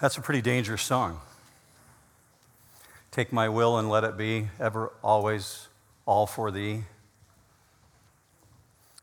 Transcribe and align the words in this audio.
That's 0.00 0.16
a 0.16 0.20
pretty 0.20 0.42
dangerous 0.42 0.82
song. 0.82 1.20
Take 3.10 3.32
my 3.32 3.48
will 3.48 3.78
and 3.78 3.90
let 3.90 4.04
it 4.04 4.16
be 4.16 4.48
ever, 4.60 4.92
always, 5.02 5.66
all 6.06 6.24
for 6.24 6.52
thee. 6.52 6.84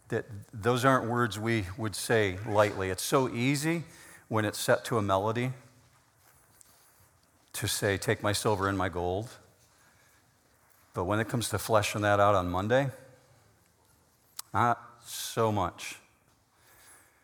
That 0.07 0.25
those 0.53 0.85
aren't 0.85 1.09
words 1.09 1.37
we 1.37 1.65
would 1.77 1.95
say 1.97 2.37
lightly. 2.47 2.91
It's 2.91 3.03
so 3.03 3.27
easy 3.27 3.83
when 4.29 4.45
it's 4.45 4.57
set 4.57 4.85
to 4.85 4.97
a 4.97 5.01
melody 5.01 5.51
to 7.53 7.67
say, 7.67 7.97
Take 7.97 8.23
my 8.23 8.31
silver 8.31 8.69
and 8.69 8.77
my 8.77 8.87
gold. 8.87 9.27
But 10.93 11.03
when 11.03 11.19
it 11.19 11.27
comes 11.27 11.49
to 11.49 11.57
fleshing 11.57 12.03
that 12.03 12.21
out 12.21 12.35
on 12.35 12.49
Monday, 12.49 12.89
not 14.53 14.81
so 15.05 15.51
much. 15.51 15.97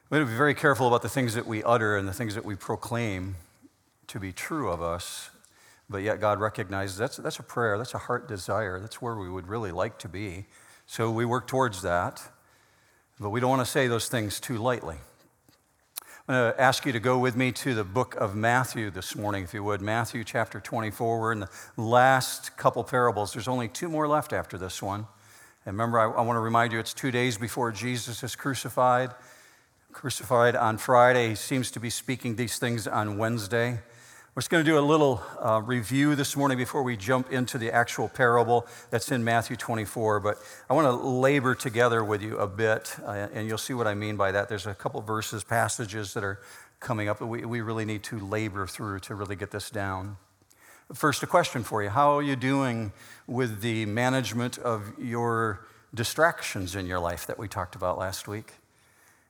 We 0.10 0.18
have 0.18 0.28
to 0.28 0.32
be 0.32 0.38
very 0.38 0.56
careful 0.56 0.88
about 0.88 1.04
the 1.04 1.10
things 1.10 1.36
that 1.36 1.48
we 1.48 1.64
utter 1.64 1.96
and 1.96 2.06
the 2.06 2.14
things 2.14 2.36
that 2.36 2.44
we 2.44 2.56
proclaim 2.56 3.38
to 4.08 4.20
be 4.20 4.32
true 4.32 4.70
of 4.70 4.82
us. 4.82 5.30
But 5.90 6.00
yet, 6.00 6.20
God 6.20 6.40
recognizes 6.40 6.98
that's, 6.98 7.18
that's 7.18 7.40
a 7.40 7.44
prayer, 7.44 7.78
that's 7.78 7.94
a 7.94 8.00
heart 8.00 8.28
desire, 8.28 8.80
that's 8.80 9.02
where 9.02 9.16
we 9.16 9.30
would 9.30 9.48
really 9.48 9.72
like 9.72 10.00
to 10.00 10.10
be. 10.10 10.46
So 10.86 11.12
we 11.12 11.26
work 11.26 11.48
towards 11.48 11.82
that. 11.82 12.22
But 13.22 13.30
we 13.30 13.40
don't 13.40 13.52
want 13.52 13.64
to 13.64 13.72
say 13.72 13.88
those 13.88 14.08
things 14.08 14.40
too 14.40 14.58
lightly. 14.58 14.98
I'm 16.28 16.36
going 16.36 16.54
to 16.54 16.62
ask 16.62 16.86
you 16.88 16.92
to 16.92 17.00
go 17.00 17.20
with 17.20 17.36
me 17.36 17.52
to 17.52 17.76
the 17.76 17.84
book 17.84 18.16
of 18.16 18.36
Matthew 18.36 18.90
this 18.90 19.16
morning, 19.16 19.44
if 19.44 19.54
you 19.54 19.64
would. 19.64 19.80
Matthew 19.80 20.24
chapter 20.24 20.60
24. 20.60 21.20
We're 21.20 21.32
in 21.34 21.42
the 21.42 21.50
last 21.78 22.58
couple 22.58 22.84
parables. 22.84 23.34
There's 23.34 23.48
only 23.48 23.68
two 23.68 23.90
more 23.90 24.08
left 24.08 24.34
after 24.34 24.58
this 24.58 24.82
one. 24.82 25.06
And 25.66 25.76
remember, 25.76 26.00
I, 26.00 26.06
I 26.06 26.22
want 26.22 26.36
to 26.36 26.42
remind 26.42 26.74
you 26.74 26.80
it's 26.80 26.94
two 26.96 27.12
days 27.12 27.38
before 27.38 27.72
Jesus 27.72 28.24
is 28.24 28.36
crucified. 28.36 29.12
Crucified 29.92 30.56
on 30.56 30.78
Friday. 30.78 31.30
He 31.30 31.36
seems 31.36 31.70
to 31.72 31.80
be 31.80 31.92
speaking 31.92 32.38
these 32.38 32.58
things 32.58 32.88
on 32.88 33.20
Wednesday. 33.20 33.80
We're 34.34 34.40
just 34.40 34.50
going 34.50 34.64
to 34.64 34.72
do 34.72 34.80
a 34.80 34.80
little 34.80 35.22
uh, 35.42 35.62
review 35.62 36.16
this 36.16 36.38
morning 36.38 36.58
before 36.58 36.84
we 36.84 36.96
jump 36.96 37.34
into 37.34 37.58
the 37.58 37.70
actual 37.70 38.08
parable 38.08 38.66
that's 38.90 39.12
in 39.12 39.26
Matthew 39.26 39.58
24. 39.58 40.22
But 40.22 40.38
I 40.70 40.74
want 40.74 40.86
to 40.86 41.06
labor 41.06 41.54
together 41.54 42.02
with 42.02 42.22
you 42.22 42.38
a 42.38 42.48
bit, 42.48 42.96
uh, 43.06 43.28
and 43.34 43.46
you'll 43.46 43.58
see 43.58 43.74
what 43.74 43.88
I 43.88 43.94
mean 43.94 44.16
by 44.16 44.32
that. 44.32 44.48
There's 44.48 44.68
a 44.68 44.74
couple 44.74 45.02
verses, 45.02 45.44
passages 45.44 46.14
that 46.14 46.24
are 46.24 46.40
coming 46.80 47.10
up 47.10 47.20
that 47.20 47.26
we, 47.26 47.44
we 47.44 47.60
really 47.60 47.84
need 47.84 48.04
to 48.04 48.20
labor 48.20 48.66
through 48.68 49.00
to 49.00 49.16
really 49.16 49.36
get 49.36 49.52
this 49.52 49.70
down. 49.70 50.16
First, 50.94 51.22
a 51.24 51.28
question 51.28 51.62
for 51.62 51.84
you 51.84 51.90
How 51.90 52.18
are 52.18 52.24
you 52.24 52.38
doing 52.38 52.94
with 53.28 53.60
the 53.60 53.86
management 53.86 54.58
of 54.60 54.94
your 54.98 55.68
distractions 55.94 56.74
in 56.74 56.88
your 56.88 57.00
life 57.00 57.28
that 57.28 57.38
we 57.38 57.50
talked 57.50 57.76
about 57.76 57.98
last 57.98 58.30
week? 58.30 58.54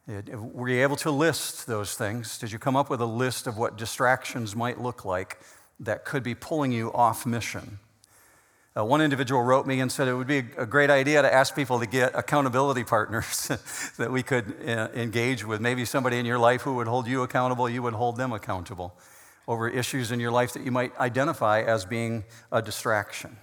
Were 0.08 0.70
you 0.70 0.82
able 0.82 0.96
to 0.98 1.12
list 1.12 1.68
those 1.68 1.96
things? 1.96 2.38
Did 2.38 2.52
you 2.52 2.60
come 2.60 2.76
up 2.76 2.90
with 2.90 3.02
a 3.02 3.06
list 3.06 3.48
of 3.48 3.58
what 3.58 3.78
distractions 3.78 4.56
might 4.56 4.82
look 4.82 5.06
like 5.06 5.40
that 5.80 6.06
could 6.06 6.24
be 6.24 6.36
pulling 6.36 6.72
you 6.72 6.92
off 6.94 7.26
mission? 7.26 7.80
Uh, 8.76 8.86
one 8.86 9.02
individual 9.02 9.44
wrote 9.44 9.68
me 9.68 9.82
and 9.82 9.92
said 9.92 10.08
it 10.08 10.14
would 10.14 10.28
be 10.28 10.44
a 10.58 10.66
great 10.66 10.90
idea 10.90 11.22
to 11.22 11.32
ask 11.32 11.54
people 11.56 11.80
to 11.80 11.86
get 11.86 12.16
accountability 12.16 12.84
partners 12.86 13.52
that 13.98 14.12
we 14.12 14.24
could 14.24 14.56
uh, 14.66 14.88
engage 14.96 15.46
with. 15.46 15.60
Maybe 15.60 15.84
somebody 15.84 16.18
in 16.18 16.26
your 16.26 16.40
life 16.40 16.62
who 16.62 16.76
would 16.76 16.88
hold 16.88 17.06
you 17.06 17.22
accountable, 17.22 17.70
you 17.70 17.84
would 17.84 17.94
hold 17.94 18.16
them 18.16 18.32
accountable 18.32 18.98
over 19.48 19.68
issues 19.68 20.12
in 20.12 20.20
your 20.20 20.32
life 20.32 20.54
that 20.54 20.64
you 20.64 20.72
might 20.72 20.98
identify 21.00 21.62
as 21.62 21.84
being 21.84 22.24
a 22.52 22.62
distraction. 22.62 23.36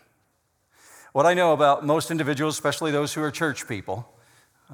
What 1.13 1.27
I 1.27 1.35
know 1.35 1.53
about 1.53 1.85
most 1.85 2.11
individuals, 2.11 2.55
especially 2.55 2.91
those 2.91 3.13
who 3.13 3.23
are 3.23 3.31
church 3.31 3.69
people, 3.69 4.09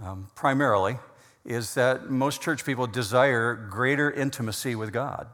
um, 0.00 0.28
primarily, 0.36 0.98
is 1.44 1.74
that 1.74 2.10
most 2.10 2.40
church 2.40 2.64
people 2.64 2.86
desire 2.86 3.54
greater 3.54 4.10
intimacy 4.10 4.74
with 4.74 4.92
God. 4.92 5.28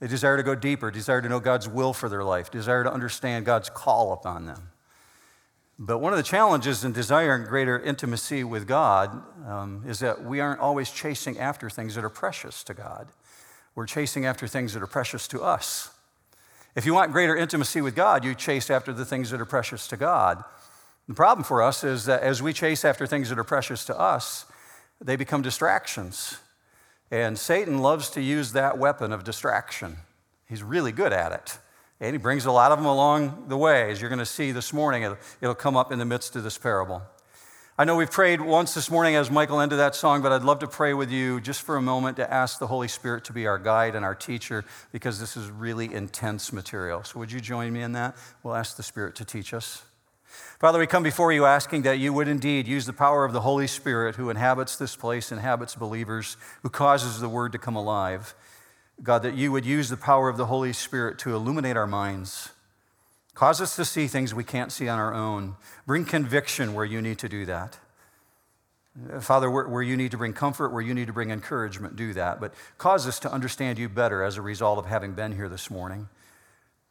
They 0.00 0.06
desire 0.06 0.36
to 0.36 0.42
go 0.42 0.54
deeper, 0.54 0.90
desire 0.90 1.22
to 1.22 1.28
know 1.28 1.40
God's 1.40 1.68
will 1.68 1.92
for 1.92 2.08
their 2.08 2.24
life, 2.24 2.50
desire 2.50 2.84
to 2.84 2.92
understand 2.92 3.44
God's 3.44 3.70
call 3.70 4.12
upon 4.12 4.46
them. 4.46 4.70
But 5.78 5.98
one 5.98 6.12
of 6.12 6.16
the 6.16 6.22
challenges 6.22 6.84
in 6.84 6.92
desiring 6.92 7.44
greater 7.44 7.78
intimacy 7.78 8.44
with 8.44 8.68
God 8.68 9.22
um, 9.46 9.84
is 9.86 9.98
that 10.00 10.24
we 10.24 10.38
aren't 10.38 10.60
always 10.60 10.90
chasing 10.90 11.38
after 11.38 11.68
things 11.70 11.94
that 11.94 12.04
are 12.04 12.10
precious 12.10 12.62
to 12.64 12.74
God. 12.74 13.08
We're 13.74 13.86
chasing 13.86 14.26
after 14.26 14.46
things 14.46 14.74
that 14.74 14.82
are 14.82 14.86
precious 14.86 15.26
to 15.28 15.42
us. 15.42 15.90
If 16.74 16.86
you 16.86 16.94
want 16.94 17.12
greater 17.12 17.36
intimacy 17.36 17.80
with 17.80 17.94
God, 17.94 18.24
you 18.24 18.34
chase 18.34 18.70
after 18.70 18.92
the 18.92 19.04
things 19.04 19.30
that 19.30 19.40
are 19.40 19.46
precious 19.46 19.88
to 19.88 19.96
God. 19.96 20.44
The 21.08 21.14
problem 21.14 21.44
for 21.44 21.62
us 21.62 21.84
is 21.84 22.04
that 22.04 22.22
as 22.22 22.42
we 22.42 22.52
chase 22.52 22.84
after 22.84 23.06
things 23.06 23.28
that 23.28 23.38
are 23.38 23.44
precious 23.44 23.84
to 23.86 23.98
us, 23.98 24.46
they 25.04 25.16
become 25.16 25.42
distractions. 25.42 26.38
And 27.10 27.38
Satan 27.38 27.78
loves 27.78 28.08
to 28.10 28.22
use 28.22 28.52
that 28.52 28.78
weapon 28.78 29.12
of 29.12 29.24
distraction. 29.24 29.98
He's 30.48 30.62
really 30.62 30.92
good 30.92 31.12
at 31.12 31.32
it. 31.32 31.58
And 32.00 32.14
he 32.14 32.18
brings 32.18 32.46
a 32.46 32.52
lot 32.52 32.72
of 32.72 32.78
them 32.78 32.86
along 32.86 33.44
the 33.48 33.56
way, 33.56 33.90
as 33.90 34.00
you're 34.00 34.10
going 34.10 34.18
to 34.18 34.26
see 34.26 34.50
this 34.50 34.72
morning. 34.72 35.16
It'll, 35.40 35.54
come 35.54 35.76
up 35.76 35.92
in 35.92 35.98
the 35.98 36.04
midst 36.04 36.34
of 36.36 36.42
this 36.42 36.58
parable. 36.58 37.02
I 37.78 37.84
know 37.84 37.96
we've 37.96 38.10
prayed 38.10 38.40
once 38.40 38.74
this 38.74 38.90
morning 38.90 39.14
as 39.14 39.30
Michael 39.30 39.60
ended 39.60 39.78
that 39.78 39.94
song, 39.94 40.20
but 40.20 40.32
I'd 40.32 40.42
love 40.42 40.58
to 40.60 40.66
pray 40.66 40.94
with 40.94 41.10
you 41.10 41.40
just 41.40 41.62
for 41.62 41.76
a 41.76 41.82
moment 41.82 42.16
to 42.16 42.32
ask 42.32 42.58
the 42.58 42.66
Holy 42.66 42.88
Spirit 42.88 43.24
to 43.24 43.32
be 43.32 43.46
our 43.46 43.58
guide 43.58 43.94
and 43.94 44.04
our 44.04 44.14
teacher 44.14 44.64
because 44.90 45.20
this 45.20 45.36
is 45.36 45.50
really 45.50 45.92
intense 45.92 46.52
material. 46.52 47.04
So, 47.04 47.18
would 47.18 47.32
you 47.32 47.40
join 47.40 47.72
me 47.72 47.82
in 47.82 47.92
that? 47.92 48.16
We'll 48.42 48.56
ask 48.56 48.76
the 48.76 48.82
Spirit 48.82 49.14
to 49.16 49.24
teach 49.24 49.54
us. 49.54 49.82
Father, 50.62 50.78
we 50.78 50.86
come 50.86 51.02
before 51.02 51.32
you 51.32 51.44
asking 51.44 51.82
that 51.82 51.98
you 51.98 52.12
would 52.12 52.28
indeed 52.28 52.68
use 52.68 52.86
the 52.86 52.92
power 52.92 53.24
of 53.24 53.32
the 53.32 53.40
Holy 53.40 53.66
Spirit 53.66 54.14
who 54.14 54.30
inhabits 54.30 54.76
this 54.76 54.94
place, 54.94 55.32
inhabits 55.32 55.74
believers, 55.74 56.36
who 56.62 56.68
causes 56.68 57.18
the 57.18 57.28
word 57.28 57.50
to 57.50 57.58
come 57.58 57.74
alive. 57.74 58.32
God, 59.02 59.24
that 59.24 59.34
you 59.34 59.50
would 59.50 59.66
use 59.66 59.88
the 59.88 59.96
power 59.96 60.28
of 60.28 60.36
the 60.36 60.46
Holy 60.46 60.72
Spirit 60.72 61.18
to 61.18 61.34
illuminate 61.34 61.76
our 61.76 61.88
minds. 61.88 62.50
Cause 63.34 63.60
us 63.60 63.74
to 63.74 63.84
see 63.84 64.06
things 64.06 64.36
we 64.36 64.44
can't 64.44 64.70
see 64.70 64.88
on 64.88 65.00
our 65.00 65.12
own. 65.12 65.56
Bring 65.84 66.04
conviction 66.04 66.74
where 66.74 66.84
you 66.84 67.02
need 67.02 67.18
to 67.18 67.28
do 67.28 67.44
that. 67.46 67.78
Father, 69.18 69.50
where, 69.50 69.66
where, 69.66 69.82
you 69.82 69.96
need 69.96 70.12
to 70.12 70.16
bring 70.16 70.32
comfort, 70.32 70.68
where 70.68 70.80
you 70.80 70.94
need 70.94 71.08
to 71.08 71.12
bring 71.12 71.32
encouragement, 71.32 71.96
do 71.96 72.12
that. 72.12 72.40
But 72.40 72.54
cause 72.78 73.08
us 73.08 73.18
to 73.18 73.32
understand 73.32 73.80
you 73.80 73.88
better 73.88 74.22
as 74.22 74.36
a 74.36 74.42
result 74.42 74.78
of 74.78 74.86
having 74.86 75.14
been 75.14 75.32
here 75.32 75.48
this 75.48 75.72
morning, 75.72 76.08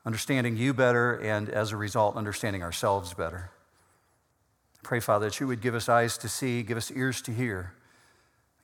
understanding 0.06 0.58
you 0.58 0.74
better, 0.74 1.14
and 1.14 1.48
as 1.48 1.72
a 1.72 1.78
result, 1.78 2.18
understanding 2.18 2.64
ourselves 2.64 3.14
better. 3.14 3.50
Pray, 4.84 5.00
Father, 5.00 5.28
that 5.28 5.40
you 5.40 5.48
would 5.48 5.62
give 5.62 5.76
us 5.76 5.88
eyes 5.88 6.18
to 6.18 6.28
see, 6.28 6.64
give 6.64 6.78
us 6.78 6.92
ears 6.92 7.22
to 7.24 7.32
hear, 7.32 7.74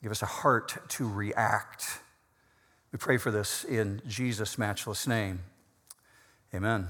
give 0.02 0.12
us 0.12 0.22
a 0.22 0.28
heart 0.28 0.78
to 0.90 1.08
react. 1.08 2.00
We 2.92 2.98
pray 2.98 3.18
for 3.18 3.32
this 3.32 3.64
in 3.64 4.02
Jesus' 4.08 4.58
matchless 4.58 5.08
name. 5.08 5.42
Amen. 6.54 6.88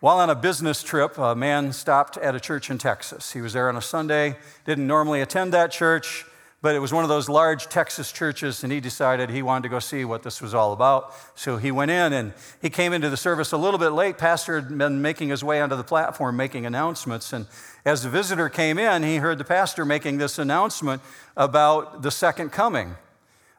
While 0.00 0.18
on 0.18 0.30
a 0.30 0.34
business 0.34 0.82
trip, 0.82 1.18
a 1.18 1.34
man 1.34 1.72
stopped 1.72 2.16
at 2.16 2.34
a 2.34 2.40
church 2.40 2.70
in 2.70 2.78
Texas. 2.78 3.32
He 3.32 3.40
was 3.40 3.52
there 3.52 3.68
on 3.68 3.76
a 3.76 3.82
Sunday, 3.82 4.38
didn't 4.64 4.86
normally 4.86 5.20
attend 5.20 5.52
that 5.52 5.70
church, 5.70 6.24
but 6.62 6.74
it 6.74 6.78
was 6.78 6.92
one 6.92 7.04
of 7.04 7.08
those 7.08 7.28
large 7.28 7.68
Texas 7.68 8.12
churches, 8.12 8.62
and 8.62 8.72
he 8.72 8.80
decided 8.80 9.30
he 9.30 9.42
wanted 9.42 9.62
to 9.62 9.68
go 9.70 9.78
see 9.78 10.04
what 10.04 10.22
this 10.22 10.42
was 10.42 10.54
all 10.54 10.72
about. 10.74 11.14
So 11.34 11.56
he 11.56 11.70
went 11.70 11.90
in 11.90 12.12
and 12.12 12.34
he 12.60 12.68
came 12.68 12.92
into 12.92 13.08
the 13.08 13.16
service 13.16 13.52
a 13.52 13.56
little 13.56 13.78
bit 13.78 13.90
late. 13.90 14.18
Pastor 14.18 14.60
had 14.60 14.76
been 14.76 15.00
making 15.00 15.30
his 15.30 15.42
way 15.42 15.62
onto 15.62 15.76
the 15.76 15.84
platform, 15.84 16.36
making 16.36 16.66
announcements. 16.66 17.32
And 17.32 17.46
as 17.86 18.02
the 18.02 18.10
visitor 18.10 18.50
came 18.50 18.78
in, 18.78 19.02
he 19.02 19.16
heard 19.16 19.38
the 19.38 19.44
pastor 19.44 19.86
making 19.86 20.18
this 20.18 20.38
announcement 20.38 21.00
about 21.34 22.02
the 22.02 22.10
second 22.10 22.50
coming. 22.50 22.96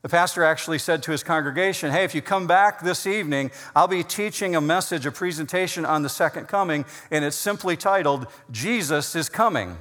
The 0.04 0.10
pastor 0.10 0.44
actually 0.44 0.80
said 0.80 1.02
to 1.04 1.12
his 1.12 1.24
congregation, 1.24 1.92
Hey, 1.92 2.04
if 2.04 2.14
you 2.14 2.22
come 2.22 2.46
back 2.46 2.82
this 2.82 3.08
evening, 3.08 3.50
I'll 3.76 3.88
be 3.88 4.04
teaching 4.04 4.56
a 4.56 4.62
message, 4.62 5.08
a 5.08 5.12
presentation 5.12 5.86
on 5.86 6.04
the 6.04 6.10
second 6.10 6.48
coming, 6.48 6.86
and 7.10 7.26
it's 7.26 7.36
simply 7.36 7.78
titled, 7.78 8.28
Jesus 8.52 9.16
is 9.16 9.30
Coming. 9.30 9.78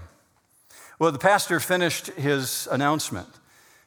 Well, 1.01 1.13
the 1.13 1.19
pastor 1.19 1.61
finished 1.61 2.09
his 2.09 2.69
announcement 2.71 3.27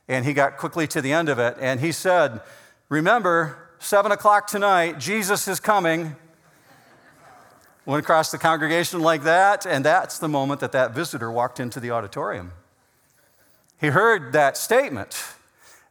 and 0.07 0.25
he 0.25 0.33
got 0.33 0.57
quickly 0.57 0.87
to 0.87 0.99
the 0.99 1.13
end 1.13 1.29
of 1.29 1.37
it 1.37 1.55
and 1.59 1.79
he 1.79 1.91
said, 1.91 2.41
Remember, 2.89 3.69
seven 3.77 4.11
o'clock 4.11 4.47
tonight, 4.47 4.97
Jesus 4.97 5.47
is 5.47 5.59
coming. 5.59 6.15
Went 7.85 8.03
across 8.03 8.31
the 8.31 8.39
congregation 8.39 9.01
like 9.01 9.23
that, 9.23 9.67
and 9.67 9.85
that's 9.85 10.17
the 10.17 10.27
moment 10.27 10.59
that 10.61 10.71
that 10.71 10.95
visitor 10.95 11.31
walked 11.31 11.59
into 11.59 11.79
the 11.79 11.91
auditorium. 11.91 12.51
He 13.79 13.87
heard 13.87 14.33
that 14.33 14.57
statement, 14.57 15.23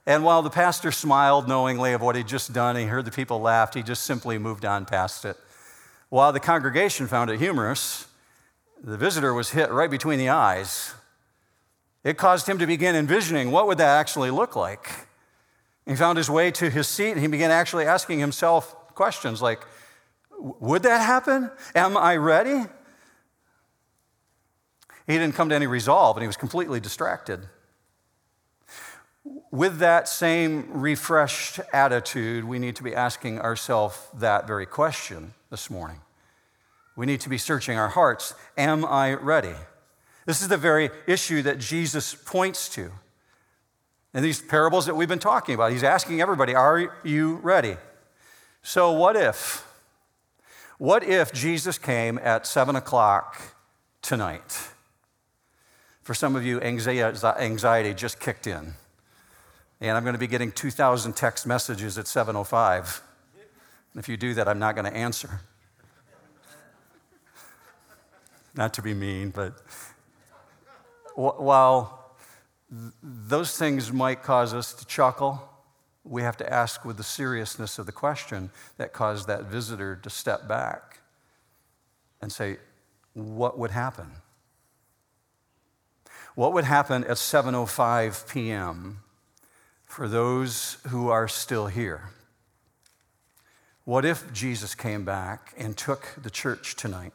and 0.06 0.25
while 0.25 0.43
the 0.43 0.50
pastor 0.50 0.91
smiled 0.91 1.46
knowingly 1.46 1.93
of 1.93 2.00
what 2.00 2.17
he'd 2.17 2.26
just 2.26 2.52
done, 2.52 2.75
he 2.75 2.87
heard 2.87 3.05
the 3.05 3.11
people 3.12 3.41
laughed, 3.41 3.75
he 3.75 3.82
just 3.85 4.02
simply 4.02 4.38
moved 4.38 4.64
on 4.64 4.87
past 4.87 5.25
it. 5.25 5.37
While 6.08 6.32
the 6.32 6.41
congregation 6.41 7.06
found 7.06 7.31
it 7.31 7.38
humorous, 7.38 8.08
the 8.82 8.96
visitor 8.96 9.32
was 9.32 9.50
hit 9.50 9.70
right 9.70 9.91
between 9.91 10.19
the 10.19 10.31
eyes 10.31 10.94
it 12.04 12.16
caused 12.16 12.49
him 12.49 12.58
to 12.58 12.66
begin 12.66 12.96
envisioning 12.96 13.50
what 13.50 13.66
would 13.66 13.78
that 13.78 13.99
actually 13.99 14.31
look 14.31 14.56
like. 14.56 14.90
He 15.87 15.94
found 15.96 16.16
his 16.19 16.31
way 16.31 16.50
to 16.52 16.70
his 16.70 16.88
seat 16.88 17.12
and 17.12 17.20
he 17.20 17.26
began 17.26 17.50
actually 17.50 17.84
asking 17.84 18.19
himself 18.20 18.75
questions 18.94 19.43
like, 19.43 19.60
would 20.38 20.82
that 20.82 20.99
happen? 20.99 21.50
Am 21.75 21.96
I 21.96 22.16
ready? 22.16 22.64
He 25.06 25.19
didn't 25.19 25.34
come 25.34 25.49
to 25.49 25.54
any 25.54 25.66
resolve 25.66 26.16
and 26.16 26.22
he 26.22 26.26
was 26.26 26.37
completely 26.37 26.81
distracted. 26.81 27.49
with 29.52 29.78
that 29.78 30.08
same 30.08 30.66
refreshed 30.72 31.60
attitude, 31.72 32.44
we 32.44 32.58
need 32.58 32.75
to 32.76 32.82
be 32.82 32.94
asking 32.94 33.38
ourselves 33.38 33.98
that 34.14 34.46
very 34.46 34.66
question 34.66 35.34
this 35.50 35.70
morning. 35.70 36.00
We 36.96 37.06
need 37.06 37.20
to 37.20 37.28
be 37.28 37.38
searching 37.38 37.78
our 37.78 37.88
hearts 37.88 38.34
Am 38.56 38.84
I 38.84 39.14
ready? 39.14 39.55
This 40.24 40.40
is 40.40 40.48
the 40.48 40.56
very 40.56 40.90
issue 41.06 41.42
that 41.42 41.58
Jesus 41.58 42.14
points 42.14 42.69
to. 42.70 42.90
In 44.14 44.22
these 44.22 44.40
parables 44.40 44.86
that 44.86 44.94
we've 44.94 45.08
been 45.08 45.19
talking 45.19 45.54
about, 45.54 45.72
he's 45.72 45.82
asking 45.82 46.20
everybody, 46.20 46.54
Are 46.54 46.94
you 47.02 47.36
ready? 47.36 47.76
So, 48.62 48.92
what 48.92 49.16
if? 49.16 49.66
What 50.78 51.02
if 51.02 51.32
Jesus 51.32 51.78
came 51.78 52.19
at 52.19 52.46
7 52.46 52.76
o'clock 52.76 53.40
tonight? 54.02 54.70
For 56.02 56.14
some 56.14 56.36
of 56.36 56.44
you, 56.44 56.60
anxiety 56.60 57.94
just 57.94 58.20
kicked 58.20 58.46
in. 58.46 58.74
And 59.80 59.96
I'm 59.96 60.02
going 60.02 60.14
to 60.14 60.19
be 60.19 60.26
getting 60.26 60.52
2,000 60.52 61.14
text 61.14 61.46
messages 61.46 61.98
at 61.98 62.06
7.05. 62.06 63.00
And 63.94 64.00
If 64.00 64.08
you 64.08 64.16
do 64.16 64.34
that, 64.34 64.48
I'm 64.48 64.58
not 64.58 64.74
going 64.74 64.90
to 64.90 64.96
answer. 64.96 65.40
Not 68.54 68.74
to 68.74 68.82
be 68.82 68.94
mean, 68.94 69.30
but 69.30 69.54
while 71.14 72.17
those 73.03 73.56
things 73.56 73.93
might 73.93 74.23
cause 74.23 74.55
us 74.55 74.73
to 74.75 74.87
chuckle, 74.87 75.49
we 76.05 76.23
have 76.23 76.37
to 76.38 76.53
ask 76.53 76.85
with 76.85 76.97
the 76.97 77.05
seriousness 77.05 77.79
of 77.79 77.87
the 77.87 77.93
question 77.93 78.50
that 78.76 78.93
caused 78.93 79.29
that 79.29 79.44
visitor 79.44 79.97
to 79.97 80.11
step 80.11 80.49
back 80.49 81.00
and 82.20 82.32
say, 82.32 82.56
What 83.14 83.59
would 83.59 83.70
happen? 83.70 84.12
What 86.35 86.55
would 86.55 86.64
happen 86.64 87.05
at 87.05 87.19
7:05 87.19 88.29
p.m. 88.32 89.03
for 89.85 90.08
those 90.08 90.79
who 90.88 91.11
are 91.11 91.29
still 91.29 91.67
here? 91.67 92.11
What 93.85 94.05
if 94.05 94.32
Jesus 94.32 94.75
came 94.75 95.05
back 95.05 95.53
and 95.58 95.76
took 95.76 96.15
the 96.20 96.31
church 96.31 96.76
tonight? 96.76 97.12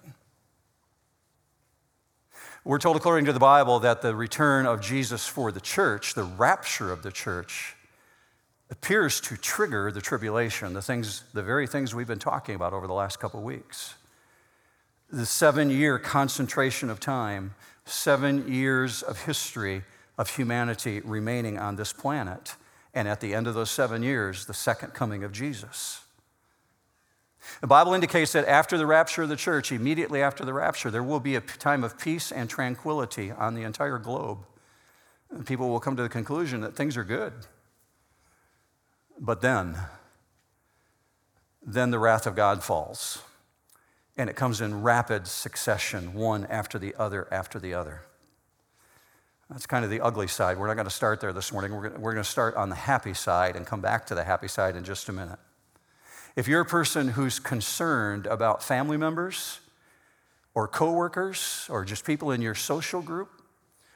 We're 2.68 2.80
told, 2.80 2.98
according 2.98 3.24
to 3.28 3.32
the 3.32 3.40
Bible, 3.40 3.80
that 3.80 4.02
the 4.02 4.14
return 4.14 4.66
of 4.66 4.82
Jesus 4.82 5.26
for 5.26 5.54
the 5.54 5.62
church, 5.62 6.16
the 6.16 6.24
rapture 6.26 6.92
of 6.92 7.02
the 7.02 7.14
church, 7.14 7.78
appears 8.70 9.22
to 9.22 9.38
trigger 9.38 9.90
the 9.90 10.02
tribulation, 10.02 10.74
the 10.74 10.82
things, 10.82 11.24
the 11.34 11.42
very 11.42 11.66
things 11.66 11.96
we've 11.96 12.10
been 12.10 12.20
talking 12.20 12.56
about 12.56 12.74
over 12.74 12.86
the 12.86 12.92
last 12.94 13.22
couple 13.22 13.40
of 13.40 13.46
weeks. 13.46 13.96
The 15.10 15.26
seven 15.26 15.70
year 15.70 15.98
concentration 15.98 16.90
of 16.90 17.00
time, 17.00 17.56
seven 17.86 18.52
years 18.52 19.02
of 19.02 19.22
history 19.24 19.84
of 20.18 20.36
humanity 20.36 21.00
remaining 21.00 21.58
on 21.58 21.78
this 21.78 21.94
planet, 21.94 22.58
and 22.94 23.08
at 23.08 23.22
the 23.22 23.34
end 23.34 23.48
of 23.48 23.54
those 23.54 23.72
seven 23.72 24.04
years, 24.04 24.46
the 24.46 24.54
second 24.54 24.94
coming 24.94 25.24
of 25.24 25.32
Jesus. 25.32 26.02
The 27.62 27.68
Bible 27.68 27.94
indicates 27.94 28.34
that 28.34 28.48
after 28.48 28.78
the 28.78 28.86
rapture 28.86 29.24
of 29.24 29.30
the 29.30 29.36
church, 29.36 29.72
immediately 29.72 30.22
after 30.22 30.46
the 30.46 30.54
rapture, 30.54 30.92
there 30.92 31.04
will 31.04 31.20
be 31.20 31.36
a 31.36 31.42
time 31.42 31.84
of 31.84 31.98
peace 31.98 32.32
and 32.32 32.50
tranquility 32.50 33.32
on 33.32 33.56
the 33.56 33.64
entire 33.64 33.98
globe. 33.98 34.46
And 35.30 35.46
people 35.46 35.70
will 35.70 35.80
come 35.80 35.96
to 35.96 36.04
the 36.04 36.10
conclusion 36.10 36.62
that 36.62 36.76
things 36.76 36.96
are 36.98 37.04
good. 37.04 37.34
But 39.20 39.42
then, 39.42 39.78
then 41.66 41.92
the 41.92 42.00
wrath 42.00 42.28
of 42.28 42.36
God 42.36 42.64
falls. 42.64 43.22
And 44.16 44.30
it 44.30 44.36
comes 44.36 44.62
in 44.62 44.82
rapid 44.84 45.28
succession, 45.28 46.14
one 46.14 46.46
after 46.46 46.80
the 46.80 46.96
other 46.98 47.28
after 47.32 47.60
the 47.60 47.74
other. 47.74 48.02
That's 49.50 49.66
kind 49.66 49.86
of 49.86 49.92
the 49.92 50.02
ugly 50.02 50.28
side. 50.28 50.58
We're 50.58 50.68
not 50.68 50.76
going 50.76 50.88
to 50.88 50.92
start 50.92 51.22
there 51.22 51.32
this 51.32 51.54
morning. 51.54 51.72
We're 51.74 51.90
going 51.90 52.18
to 52.18 52.24
start 52.24 52.56
on 52.56 52.70
the 52.70 52.76
happy 52.76 53.14
side 53.14 53.56
and 53.56 53.66
come 53.66 53.80
back 53.80 54.06
to 54.08 54.16
the 54.16 54.24
happy 54.24 54.48
side 54.48 54.76
in 54.76 54.84
just 54.84 55.08
a 55.08 55.14
minute. 55.14 55.40
If 56.38 56.48
you're 56.48 56.62
a 56.62 56.66
person 56.66 57.08
who's 57.08 57.40
concerned 57.40 58.28
about 58.28 58.62
family 58.62 58.96
members 58.96 59.60
or 60.54 60.68
coworkers 60.68 61.66
or 61.68 61.84
just 61.84 62.06
people 62.06 62.30
in 62.30 62.44
your 62.44 62.54
social 62.54 63.02
group 63.02 63.42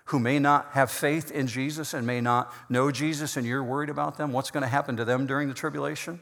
who 0.06 0.18
may 0.18 0.40
not 0.40 0.70
have 0.72 0.90
faith 0.90 1.30
in 1.30 1.46
Jesus 1.46 1.94
and 1.94 2.06
may 2.08 2.20
not 2.20 2.52
know 2.68 2.90
Jesus 2.90 3.38
and 3.38 3.46
you're 3.46 3.64
worried 3.64 3.92
about 3.92 4.18
them, 4.18 4.34
what's 4.34 4.50
going 4.50 4.64
to 4.64 4.68
happen 4.68 4.98
to 4.98 5.06
them 5.06 5.28
during 5.28 5.50
the 5.50 5.54
tribulation? 5.54 6.20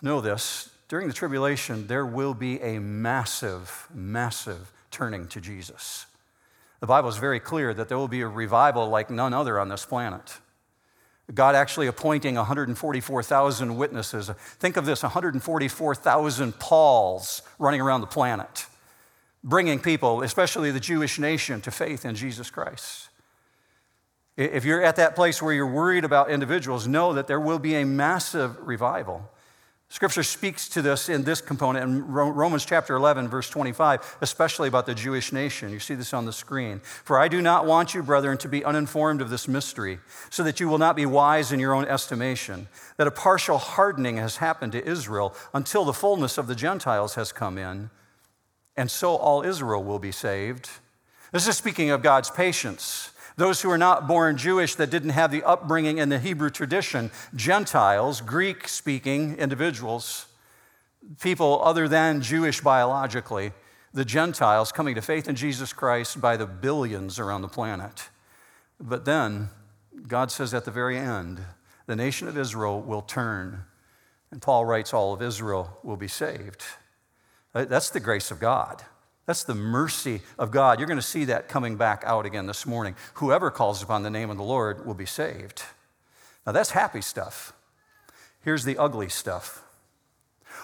Know 0.00 0.20
this 0.20 0.70
during 0.88 1.08
the 1.08 1.12
tribulation, 1.12 1.88
there 1.88 2.06
will 2.06 2.34
be 2.34 2.60
a 2.60 2.78
massive, 2.78 3.88
massive 3.92 4.70
turning 4.92 5.26
to 5.26 5.40
Jesus. 5.40 6.06
The 6.78 6.86
Bible 6.86 7.08
is 7.08 7.16
very 7.16 7.40
clear 7.40 7.74
that 7.74 7.88
there 7.88 7.98
will 7.98 8.06
be 8.06 8.20
a 8.20 8.28
revival 8.28 8.88
like 8.88 9.10
none 9.10 9.34
other 9.34 9.58
on 9.58 9.68
this 9.68 9.84
planet. 9.84 10.38
God 11.32 11.54
actually 11.54 11.86
appointing 11.86 12.34
144,000 12.34 13.76
witnesses. 13.76 14.30
Think 14.58 14.76
of 14.76 14.84
this 14.84 15.02
144,000 15.02 16.58
Pauls 16.58 17.42
running 17.58 17.80
around 17.80 18.02
the 18.02 18.06
planet, 18.06 18.66
bringing 19.42 19.80
people, 19.80 20.22
especially 20.22 20.70
the 20.70 20.80
Jewish 20.80 21.18
nation, 21.18 21.62
to 21.62 21.70
faith 21.70 22.04
in 22.04 22.14
Jesus 22.14 22.50
Christ. 22.50 23.08
If 24.36 24.64
you're 24.64 24.82
at 24.82 24.96
that 24.96 25.14
place 25.14 25.40
where 25.40 25.54
you're 25.54 25.66
worried 25.66 26.04
about 26.04 26.30
individuals, 26.30 26.86
know 26.86 27.12
that 27.14 27.26
there 27.26 27.40
will 27.40 27.60
be 27.60 27.76
a 27.76 27.86
massive 27.86 28.58
revival. 28.60 29.30
Scripture 29.94 30.24
speaks 30.24 30.68
to 30.70 30.82
this 30.82 31.08
in 31.08 31.22
this 31.22 31.40
component 31.40 31.84
in 31.84 32.04
Romans 32.08 32.64
chapter 32.64 32.96
11, 32.96 33.28
verse 33.28 33.48
25, 33.48 34.16
especially 34.22 34.66
about 34.66 34.86
the 34.86 34.94
Jewish 34.94 35.32
nation. 35.32 35.70
You 35.70 35.78
see 35.78 35.94
this 35.94 36.12
on 36.12 36.24
the 36.24 36.32
screen. 36.32 36.80
For 36.80 37.16
I 37.16 37.28
do 37.28 37.40
not 37.40 37.64
want 37.64 37.94
you, 37.94 38.02
brethren, 38.02 38.36
to 38.38 38.48
be 38.48 38.64
uninformed 38.64 39.22
of 39.22 39.30
this 39.30 39.46
mystery, 39.46 40.00
so 40.30 40.42
that 40.42 40.58
you 40.58 40.68
will 40.68 40.78
not 40.78 40.96
be 40.96 41.06
wise 41.06 41.52
in 41.52 41.60
your 41.60 41.72
own 41.72 41.84
estimation, 41.84 42.66
that 42.96 43.06
a 43.06 43.12
partial 43.12 43.56
hardening 43.56 44.16
has 44.16 44.38
happened 44.38 44.72
to 44.72 44.84
Israel 44.84 45.32
until 45.54 45.84
the 45.84 45.92
fullness 45.92 46.38
of 46.38 46.48
the 46.48 46.56
Gentiles 46.56 47.14
has 47.14 47.30
come 47.30 47.56
in, 47.56 47.88
and 48.76 48.90
so 48.90 49.14
all 49.14 49.44
Israel 49.44 49.84
will 49.84 50.00
be 50.00 50.10
saved. 50.10 50.70
This 51.30 51.46
is 51.46 51.56
speaking 51.56 51.90
of 51.90 52.02
God's 52.02 52.32
patience 52.32 53.12
those 53.36 53.62
who 53.62 53.70
are 53.70 53.78
not 53.78 54.06
born 54.06 54.36
Jewish 54.36 54.74
that 54.76 54.90
didn't 54.90 55.10
have 55.10 55.30
the 55.30 55.42
upbringing 55.42 55.98
in 55.98 56.08
the 56.08 56.18
Hebrew 56.18 56.50
tradition, 56.50 57.10
Gentiles, 57.34 58.20
Greek 58.20 58.68
speaking 58.68 59.36
individuals, 59.36 60.26
people 61.20 61.60
other 61.64 61.88
than 61.88 62.20
Jewish 62.20 62.60
biologically, 62.60 63.52
the 63.92 64.04
Gentiles 64.04 64.72
coming 64.72 64.94
to 64.94 65.02
faith 65.02 65.28
in 65.28 65.36
Jesus 65.36 65.72
Christ 65.72 66.20
by 66.20 66.36
the 66.36 66.46
billions 66.46 67.18
around 67.18 67.42
the 67.42 67.48
planet. 67.48 68.08
But 68.80 69.04
then, 69.04 69.50
God 70.06 70.30
says 70.30 70.52
at 70.54 70.64
the 70.64 70.70
very 70.70 70.98
end, 70.98 71.40
the 71.86 71.96
nation 71.96 72.28
of 72.28 72.38
Israel 72.38 72.80
will 72.80 73.02
turn. 73.02 73.64
And 74.30 74.42
Paul 74.42 74.64
writes, 74.64 74.92
all 74.92 75.12
of 75.12 75.22
Israel 75.22 75.78
will 75.82 75.96
be 75.96 76.08
saved. 76.08 76.62
That's 77.52 77.90
the 77.90 78.00
grace 78.00 78.30
of 78.30 78.40
God. 78.40 78.82
That's 79.26 79.44
the 79.44 79.54
mercy 79.54 80.20
of 80.38 80.50
God. 80.50 80.78
You're 80.78 80.88
going 80.88 80.98
to 80.98 81.02
see 81.02 81.24
that 81.26 81.48
coming 81.48 81.76
back 81.76 82.02
out 82.06 82.26
again 82.26 82.46
this 82.46 82.66
morning. 82.66 82.94
Whoever 83.14 83.50
calls 83.50 83.82
upon 83.82 84.02
the 84.02 84.10
name 84.10 84.30
of 84.30 84.36
the 84.36 84.42
Lord 84.42 84.84
will 84.84 84.94
be 84.94 85.06
saved. 85.06 85.62
Now, 86.46 86.52
that's 86.52 86.70
happy 86.70 87.00
stuff. 87.00 87.54
Here's 88.42 88.64
the 88.64 88.76
ugly 88.76 89.08
stuff. 89.08 89.64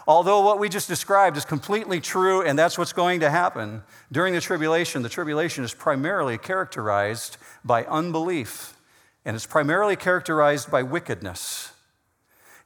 Although 0.07 0.40
what 0.40 0.59
we 0.59 0.69
just 0.69 0.88
described 0.88 1.37
is 1.37 1.45
completely 1.45 2.00
true 2.00 2.43
and 2.43 2.59
that's 2.59 2.79
what's 2.79 2.93
going 2.93 3.21
to 3.21 3.31
happen 3.31 3.83
during 4.12 4.35
the 4.35 4.40
tribulation, 4.40 5.02
the 5.02 5.09
tribulation 5.09 5.64
is 5.64 5.75
primarily 5.75 6.38
characterized 6.38 7.38
by 7.64 7.85
unbelief 7.85 8.76
and 9.25 9.37
it's 9.37 9.47
primarily 9.47 9.97
characterized 9.97 10.71
by 10.71 10.83
wickedness. 10.83 11.73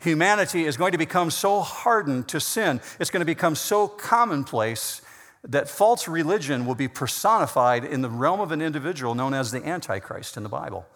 Humanity 0.01 0.65
is 0.65 0.77
going 0.77 0.93
to 0.93 0.99
become 0.99 1.31
so 1.31 1.61
hardened 1.61 2.29
to 2.29 2.41
sin, 2.41 2.81
it's 3.01 3.11
going 3.11 3.21
to 3.21 3.27
become 3.27 3.55
so 3.55 3.89
commonplace 3.89 5.01
that 5.47 5.69
false 5.69 6.09
religion 6.09 6.65
will 6.67 6.75
be 6.75 6.89
personified 6.89 7.85
in 7.85 8.01
the 8.01 8.09
realm 8.09 8.41
of 8.41 8.51
an 8.51 8.63
individual 8.63 9.15
known 9.15 9.35
as 9.35 9.51
the 9.51 9.65
Antichrist 9.67 10.37
in 10.37 10.43
the 10.43 10.49
Bible. 10.49 10.87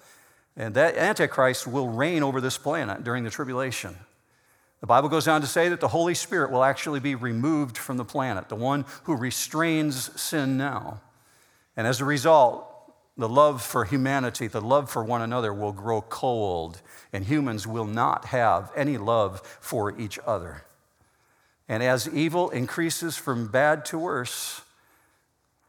And 0.57 0.75
that 0.75 0.97
Antichrist 0.97 1.67
will 1.67 1.88
reign 1.88 2.23
over 2.23 2.40
this 2.40 2.59
planet 2.59 3.05
during 3.05 3.25
the 3.25 3.31
tribulation. 3.31 3.97
The 4.81 4.87
Bible 4.87 5.09
goes 5.09 5.28
on 5.28 5.40
to 5.40 5.47
say 5.47 5.69
that 5.69 5.81
the 5.81 5.88
Holy 5.88 6.14
Spirit 6.14 6.50
will 6.50 6.64
actually 6.64 7.00
be 7.00 7.14
removed 7.14 7.76
from 7.76 7.97
the 7.97 8.05
planet, 8.05 8.49
the 8.49 8.57
one 8.57 8.85
who 9.05 9.17
restrains 9.17 10.21
sin 10.21 10.57
now. 10.57 11.00
And 11.76 11.87
as 11.87 12.00
a 12.00 12.05
result, 12.05 12.64
the 13.17 13.28
love 13.28 13.62
for 13.62 13.85
humanity, 13.85 14.47
the 14.47 14.61
love 14.61 14.88
for 14.88 15.05
one 15.05 15.21
another 15.21 15.52
will 15.52 15.73
grow 15.73 16.00
cold, 16.00 16.81
and 17.12 17.25
humans 17.25 17.67
will 17.67 17.85
not 17.85 18.26
have 18.26 18.71
any 18.76 18.97
love 18.97 19.43
for 19.61 19.99
each 19.99 20.19
other. 20.25 20.62
And 21.69 21.83
as 21.83 22.09
evil 22.09 22.51
increases 22.51 23.17
from 23.17 23.49
bad 23.49 23.85
to 23.87 23.99
worse, 23.99 24.63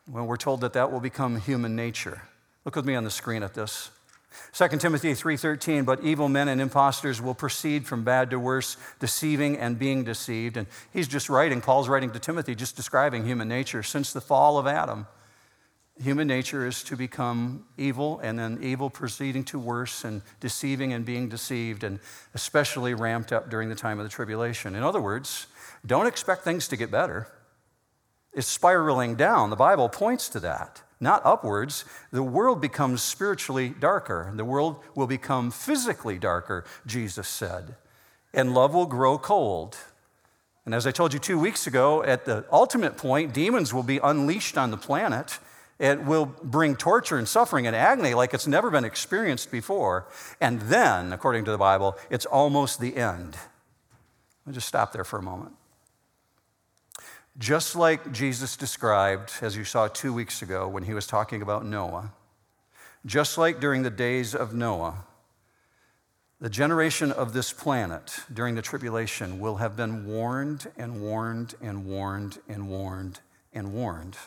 well, 0.10 0.26
we're 0.26 0.38
told 0.38 0.62
that 0.62 0.74
that 0.74 0.92
will 0.92 1.00
become 1.00 1.40
human 1.40 1.76
nature. 1.76 2.22
Look 2.66 2.76
with 2.76 2.86
me 2.86 2.96
on 2.96 3.04
the 3.04 3.12
screen 3.12 3.44
at 3.44 3.54
this. 3.54 3.92
2 4.54 4.68
Timothy 4.80 5.14
3:13 5.14 5.86
but 5.86 6.04
evil 6.04 6.30
men 6.30 6.48
and 6.48 6.62
impostors 6.62 7.20
will 7.20 7.34
proceed 7.34 7.88
from 7.88 8.04
bad 8.04 8.30
to 8.30 8.40
worse 8.40 8.78
deceiving 9.00 9.58
and 9.58 9.80
being 9.80 10.04
deceived 10.04 10.56
and 10.56 10.68
he's 10.94 11.08
just 11.08 11.30
writing 11.30 11.62
Paul's 11.62 11.90
writing 11.90 12.12
to 12.12 12.20
Timothy 12.20 12.54
just 12.54 12.76
describing 12.76 13.26
human 13.26 13.48
nature 13.48 13.82
since 13.82 14.14
the 14.14 14.22
fall 14.22 14.60
of 14.60 14.68
Adam 14.68 15.08
human 16.02 16.28
nature 16.28 16.66
is 16.66 16.84
to 16.84 16.96
become 16.96 17.66
evil, 17.78 18.20
and 18.24 18.40
then 18.40 18.60
evil 18.62 18.90
proceeding 18.90 19.44
to 19.46 19.60
worse, 19.60 20.04
and 20.04 20.22
deceiving 20.40 20.94
and 20.94 21.06
being 21.06 21.30
deceived, 21.30 21.84
and 21.84 22.00
especially 22.34 22.94
ramped 22.94 23.32
up 23.34 23.50
during 23.50 23.70
the 23.70 23.76
time 23.76 24.00
of 24.00 24.06
the 24.06 24.10
tribulation. 24.10 24.76
In 24.76 24.84
other 24.84 25.02
words, 25.02 25.48
don't 25.86 26.08
expect 26.08 26.44
things 26.44 26.68
to 26.68 26.78
get 26.78 26.92
better. 26.92 27.28
It's 28.34 28.48
spiraling 28.48 29.16
down. 29.16 29.50
The 29.50 29.56
Bible 29.56 29.90
points 29.90 30.30
to 30.30 30.40
that, 30.42 30.84
not 31.00 31.26
upwards. 31.26 31.86
The 32.12 32.24
world 32.24 32.62
becomes 32.62 33.02
spiritually 33.02 33.70
darker. 33.70 34.32
The 34.36 34.46
world 34.46 34.80
will 34.96 35.08
become 35.08 35.52
physically 35.52 36.20
darker, 36.20 36.66
Jesus 36.86 37.28
said, 37.28 37.76
and 38.34 38.54
love 38.54 38.74
will 38.74 38.86
grow 38.86 39.18
cold. 39.18 39.78
And 40.66 40.76
as 40.76 40.86
I 40.86 40.92
told 40.92 41.14
you 41.14 41.20
two 41.20 41.40
weeks 41.40 41.66
ago, 41.66 42.04
at 42.04 42.26
the 42.26 42.46
ultimate 42.52 42.98
point, 42.98 43.34
demons 43.34 43.74
will 43.74 43.84
be 43.84 43.98
unleashed 43.98 44.58
on 44.58 44.70
the 44.70 44.78
planet 44.78 45.40
it 45.80 46.04
will 46.04 46.26
bring 46.26 46.76
torture 46.76 47.18
and 47.18 47.28
suffering 47.28 47.66
and 47.66 47.76
agony 47.76 48.14
like 48.14 48.34
it's 48.34 48.48
never 48.48 48.70
been 48.70 48.84
experienced 48.84 49.50
before. 49.50 50.08
And 50.42 50.60
then, 50.64 51.14
according 51.14 51.46
to 51.46 51.52
the 51.52 51.58
Bible, 51.58 51.98
it's 52.10 52.26
almost 52.26 52.82
the 52.82 52.98
end. 52.98 53.38
I'll 54.46 54.54
just 54.54 54.68
stop 54.68 54.92
there 54.92 55.06
for 55.06 55.18
a 55.18 55.22
moment. 55.22 55.54
Just 57.38 57.76
like 57.76 58.12
Jesus 58.12 58.58
described, 58.58 59.32
as 59.42 59.56
you 59.56 59.64
saw 59.64 59.88
two 59.88 60.14
weeks 60.14 60.42
ago 60.42 60.68
when 60.68 60.84
he 60.84 60.94
was 60.94 61.08
talking 61.08 61.42
about 61.42 61.66
Noah, 61.66 62.12
just 63.06 63.38
like 63.38 63.60
during 63.60 63.84
the 63.84 63.90
days 63.90 64.36
of 64.36 64.54
Noah, 64.54 65.06
the 66.42 66.50
generation 66.50 67.12
of 67.12 67.34
this 67.34 67.52
planet 67.52 68.20
during 68.34 68.56
the 68.56 68.62
tribulation 68.62 69.40
will 69.40 69.58
have 69.58 69.76
been 69.76 70.06
warned 70.06 70.68
and 70.78 71.02
warned 71.02 71.56
and 71.62 71.86
warned 71.86 72.40
and 72.48 72.70
warned 72.70 73.20
and 73.54 73.74
warned. 73.74 74.18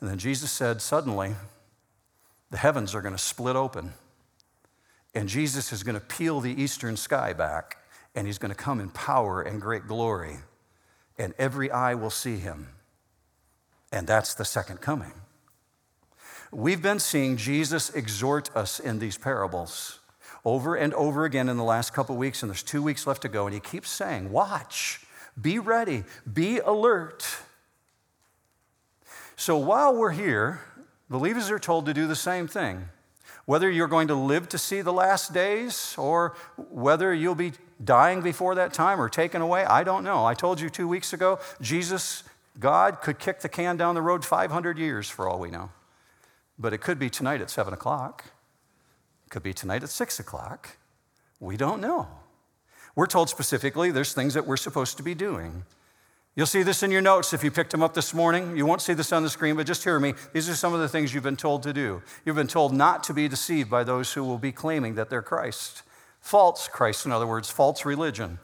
And 0.00 0.10
then 0.10 0.18
Jesus 0.18 0.50
said, 0.50 0.80
suddenly, 0.80 1.34
the 2.50 2.56
heavens 2.58 2.94
are 2.94 3.02
going 3.02 3.14
to 3.14 3.22
split 3.22 3.56
open. 3.56 3.92
And 5.14 5.28
Jesus 5.28 5.72
is 5.72 5.82
going 5.82 5.94
to 5.94 6.00
peel 6.00 6.40
the 6.40 6.62
eastern 6.62 6.96
sky 6.96 7.32
back. 7.32 7.78
And 8.14 8.26
he's 8.26 8.38
going 8.38 8.50
to 8.50 8.54
come 8.54 8.80
in 8.80 8.90
power 8.90 9.42
and 9.42 9.60
great 9.60 9.86
glory. 9.86 10.36
And 11.18 11.34
every 11.38 11.70
eye 11.70 11.94
will 11.94 12.10
see 12.10 12.36
him. 12.36 12.68
And 13.92 14.06
that's 14.06 14.34
the 14.34 14.44
second 14.44 14.80
coming. 14.80 15.12
We've 16.52 16.82
been 16.82 17.00
seeing 17.00 17.36
Jesus 17.36 17.90
exhort 17.90 18.54
us 18.56 18.78
in 18.78 18.98
these 18.98 19.18
parables 19.18 20.00
over 20.44 20.76
and 20.76 20.94
over 20.94 21.24
again 21.24 21.48
in 21.48 21.56
the 21.56 21.64
last 21.64 21.92
couple 21.92 22.16
weeks, 22.16 22.42
and 22.42 22.50
there's 22.50 22.62
two 22.62 22.82
weeks 22.82 23.06
left 23.06 23.22
to 23.22 23.28
go. 23.28 23.46
And 23.46 23.54
he 23.54 23.60
keeps 23.60 23.90
saying, 23.90 24.30
Watch, 24.30 25.00
be 25.40 25.58
ready, 25.58 26.04
be 26.32 26.58
alert. 26.60 27.26
So 29.34 29.58
while 29.58 29.94
we're 29.94 30.12
here, 30.12 30.60
believers 31.10 31.50
are 31.50 31.58
told 31.58 31.86
to 31.86 31.94
do 31.94 32.06
the 32.06 32.16
same 32.16 32.46
thing. 32.46 32.88
Whether 33.46 33.70
you're 33.70 33.86
going 33.86 34.08
to 34.08 34.14
live 34.14 34.48
to 34.50 34.58
see 34.58 34.82
the 34.82 34.92
last 34.92 35.32
days 35.32 35.94
or 35.96 36.36
whether 36.56 37.14
you'll 37.14 37.36
be 37.36 37.52
dying 37.82 38.20
before 38.20 38.56
that 38.56 38.72
time 38.72 39.00
or 39.00 39.08
taken 39.08 39.40
away, 39.40 39.64
I 39.64 39.84
don't 39.84 40.02
know. 40.02 40.26
I 40.26 40.34
told 40.34 40.60
you 40.60 40.68
two 40.68 40.88
weeks 40.88 41.12
ago, 41.12 41.38
Jesus, 41.60 42.24
God, 42.58 43.00
could 43.00 43.20
kick 43.20 43.40
the 43.40 43.48
can 43.48 43.76
down 43.76 43.94
the 43.94 44.02
road 44.02 44.24
500 44.24 44.78
years 44.78 45.08
for 45.08 45.28
all 45.28 45.38
we 45.38 45.50
know. 45.50 45.70
But 46.58 46.72
it 46.72 46.78
could 46.78 46.98
be 46.98 47.08
tonight 47.08 47.40
at 47.40 47.48
7 47.48 47.72
o'clock. 47.72 48.24
It 49.26 49.30
could 49.30 49.44
be 49.44 49.52
tonight 49.52 49.84
at 49.84 49.90
6 49.90 50.18
o'clock. 50.18 50.76
We 51.38 51.56
don't 51.56 51.80
know. 51.80 52.08
We're 52.96 53.06
told 53.06 53.28
specifically 53.28 53.92
there's 53.92 54.12
things 54.12 54.34
that 54.34 54.46
we're 54.46 54.56
supposed 54.56 54.96
to 54.96 55.02
be 55.02 55.14
doing. 55.14 55.64
You'll 56.36 56.44
see 56.46 56.62
this 56.62 56.82
in 56.82 56.90
your 56.90 57.00
notes 57.00 57.32
if 57.32 57.42
you 57.42 57.50
picked 57.50 57.70
them 57.70 57.82
up 57.82 57.94
this 57.94 58.12
morning. 58.12 58.58
You 58.58 58.66
won't 58.66 58.82
see 58.82 58.92
this 58.92 59.10
on 59.10 59.22
the 59.22 59.30
screen, 59.30 59.56
but 59.56 59.66
just 59.66 59.82
hear 59.82 59.98
me. 59.98 60.12
These 60.34 60.50
are 60.50 60.54
some 60.54 60.74
of 60.74 60.80
the 60.80 60.88
things 60.88 61.14
you've 61.14 61.22
been 61.22 61.34
told 61.34 61.62
to 61.62 61.72
do. 61.72 62.02
You've 62.26 62.36
been 62.36 62.46
told 62.46 62.74
not 62.74 63.02
to 63.04 63.14
be 63.14 63.26
deceived 63.26 63.70
by 63.70 63.84
those 63.84 64.12
who 64.12 64.22
will 64.22 64.36
be 64.36 64.52
claiming 64.52 64.96
that 64.96 65.08
they're 65.08 65.22
Christ. 65.22 65.82
False 66.20 66.68
Christ, 66.68 67.06
in 67.06 67.12
other 67.12 67.26
words, 67.26 67.50
false 67.50 67.86
religion. 67.86 68.38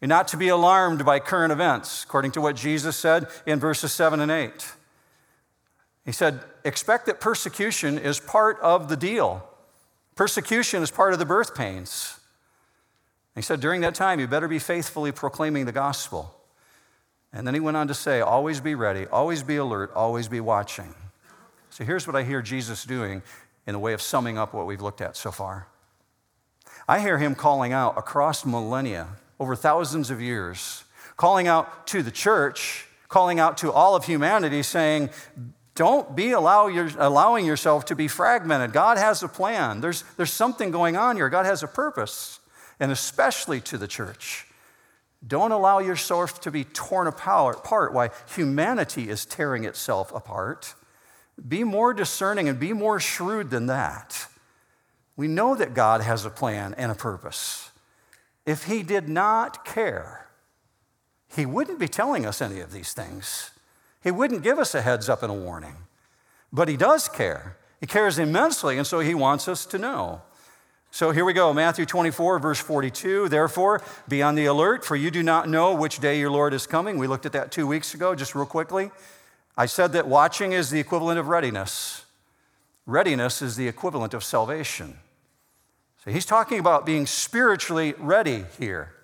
You're 0.00 0.08
not 0.08 0.28
to 0.28 0.36
be 0.36 0.48
alarmed 0.48 1.04
by 1.04 1.18
current 1.18 1.52
events, 1.52 2.04
according 2.04 2.30
to 2.32 2.40
what 2.40 2.54
Jesus 2.54 2.96
said 2.96 3.26
in 3.44 3.58
verses 3.58 3.92
7 3.92 4.20
and 4.20 4.30
8. 4.30 4.72
He 6.04 6.12
said, 6.12 6.40
Expect 6.64 7.06
that 7.06 7.20
persecution 7.20 7.98
is 7.98 8.20
part 8.20 8.58
of 8.60 8.88
the 8.88 8.96
deal. 8.96 9.44
Persecution 10.14 10.80
is 10.80 10.92
part 10.92 11.12
of 11.12 11.18
the 11.18 11.26
birth 11.26 11.56
pains. 11.56 12.20
He 13.34 13.42
said, 13.42 13.60
During 13.60 13.80
that 13.80 13.96
time, 13.96 14.20
you 14.20 14.28
better 14.28 14.48
be 14.48 14.60
faithfully 14.60 15.10
proclaiming 15.10 15.64
the 15.64 15.72
gospel. 15.72 16.36
And 17.32 17.46
then 17.46 17.54
he 17.54 17.60
went 17.60 17.76
on 17.76 17.88
to 17.88 17.94
say, 17.94 18.20
always 18.20 18.60
be 18.60 18.74
ready, 18.74 19.06
always 19.06 19.42
be 19.42 19.56
alert, 19.56 19.92
always 19.94 20.28
be 20.28 20.40
watching. 20.40 20.94
So 21.70 21.84
here's 21.84 22.06
what 22.06 22.16
I 22.16 22.24
hear 22.24 22.42
Jesus 22.42 22.84
doing 22.84 23.22
in 23.66 23.72
the 23.72 23.78
way 23.78 23.92
of 23.92 24.02
summing 24.02 24.36
up 24.36 24.52
what 24.52 24.66
we've 24.66 24.80
looked 24.80 25.00
at 25.00 25.16
so 25.16 25.30
far. 25.30 25.68
I 26.88 26.98
hear 26.98 27.18
him 27.18 27.36
calling 27.36 27.72
out 27.72 27.96
across 27.96 28.44
millennia, 28.44 29.06
over 29.38 29.54
thousands 29.54 30.10
of 30.10 30.20
years, 30.20 30.82
calling 31.16 31.46
out 31.46 31.86
to 31.88 32.02
the 32.02 32.10
church, 32.10 32.86
calling 33.08 33.38
out 33.38 33.58
to 33.58 33.70
all 33.70 33.94
of 33.94 34.04
humanity, 34.04 34.62
saying, 34.62 35.10
don't 35.76 36.16
be 36.16 36.32
allow 36.32 36.66
your, 36.66 36.90
allowing 36.98 37.46
yourself 37.46 37.84
to 37.86 37.94
be 37.94 38.08
fragmented. 38.08 38.72
God 38.72 38.98
has 38.98 39.22
a 39.22 39.28
plan. 39.28 39.80
There's, 39.80 40.02
there's 40.16 40.32
something 40.32 40.70
going 40.70 40.96
on 40.96 41.16
here. 41.16 41.28
God 41.28 41.46
has 41.46 41.62
a 41.62 41.68
purpose, 41.68 42.40
and 42.80 42.90
especially 42.90 43.60
to 43.62 43.78
the 43.78 43.88
church. 43.88 44.46
Don't 45.26 45.52
allow 45.52 45.80
yourself 45.80 46.40
to 46.42 46.50
be 46.50 46.64
torn 46.64 47.06
apart 47.06 47.92
while 47.92 48.12
humanity 48.34 49.10
is 49.10 49.26
tearing 49.26 49.64
itself 49.64 50.14
apart. 50.14 50.74
Be 51.46 51.62
more 51.64 51.92
discerning 51.92 52.48
and 52.48 52.58
be 52.58 52.72
more 52.72 53.00
shrewd 53.00 53.50
than 53.50 53.66
that. 53.66 54.26
We 55.16 55.28
know 55.28 55.54
that 55.54 55.74
God 55.74 56.00
has 56.00 56.24
a 56.24 56.30
plan 56.30 56.74
and 56.78 56.90
a 56.90 56.94
purpose. 56.94 57.70
If 58.46 58.64
He 58.64 58.82
did 58.82 59.08
not 59.08 59.64
care, 59.64 60.28
He 61.28 61.44
wouldn't 61.44 61.78
be 61.78 61.88
telling 61.88 62.24
us 62.24 62.40
any 62.40 62.60
of 62.60 62.72
these 62.72 62.94
things. 62.94 63.50
He 64.02 64.10
wouldn't 64.10 64.42
give 64.42 64.58
us 64.58 64.74
a 64.74 64.80
heads 64.80 65.10
up 65.10 65.22
and 65.22 65.30
a 65.30 65.34
warning. 65.34 65.76
But 66.50 66.68
He 66.68 66.76
does 66.78 67.08
care. 67.08 67.58
He 67.78 67.86
cares 67.86 68.18
immensely, 68.18 68.78
and 68.78 68.86
so 68.86 69.00
He 69.00 69.14
wants 69.14 69.46
us 69.48 69.66
to 69.66 69.78
know. 69.78 70.22
So 70.92 71.12
here 71.12 71.24
we 71.24 71.32
go 71.32 71.54
Matthew 71.54 71.86
24, 71.86 72.40
verse 72.40 72.58
42. 72.58 73.28
Therefore, 73.28 73.80
be 74.08 74.22
on 74.22 74.34
the 74.34 74.46
alert, 74.46 74.84
for 74.84 74.96
you 74.96 75.10
do 75.10 75.22
not 75.22 75.48
know 75.48 75.72
which 75.72 76.00
day 76.00 76.18
your 76.18 76.30
Lord 76.30 76.52
is 76.52 76.66
coming. 76.66 76.98
We 76.98 77.06
looked 77.06 77.26
at 77.26 77.32
that 77.32 77.52
two 77.52 77.66
weeks 77.66 77.94
ago, 77.94 78.14
just 78.14 78.34
real 78.34 78.46
quickly. 78.46 78.90
I 79.56 79.66
said 79.66 79.92
that 79.92 80.08
watching 80.08 80.52
is 80.52 80.70
the 80.70 80.80
equivalent 80.80 81.18
of 81.18 81.28
readiness, 81.28 82.04
readiness 82.86 83.40
is 83.40 83.56
the 83.56 83.68
equivalent 83.68 84.14
of 84.14 84.24
salvation. 84.24 84.98
So 86.04 86.10
he's 86.10 86.24
talking 86.24 86.58
about 86.58 86.86
being 86.86 87.06
spiritually 87.06 87.94
ready 87.98 88.46
here. 88.58 88.94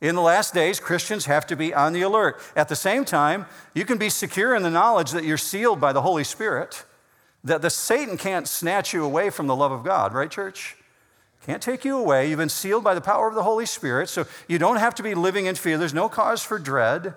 In 0.00 0.16
the 0.16 0.22
last 0.22 0.52
days, 0.52 0.80
Christians 0.80 1.26
have 1.26 1.46
to 1.46 1.54
be 1.54 1.72
on 1.72 1.92
the 1.92 2.02
alert. 2.02 2.40
At 2.56 2.68
the 2.68 2.74
same 2.74 3.04
time, 3.04 3.46
you 3.74 3.84
can 3.84 3.98
be 3.98 4.08
secure 4.08 4.56
in 4.56 4.64
the 4.64 4.70
knowledge 4.70 5.12
that 5.12 5.24
you're 5.24 5.36
sealed 5.36 5.80
by 5.80 5.92
the 5.92 6.02
Holy 6.02 6.24
Spirit, 6.24 6.84
that 7.44 7.62
the 7.62 7.70
Satan 7.70 8.16
can't 8.16 8.48
snatch 8.48 8.92
you 8.92 9.04
away 9.04 9.30
from 9.30 9.46
the 9.46 9.54
love 9.54 9.70
of 9.70 9.84
God, 9.84 10.12
right, 10.12 10.30
church? 10.30 10.76
Can't 11.46 11.62
take 11.62 11.84
you 11.84 11.98
away. 11.98 12.28
You've 12.28 12.38
been 12.38 12.48
sealed 12.48 12.84
by 12.84 12.94
the 12.94 13.00
power 13.00 13.28
of 13.28 13.34
the 13.34 13.42
Holy 13.42 13.66
Spirit, 13.66 14.08
so 14.08 14.26
you 14.46 14.58
don't 14.58 14.76
have 14.76 14.94
to 14.96 15.02
be 15.02 15.14
living 15.14 15.46
in 15.46 15.56
fear. 15.56 15.76
There's 15.76 15.94
no 15.94 16.08
cause 16.08 16.42
for 16.42 16.58
dread. 16.58 17.14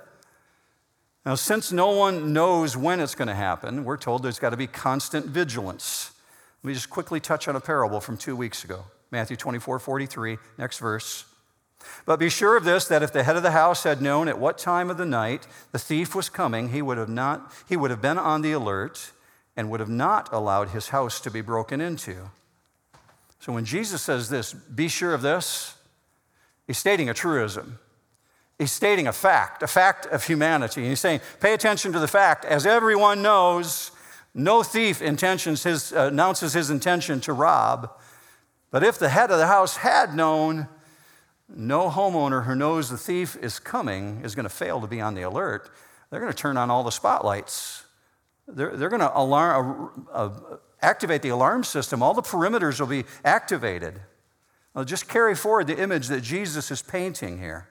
Now, 1.26 1.36
since 1.36 1.72
no 1.72 1.92
one 1.92 2.34
knows 2.34 2.76
when 2.76 3.00
it's 3.00 3.16
going 3.16 3.28
to 3.28 3.36
happen, 3.36 3.84
we're 3.84 3.98
told 3.98 4.24
there's 4.24 4.40
got 4.40 4.52
to 4.52 4.58
be 4.58 4.68
constant 4.68 5.26
vigilance. 5.26 6.12
Let 6.64 6.70
me 6.70 6.74
just 6.74 6.90
quickly 6.90 7.20
touch 7.20 7.48
on 7.48 7.56
a 7.56 7.60
parable 7.60 8.02
from 8.02 8.18
two 8.18 8.36
weeks 8.36 8.64
ago 8.64 8.86
Matthew 9.12 9.38
24 9.38 9.80
43, 9.80 10.38
next 10.58 10.80
verse. 10.80 11.26
But 12.06 12.18
be 12.18 12.30
sure 12.30 12.58
of 12.58 12.64
this 12.64 12.88
that 12.88 13.04
if 13.04 13.14
the 13.14 13.24
head 13.24 13.38
of 13.38 13.44
the 13.44 13.52
house 13.52 13.84
had 13.84 14.02
known 14.02 14.28
at 14.28 14.40
what 14.40 14.58
time 14.58 14.90
of 14.90 14.98
the 14.98 15.06
night 15.06 15.46
the 15.72 15.80
thief 15.80 16.16
was 16.16 16.30
coming, 16.30 16.70
he 16.70 16.82
would 16.82 16.98
have, 16.98 17.10
not, 17.10 17.54
he 17.70 17.78
would 17.78 17.92
have 17.92 18.02
been 18.02 18.18
on 18.18 18.42
the 18.42 18.52
alert 18.52 19.12
and 19.56 19.70
would 19.70 19.80
have 19.80 19.90
not 19.90 20.32
allowed 20.34 20.70
his 20.70 20.90
house 20.90 21.20
to 21.22 21.32
be 21.32 21.42
broken 21.42 21.80
into. 21.80 22.32
So 23.46 23.54
when 23.54 23.64
Jesus 23.64 24.02
says 24.02 24.28
this, 24.28 24.54
be 24.54 24.88
sure 24.88 25.14
of 25.14 25.22
this, 25.22 25.76
he's 26.66 26.80
stating 26.80 27.12
a 27.12 27.14
truism. 27.14 27.78
He's 28.58 28.72
stating 28.72 29.06
a 29.06 29.14
fact, 29.14 29.62
a 29.62 29.68
fact 29.68 30.08
of 30.08 30.24
humanity. 30.24 30.82
And 30.82 30.90
he's 30.90 31.00
saying, 31.00 31.20
pay 31.42 31.54
attention 31.54 31.94
to 31.94 32.00
the 32.00 32.08
fact. 32.08 32.44
As 32.44 32.66
everyone 32.66 33.22
knows, 33.22 33.92
no 34.34 34.64
thief 34.64 35.00
intentions 35.00 35.62
his, 35.62 35.94
uh, 35.94 36.10
announces 36.12 36.54
his 36.54 36.72
intention 36.72 37.22
to 37.22 37.34
rob. 37.34 37.92
But 38.72 38.84
if 38.84 38.98
the 38.98 39.10
head 39.10 39.30
of 39.30 39.38
the 39.38 39.46
house 39.46 39.78
had 39.78 40.16
known, 40.16 40.68
no 41.48 41.92
homeowner 41.92 42.46
who 42.46 42.56
knows 42.56 42.90
the 42.90 42.98
thief 42.98 43.38
is 43.44 43.60
coming 43.60 44.22
is 44.24 44.34
going 44.34 44.46
to 44.46 44.50
fail 44.50 44.82
to 44.82 44.88
be 44.88 45.02
on 45.02 45.14
the 45.14 45.22
alert. 45.22 45.70
They're 46.10 46.20
going 46.20 46.32
to 46.32 46.36
turn 46.38 46.58
on 46.58 46.72
all 46.72 46.84
the 46.84 46.90
spotlights. 46.90 47.84
They're, 48.48 48.76
they're 48.76 48.90
going 48.90 49.02
to 49.02 49.16
alarm, 49.16 50.08
uh, 50.12 50.16
uh, 50.16 50.58
activate 50.86 51.22
the 51.22 51.30
alarm 51.30 51.64
system, 51.64 52.02
all 52.04 52.14
the 52.14 52.22
perimeters 52.22 52.80
will 52.80 52.88
be 52.88 53.04
activated. 53.24 54.00
Just 54.86 55.08
carry 55.08 55.36
forward 55.36 55.68
the 55.68 55.82
image 55.82 56.08
that 56.08 56.22
Jesus 56.22 56.70
is 56.70 56.82
painting 56.82 57.40
here. 57.40 57.68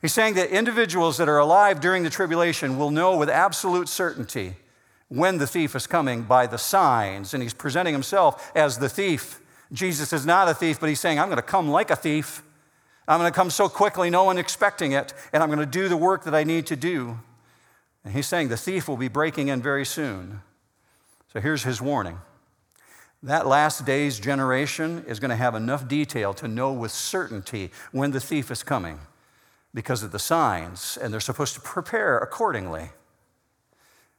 He's 0.00 0.12
saying 0.12 0.34
that 0.34 0.50
individuals 0.50 1.16
that 1.18 1.28
are 1.28 1.38
alive 1.38 1.80
during 1.80 2.02
the 2.02 2.10
tribulation 2.10 2.78
will 2.78 2.90
know 2.90 3.16
with 3.16 3.28
absolute 3.28 3.88
certainty 3.88 4.56
when 5.08 5.38
the 5.38 5.46
thief 5.46 5.74
is 5.74 5.86
coming 5.86 6.22
by 6.22 6.46
the 6.46 6.58
signs, 6.58 7.34
and 7.34 7.42
he's 7.42 7.54
presenting 7.54 7.92
himself 7.92 8.52
as 8.54 8.78
the 8.78 8.88
thief. 8.88 9.40
Jesus 9.72 10.12
is 10.12 10.24
not 10.24 10.48
a 10.48 10.54
thief, 10.54 10.78
but 10.78 10.88
he's 10.88 11.00
saying, 11.00 11.18
I'm 11.18 11.28
going 11.28 11.36
to 11.36 11.42
come 11.42 11.68
like 11.68 11.90
a 11.90 11.96
thief. 11.96 12.42
I'm 13.08 13.18
going 13.18 13.30
to 13.30 13.34
come 13.34 13.50
so 13.50 13.68
quickly, 13.68 14.10
no 14.10 14.24
one 14.24 14.38
expecting 14.38 14.92
it, 14.92 15.12
and 15.32 15.42
I'm 15.42 15.48
going 15.48 15.58
to 15.58 15.66
do 15.66 15.88
the 15.88 15.96
work 15.96 16.24
that 16.24 16.34
I 16.34 16.44
need 16.44 16.66
to 16.66 16.76
do. 16.76 17.18
And 18.04 18.14
he's 18.14 18.26
saying 18.26 18.48
the 18.48 18.56
thief 18.56 18.88
will 18.88 18.96
be 18.96 19.08
breaking 19.08 19.48
in 19.48 19.60
very 19.60 19.84
soon. 19.84 20.42
So 21.32 21.40
here's 21.40 21.62
his 21.62 21.80
warning 21.80 22.18
that 23.22 23.46
last 23.46 23.86
day's 23.86 24.18
generation 24.18 25.04
is 25.06 25.20
going 25.20 25.30
to 25.30 25.36
have 25.36 25.54
enough 25.54 25.86
detail 25.86 26.34
to 26.34 26.48
know 26.48 26.72
with 26.72 26.90
certainty 26.90 27.70
when 27.92 28.10
the 28.10 28.20
thief 28.20 28.50
is 28.50 28.64
coming 28.64 28.98
because 29.72 30.02
of 30.02 30.10
the 30.12 30.18
signs, 30.18 30.98
and 31.00 31.12
they're 31.12 31.20
supposed 31.20 31.54
to 31.54 31.60
prepare 31.60 32.18
accordingly. 32.18 32.90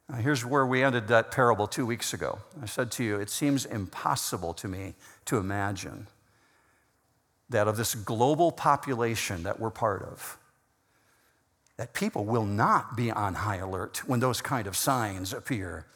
Now, 0.08 0.16
here's 0.16 0.44
where 0.44 0.66
we 0.66 0.82
ended 0.82 1.06
that 1.08 1.30
parable 1.30 1.66
two 1.66 1.86
weeks 1.86 2.12
ago. 2.12 2.40
I 2.60 2.66
said 2.66 2.90
to 2.92 3.04
you, 3.04 3.20
it 3.20 3.30
seems 3.30 3.64
impossible 3.64 4.54
to 4.54 4.66
me 4.66 4.94
to 5.26 5.36
imagine 5.36 6.08
that 7.50 7.68
of 7.68 7.76
this 7.76 7.94
global 7.94 8.50
population 8.50 9.44
that 9.44 9.60
we're 9.60 9.70
part 9.70 10.02
of, 10.02 10.38
that 11.76 11.92
people 11.92 12.24
will 12.24 12.46
not 12.46 12.96
be 12.96 13.10
on 13.10 13.34
high 13.34 13.56
alert 13.56 14.02
when 14.06 14.20
those 14.20 14.40
kind 14.40 14.66
of 14.66 14.76
signs 14.76 15.32
appear. 15.32 15.86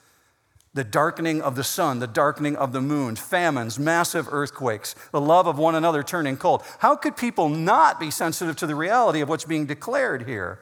The 0.79 0.85
darkening 0.85 1.43
of 1.43 1.57
the 1.57 1.65
sun, 1.65 1.99
the 1.99 2.07
darkening 2.07 2.55
of 2.55 2.73
the 2.73 2.81
moon, 2.81 3.17
famines, 3.17 3.81
massive 3.81 4.29
earthquakes, 4.31 4.95
the 5.11 5.21
love 5.21 5.49
of 5.49 5.59
one 5.59 5.75
another 5.75 6.05
turning 6.05 6.37
cold. 6.37 6.63
How 6.79 6.95
could 6.95 7.17
people 7.17 7.49
not 7.49 7.99
be 7.99 8.13
sensitive 8.13 8.55
to 8.59 8.67
the 8.69 8.77
reality 8.77 9.21
of 9.21 9.29
what's 9.29 9.45
being 9.45 9.67
declared 9.67 10.29
here? 10.29 10.61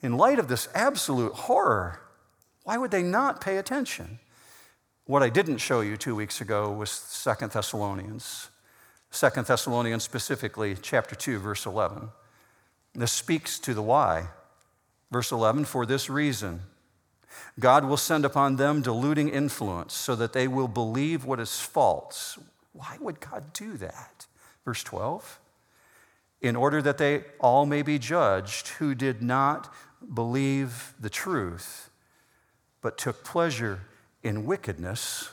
In 0.00 0.16
light 0.16 0.40
of 0.40 0.48
this 0.48 0.66
absolute 0.74 1.32
horror, 1.32 2.00
why 2.64 2.76
would 2.76 2.90
they 2.90 3.04
not 3.04 3.40
pay 3.40 3.56
attention? 3.56 4.18
What 5.04 5.22
I 5.22 5.28
didn't 5.28 5.58
show 5.58 5.80
you 5.80 5.96
two 5.96 6.16
weeks 6.16 6.40
ago 6.40 6.72
was 6.72 6.90
Second 6.90 7.52
Thessalonians. 7.52 8.48
Second 9.12 9.46
Thessalonians, 9.46 10.02
specifically, 10.02 10.74
chapter 10.82 11.14
2, 11.14 11.38
verse 11.38 11.66
11. 11.66 12.08
This 12.96 13.12
speaks 13.12 13.60
to 13.60 13.74
the 13.74 13.82
why. 13.82 14.30
Verse 15.12 15.30
11, 15.30 15.66
for 15.66 15.86
this 15.86 16.10
reason, 16.10 16.62
God 17.58 17.84
will 17.84 17.96
send 17.96 18.24
upon 18.24 18.56
them 18.56 18.82
deluding 18.82 19.28
influence 19.28 19.94
so 19.94 20.14
that 20.16 20.32
they 20.32 20.48
will 20.48 20.68
believe 20.68 21.24
what 21.24 21.40
is 21.40 21.60
false. 21.60 22.38
Why 22.72 22.96
would 23.00 23.20
God 23.20 23.52
do 23.52 23.76
that? 23.76 24.26
Verse 24.64 24.82
12, 24.82 25.38
in 26.40 26.56
order 26.56 26.82
that 26.82 26.98
they 26.98 27.24
all 27.38 27.66
may 27.66 27.82
be 27.82 27.98
judged 27.98 28.68
who 28.68 28.94
did 28.94 29.22
not 29.22 29.72
believe 30.12 30.94
the 30.98 31.10
truth, 31.10 31.90
but 32.80 32.98
took 32.98 33.24
pleasure 33.24 33.80
in 34.22 34.46
wickedness, 34.46 35.30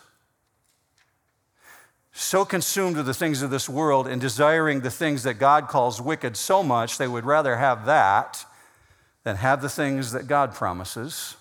so 2.13 2.43
consumed 2.43 2.98
with 2.98 3.05
the 3.05 3.13
things 3.13 3.41
of 3.41 3.51
this 3.51 3.70
world 3.70 4.05
and 4.05 4.20
desiring 4.20 4.81
the 4.81 4.91
things 4.91 5.24
that 5.24 5.36
God 5.36 5.70
calls 5.70 6.01
wicked 6.01 6.36
so 6.36 6.62
much, 6.62 6.98
they 6.98 7.08
would 7.08 7.25
rather 7.25 7.55
have 7.55 7.86
that 7.86 8.46
than 9.24 9.38
have 9.38 9.62
the 9.62 9.70
things 9.70 10.12
that 10.12 10.27
God 10.27 10.53
promises. 10.53 11.38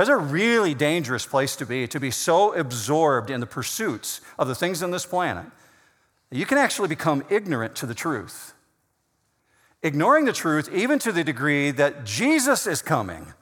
That's 0.00 0.08
a 0.08 0.16
really 0.16 0.72
dangerous 0.72 1.26
place 1.26 1.54
to 1.56 1.66
be, 1.66 1.86
to 1.88 2.00
be 2.00 2.10
so 2.10 2.54
absorbed 2.54 3.28
in 3.28 3.40
the 3.40 3.46
pursuits 3.46 4.22
of 4.38 4.48
the 4.48 4.54
things 4.54 4.82
on 4.82 4.92
this 4.92 5.04
planet. 5.04 5.44
You 6.30 6.46
can 6.46 6.56
actually 6.56 6.88
become 6.88 7.22
ignorant 7.28 7.76
to 7.76 7.84
the 7.84 7.92
truth. 7.92 8.54
Ignoring 9.82 10.24
the 10.24 10.32
truth, 10.32 10.70
even 10.72 10.98
to 11.00 11.12
the 11.12 11.22
degree 11.22 11.70
that 11.72 12.06
Jesus 12.06 12.66
is 12.66 12.80
coming. 12.80 13.34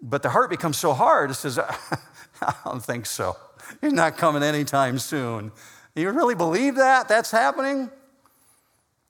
But 0.00 0.22
the 0.22 0.30
heart 0.30 0.48
becomes 0.48 0.76
so 0.76 0.92
hard, 0.92 1.32
it 1.32 1.34
says, 1.34 1.58
I 2.40 2.54
don't 2.64 2.84
think 2.84 3.04
so. 3.04 3.36
He's 3.80 3.92
not 3.92 4.16
coming 4.16 4.44
anytime 4.44 5.00
soon. 5.00 5.50
You 5.96 6.08
really 6.10 6.36
believe 6.36 6.76
that? 6.76 7.08
That's 7.08 7.32
happening? 7.32 7.90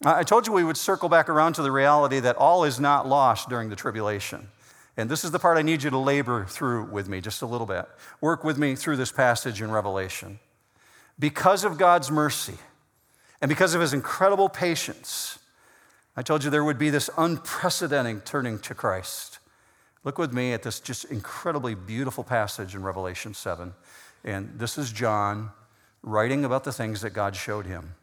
I 0.02 0.22
told 0.22 0.46
you 0.46 0.54
we 0.54 0.64
would 0.64 0.78
circle 0.78 1.10
back 1.10 1.28
around 1.28 1.56
to 1.56 1.62
the 1.62 1.70
reality 1.70 2.20
that 2.20 2.36
all 2.36 2.64
is 2.64 2.80
not 2.80 3.06
lost 3.06 3.50
during 3.50 3.68
the 3.68 3.76
tribulation. 3.76 4.48
And 4.98 5.08
this 5.08 5.22
is 5.22 5.30
the 5.30 5.38
part 5.38 5.56
I 5.56 5.62
need 5.62 5.84
you 5.84 5.90
to 5.90 5.98
labor 5.98 6.44
through 6.44 6.86
with 6.86 7.08
me 7.08 7.20
just 7.20 7.40
a 7.40 7.46
little 7.46 7.68
bit. 7.68 7.86
Work 8.20 8.42
with 8.42 8.58
me 8.58 8.74
through 8.74 8.96
this 8.96 9.12
passage 9.12 9.62
in 9.62 9.70
Revelation. 9.70 10.40
Because 11.20 11.62
of 11.62 11.78
God's 11.78 12.10
mercy 12.10 12.56
and 13.40 13.48
because 13.48 13.74
of 13.74 13.80
his 13.80 13.94
incredible 13.94 14.48
patience, 14.48 15.38
I 16.16 16.22
told 16.22 16.42
you 16.42 16.50
there 16.50 16.64
would 16.64 16.80
be 16.80 16.90
this 16.90 17.08
unprecedented 17.16 18.26
turning 18.26 18.58
to 18.58 18.74
Christ. 18.74 19.38
Look 20.02 20.18
with 20.18 20.32
me 20.32 20.52
at 20.52 20.64
this 20.64 20.80
just 20.80 21.04
incredibly 21.04 21.76
beautiful 21.76 22.24
passage 22.24 22.74
in 22.74 22.82
Revelation 22.82 23.34
7. 23.34 23.74
And 24.24 24.58
this 24.58 24.76
is 24.76 24.90
John 24.90 25.50
writing 26.02 26.44
about 26.44 26.64
the 26.64 26.72
things 26.72 27.02
that 27.02 27.10
God 27.10 27.36
showed 27.36 27.66
him. 27.66 27.94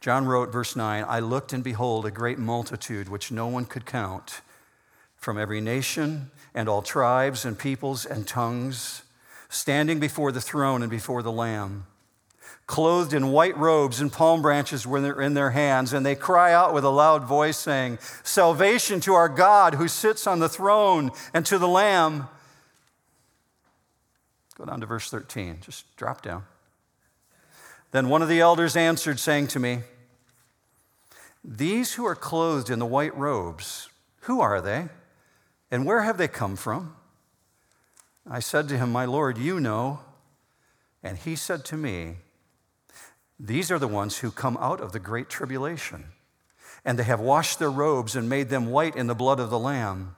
John 0.00 0.26
wrote, 0.26 0.50
verse 0.50 0.74
9 0.74 1.04
I 1.06 1.20
looked 1.20 1.52
and 1.52 1.62
behold 1.62 2.04
a 2.04 2.10
great 2.10 2.40
multitude 2.40 3.08
which 3.08 3.30
no 3.30 3.46
one 3.46 3.64
could 3.64 3.86
count 3.86 4.40
from 5.18 5.38
every 5.38 5.60
nation 5.60 6.30
and 6.54 6.68
all 6.68 6.82
tribes 6.82 7.44
and 7.44 7.58
peoples 7.58 8.06
and 8.06 8.26
tongues, 8.26 9.02
standing 9.48 10.00
before 10.00 10.32
the 10.32 10.40
throne 10.40 10.82
and 10.82 10.90
before 10.90 11.22
the 11.22 11.32
Lamb 11.32 11.86
clothed 12.68 13.14
in 13.14 13.32
white 13.32 13.56
robes 13.56 14.00
and 14.00 14.12
palm 14.12 14.42
branches 14.42 14.86
were 14.86 15.20
in 15.20 15.34
their 15.34 15.50
hands, 15.50 15.92
and 15.92 16.06
they 16.06 16.14
cry 16.14 16.52
out 16.52 16.72
with 16.72 16.84
a 16.84 16.90
loud 16.90 17.24
voice, 17.24 17.56
saying, 17.56 17.98
Salvation 18.22 19.00
to 19.00 19.14
our 19.14 19.28
God 19.28 19.74
who 19.74 19.88
sits 19.88 20.26
on 20.26 20.38
the 20.38 20.50
throne 20.50 21.10
and 21.34 21.44
to 21.46 21.58
the 21.58 21.66
Lamb. 21.66 22.28
Go 24.54 24.66
down 24.66 24.80
to 24.80 24.86
verse 24.86 25.10
13, 25.10 25.58
just 25.62 25.96
drop 25.96 26.20
down. 26.20 26.44
Then 27.90 28.10
one 28.10 28.20
of 28.20 28.28
the 28.28 28.40
elders 28.40 28.76
answered, 28.76 29.18
saying 29.18 29.46
to 29.48 29.58
me, 29.58 29.80
These 31.42 31.94
who 31.94 32.04
are 32.04 32.14
clothed 32.14 32.68
in 32.68 32.78
the 32.78 32.86
white 32.86 33.16
robes, 33.16 33.88
who 34.22 34.42
are 34.42 34.60
they? 34.60 34.88
And 35.70 35.84
where 35.84 36.02
have 36.02 36.18
they 36.18 36.28
come 36.28 36.56
from? 36.56 36.96
I 38.28 38.40
said 38.40 38.68
to 38.68 38.78
him, 38.78 38.92
My 38.92 39.04
Lord, 39.04 39.38
you 39.38 39.60
know. 39.60 40.00
And 41.02 41.18
he 41.18 41.36
said 41.36 41.64
to 41.66 41.76
me, 41.76 42.16
these 43.40 43.70
are 43.70 43.78
the 43.78 43.88
ones 43.88 44.18
who 44.18 44.30
come 44.30 44.56
out 44.60 44.80
of 44.80 44.92
the 44.92 44.98
great 44.98 45.28
tribulation, 45.28 46.06
and 46.84 46.98
they 46.98 47.04
have 47.04 47.20
washed 47.20 47.58
their 47.58 47.70
robes 47.70 48.16
and 48.16 48.28
made 48.28 48.48
them 48.48 48.70
white 48.70 48.96
in 48.96 49.06
the 49.06 49.14
blood 49.14 49.38
of 49.38 49.50
the 49.50 49.58
Lamb. 49.58 50.16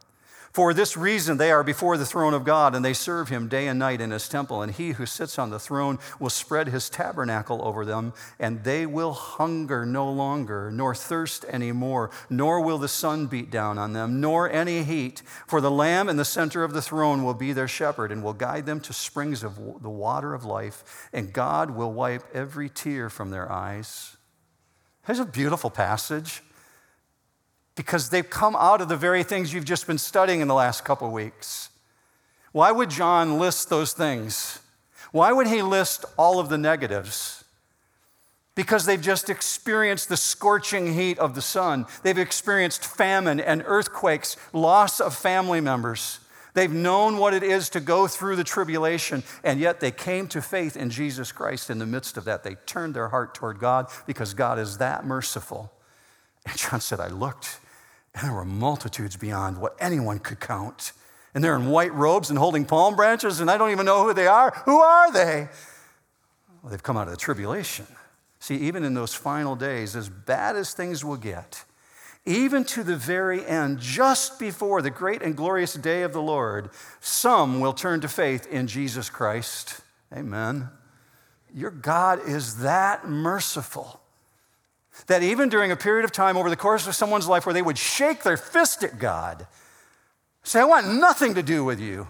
For 0.53 0.75
this 0.75 0.97
reason, 0.97 1.37
they 1.37 1.53
are 1.53 1.63
before 1.63 1.97
the 1.97 2.05
throne 2.05 2.35
of 2.35 2.43
God, 2.43 2.75
and 2.75 2.85
they 2.85 2.93
serve 2.93 3.29
him 3.29 3.47
day 3.47 3.69
and 3.69 3.79
night 3.79 4.01
in 4.01 4.11
his 4.11 4.29
temple. 4.29 4.63
And 4.63 4.73
he 4.73 4.93
who 4.93 5.07
sits 5.07 5.39
on 5.39 5.51
the 5.51 5.61
throne 5.61 6.01
will 6.19 6.31
spread 6.31 6.69
his 6.69 6.91
tabernacle 6.91 7.63
over 7.63 7.85
them, 7.85 8.13
and 8.39 8.65
they 8.65 8.85
will 8.85 9.13
hunger 9.13 9.87
no 9.87 10.11
longer, 10.11 10.69
nor 10.73 10.93
thirst 10.93 11.45
any 11.49 11.71
more, 11.71 12.11
nor 12.29 12.61
will 12.61 12.79
the 12.79 12.89
sun 12.89 13.29
beat 13.29 13.49
down 13.49 13.79
on 13.79 13.93
them, 13.93 14.21
nor 14.21 14.51
any 14.51 14.83
heat. 14.83 15.23
For 15.47 15.61
the 15.61 15.71
Lamb 15.71 16.09
in 16.09 16.17
the 16.17 16.25
center 16.25 16.65
of 16.65 16.73
the 16.73 16.83
throne 16.83 17.23
will 17.23 17.35
be 17.35 17.53
their 17.53 17.69
shepherd, 17.69 18.11
and 18.11 18.25
will 18.25 18.33
guide 18.33 18.67
them 18.67 18.81
to 18.81 18.93
springs 18.93 19.45
of 19.45 19.55
the 19.83 19.89
water 19.89 20.35
of 20.35 20.45
life, 20.45 21.09
and 21.13 21.33
God 21.33 21.71
will 21.71 21.93
wipe 21.93 22.25
every 22.35 22.69
tear 22.69 23.09
from 23.09 23.31
their 23.31 23.51
eyes. 23.51 24.17
There's 25.07 25.21
a 25.21 25.25
beautiful 25.25 25.71
passage 25.71 26.43
because 27.75 28.11
they've 28.11 28.29
come 28.29 28.57
out 28.57 28.81
of 28.81 28.89
the 28.89 28.97
very 28.97 29.23
things 29.23 29.53
you've 29.53 29.65
just 29.65 29.87
been 29.87 29.99
studying 29.99 30.41
in 30.41 30.49
the 30.49 30.55
last 30.55 30.85
couple 30.85 31.11
weeks. 31.11 31.71
Why 32.53 32.73
would 32.73 32.91
John 32.91 33.39
list 33.39 33.71
those 33.71 33.93
things? 33.93 34.59
Why 35.13 35.33
would 35.33 35.47
he 35.47 35.63
list 35.63 36.05
all 36.17 36.39
of 36.39 36.49
the 36.49 36.59
negatives? 36.59 37.45
Because 38.55 38.85
they've 38.85 39.01
just 39.01 39.31
experienced 39.31 40.09
the 40.09 40.17
scorching 40.17 40.95
heat 40.95 41.19
of 41.19 41.35
the 41.35 41.43
sun. 41.43 41.87
They've 42.03 42.19
experienced 42.19 42.85
famine 42.85 43.41
and 43.41 43.63
earthquakes, 43.65 44.37
loss 44.53 45.01
of 45.01 45.15
family 45.15 45.61
members. 45.61 46.21
They've 46.55 46.73
known 46.73 47.19
what 47.19 47.33
it 47.33 47.45
is 47.45 47.71
to 47.71 47.81
go 47.81 48.09
through 48.09 48.37
the 48.37 48.45
tribulation, 48.45 49.23
and 49.45 49.61
yet 49.61 49.79
they 49.81 49.93
came 49.93 50.27
to 50.29 50.43
faith 50.43 50.77
in 50.77 50.91
Jesus 50.91 51.31
Christ 51.31 51.71
in 51.71 51.79
the 51.79 51.87
midst 51.87 52.17
of 52.17 52.25
that. 52.25 52.43
They 52.43 52.57
turned 52.67 52.95
their 52.95 53.09
heart 53.09 53.35
toward 53.35 53.61
God 53.61 53.87
because 54.07 54.35
God 54.35 54.59
is 54.59 54.79
that 54.79 55.07
merciful. 55.07 55.73
And 56.47 56.57
John 56.57 56.81
said, 56.81 57.01
I 57.01 57.09
looked 57.09 57.61
and 58.15 58.25
there 58.25 58.35
were 58.35 58.45
multitudes 58.45 59.17
beyond 59.17 59.59
what 59.59 59.77
anyone 59.79 60.19
could 60.19 60.41
count. 60.41 60.93
And 61.33 61.45
they're 61.45 61.55
in 61.55 61.69
white 61.69 61.95
robes 61.95 62.29
and 62.29 62.39
holding 62.39 62.65
palm 62.65 62.97
branches, 62.97 63.41
and 63.41 63.51
I 63.51 63.57
don't 63.57 63.71
even 63.71 63.87
know 63.87 64.05
who 64.05 64.13
they 64.13 64.27
are. 64.27 64.51
Who 64.65 64.81
are 64.81 65.13
they? 65.13 65.49
Well, 66.63 66.71
they've 66.71 66.83
come 66.83 66.97
out 66.97 67.07
of 67.07 67.13
the 67.13 67.17
tribulation. 67.17 67.87
See, 68.41 68.57
even 68.57 68.83
in 68.83 68.95
those 68.95 69.15
final 69.15 69.55
days, 69.55 69.95
as 69.95 70.09
bad 70.09 70.57
as 70.57 70.75
things 70.75 71.05
will 71.05 71.17
get, 71.17 71.65
even 72.27 72.65
to 72.65 72.83
the 72.83 72.97
very 72.97 73.47
end, 73.47 73.79
just 73.79 74.39
before 74.39 74.83
the 74.83 74.91
great 74.91 75.23
and 75.23 75.37
glorious 75.37 75.75
day 75.75 76.03
of 76.03 76.13
the 76.13 76.21
Lord, 76.21 76.71
some 77.01 77.61
will 77.61 77.73
turn 77.73 78.01
to 78.01 78.09
faith 78.09 78.47
in 78.49 78.67
Jesus 78.67 79.09
Christ. 79.09 79.81
Amen. 80.13 80.69
Your 81.55 81.71
God 81.71 82.21
is 82.27 82.59
that 82.59 83.09
merciful 83.09 84.00
that 85.07 85.23
even 85.23 85.49
during 85.49 85.71
a 85.71 85.77
period 85.77 86.05
of 86.05 86.13
time 86.13 86.37
over 86.37 86.51
the 86.51 86.57
course 86.57 86.87
of 86.87 86.95
someone's 86.95 87.29
life 87.29 87.47
where 87.47 87.53
they 87.53 87.63
would 87.63 87.79
shake 87.79 88.23
their 88.23 88.37
fist 88.37 88.83
at 88.83 88.99
God, 88.99 89.47
say, 90.43 90.61
I 90.61 90.65
want 90.65 90.95
nothing 90.95 91.35
to 91.35 91.43
do 91.43 91.65
with 91.65 91.81
you. 91.81 92.09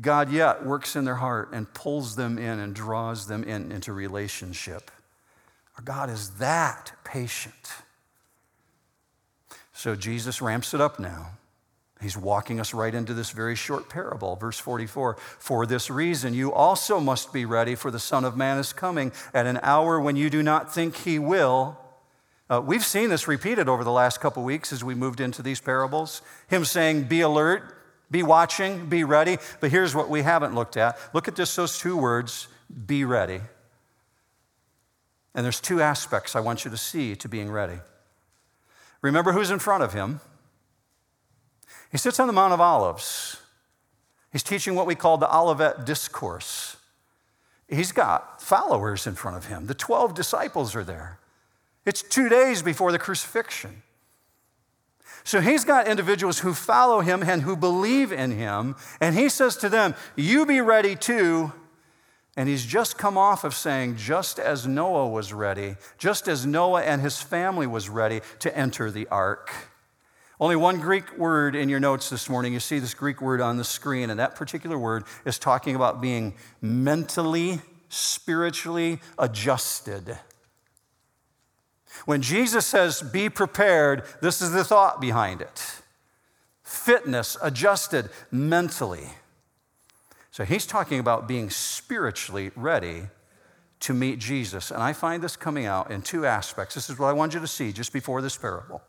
God 0.00 0.30
yet 0.30 0.66
works 0.66 0.96
in 0.96 1.04
their 1.04 1.16
heart 1.16 1.50
and 1.52 1.72
pulls 1.72 2.16
them 2.16 2.38
in 2.38 2.58
and 2.58 2.74
draws 2.74 3.26
them 3.26 3.42
in 3.42 3.72
into 3.72 3.92
relationship. 3.92 4.90
Our 5.76 5.84
God 5.84 6.10
is 6.10 6.30
that 6.38 6.92
patient. 7.04 7.54
So 9.72 9.94
Jesus 9.94 10.42
ramps 10.42 10.74
it 10.74 10.80
up 10.80 10.98
now. 10.98 11.37
He's 12.00 12.16
walking 12.16 12.60
us 12.60 12.72
right 12.72 12.94
into 12.94 13.12
this 13.12 13.30
very 13.30 13.56
short 13.56 13.88
parable. 13.88 14.36
Verse 14.36 14.58
44 14.58 15.16
For 15.38 15.66
this 15.66 15.90
reason, 15.90 16.32
you 16.32 16.52
also 16.52 17.00
must 17.00 17.32
be 17.32 17.44
ready, 17.44 17.74
for 17.74 17.90
the 17.90 17.98
Son 17.98 18.24
of 18.24 18.36
Man 18.36 18.58
is 18.58 18.72
coming 18.72 19.12
at 19.34 19.46
an 19.46 19.58
hour 19.62 20.00
when 20.00 20.14
you 20.14 20.30
do 20.30 20.42
not 20.42 20.72
think 20.72 20.96
he 20.96 21.18
will. 21.18 21.76
Uh, 22.48 22.62
we've 22.64 22.84
seen 22.84 23.10
this 23.10 23.26
repeated 23.26 23.68
over 23.68 23.84
the 23.84 23.92
last 23.92 24.20
couple 24.20 24.42
weeks 24.44 24.72
as 24.72 24.84
we 24.84 24.94
moved 24.94 25.20
into 25.20 25.42
these 25.42 25.60
parables. 25.60 26.22
Him 26.46 26.64
saying, 26.64 27.04
Be 27.04 27.20
alert, 27.20 27.76
be 28.10 28.22
watching, 28.22 28.86
be 28.86 29.02
ready. 29.02 29.38
But 29.60 29.70
here's 29.70 29.94
what 29.94 30.08
we 30.08 30.22
haven't 30.22 30.54
looked 30.54 30.76
at. 30.76 30.98
Look 31.12 31.26
at 31.26 31.34
just 31.34 31.56
those 31.56 31.78
two 31.78 31.96
words 31.96 32.48
be 32.86 33.04
ready. 33.04 33.40
And 35.34 35.44
there's 35.44 35.60
two 35.60 35.80
aspects 35.80 36.36
I 36.36 36.40
want 36.40 36.64
you 36.64 36.70
to 36.70 36.76
see 36.76 37.16
to 37.16 37.28
being 37.28 37.50
ready. 37.50 37.80
Remember 39.02 39.32
who's 39.32 39.50
in 39.50 39.58
front 39.58 39.82
of 39.82 39.92
him 39.92 40.20
he 41.90 41.98
sits 41.98 42.20
on 42.20 42.26
the 42.26 42.32
Mount 42.32 42.52
of 42.52 42.60
Olives. 42.60 43.38
He's 44.32 44.42
teaching 44.42 44.74
what 44.74 44.86
we 44.86 44.94
call 44.94 45.16
the 45.16 45.34
Olivet 45.34 45.86
Discourse. 45.86 46.76
He's 47.68 47.92
got 47.92 48.40
followers 48.42 49.06
in 49.06 49.14
front 49.14 49.36
of 49.36 49.46
him. 49.46 49.66
The 49.66 49.74
12 49.74 50.14
disciples 50.14 50.74
are 50.74 50.84
there. 50.84 51.18
It's 51.84 52.02
two 52.02 52.28
days 52.28 52.62
before 52.62 52.92
the 52.92 52.98
crucifixion. 52.98 53.82
So 55.24 55.40
he's 55.40 55.64
got 55.64 55.88
individuals 55.88 56.40
who 56.40 56.54
follow 56.54 57.00
him 57.00 57.22
and 57.22 57.42
who 57.42 57.56
believe 57.56 58.12
in 58.12 58.30
him. 58.30 58.76
And 59.00 59.14
he 59.14 59.28
says 59.28 59.56
to 59.58 59.68
them, 59.68 59.94
You 60.16 60.46
be 60.46 60.60
ready 60.60 60.96
too. 60.96 61.52
And 62.36 62.48
he's 62.48 62.64
just 62.64 62.96
come 62.96 63.18
off 63.18 63.42
of 63.42 63.52
saying, 63.52 63.96
just 63.96 64.38
as 64.38 64.64
Noah 64.64 65.08
was 65.08 65.32
ready, 65.32 65.74
just 65.98 66.28
as 66.28 66.46
Noah 66.46 66.82
and 66.82 67.02
his 67.02 67.20
family 67.20 67.66
was 67.66 67.88
ready 67.88 68.20
to 68.38 68.56
enter 68.56 68.92
the 68.92 69.08
ark. 69.08 69.50
Only 70.40 70.54
one 70.54 70.78
Greek 70.78 71.18
word 71.18 71.56
in 71.56 71.68
your 71.68 71.80
notes 71.80 72.10
this 72.10 72.28
morning. 72.28 72.52
You 72.52 72.60
see 72.60 72.78
this 72.78 72.94
Greek 72.94 73.20
word 73.20 73.40
on 73.40 73.56
the 73.56 73.64
screen, 73.64 74.08
and 74.08 74.20
that 74.20 74.36
particular 74.36 74.78
word 74.78 75.04
is 75.24 75.38
talking 75.38 75.74
about 75.74 76.00
being 76.00 76.34
mentally, 76.60 77.60
spiritually 77.88 79.00
adjusted. 79.18 80.16
When 82.04 82.22
Jesus 82.22 82.66
says, 82.66 83.02
be 83.02 83.28
prepared, 83.28 84.04
this 84.20 84.40
is 84.40 84.52
the 84.52 84.64
thought 84.64 85.00
behind 85.00 85.40
it 85.40 85.82
fitness, 86.62 87.36
adjusted 87.42 88.10
mentally. 88.30 89.08
So 90.30 90.44
he's 90.44 90.66
talking 90.66 91.00
about 91.00 91.26
being 91.26 91.48
spiritually 91.48 92.50
ready 92.54 93.04
to 93.80 93.94
meet 93.94 94.18
Jesus. 94.18 94.70
And 94.70 94.82
I 94.82 94.92
find 94.92 95.22
this 95.22 95.34
coming 95.34 95.64
out 95.64 95.90
in 95.90 96.02
two 96.02 96.26
aspects. 96.26 96.74
This 96.74 96.90
is 96.90 96.98
what 96.98 97.08
I 97.08 97.12
want 97.14 97.32
you 97.32 97.40
to 97.40 97.46
see 97.46 97.72
just 97.72 97.92
before 97.92 98.20
this 98.20 98.36
parable. 98.36 98.82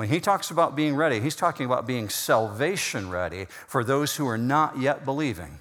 When 0.00 0.08
he 0.08 0.18
talks 0.18 0.50
about 0.50 0.74
being 0.74 0.96
ready, 0.96 1.20
he's 1.20 1.36
talking 1.36 1.66
about 1.66 1.86
being 1.86 2.08
salvation 2.08 3.10
ready 3.10 3.48
for 3.66 3.84
those 3.84 4.16
who 4.16 4.26
are 4.26 4.38
not 4.38 4.78
yet 4.78 5.04
believing. 5.04 5.58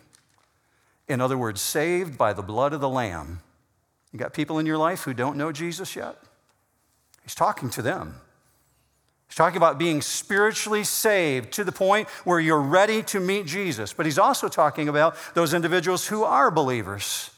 In 1.10 1.20
other 1.20 1.38
words, 1.38 1.60
saved 1.60 2.18
by 2.18 2.32
the 2.32 2.42
blood 2.42 2.72
of 2.72 2.80
the 2.80 2.88
Lamb. 2.88 3.42
You 4.14 4.18
got 4.18 4.34
people 4.34 4.58
in 4.58 4.66
your 4.66 4.78
life 4.78 5.02
who 5.04 5.14
don't 5.14 5.36
know 5.36 5.52
Jesus 5.52 5.94
yet? 5.94 6.16
He's 7.22 7.36
talking 7.36 7.70
to 7.72 7.82
them. 7.82 8.16
He's 9.28 9.36
talking 9.36 9.58
about 9.58 9.78
being 9.78 10.02
spiritually 10.02 10.86
saved 10.86 11.52
to 11.56 11.66
the 11.66 11.74
point 11.74 12.08
where 12.24 12.40
you're 12.40 12.62
ready 12.62 13.04
to 13.04 13.20
meet 13.20 13.46
Jesus. 13.46 13.92
But 13.92 14.06
he's 14.06 14.18
also 14.18 14.48
talking 14.48 14.88
about 14.88 15.18
those 15.34 15.54
individuals 15.54 16.08
who 16.08 16.24
are 16.24 16.50
believers. 16.50 17.30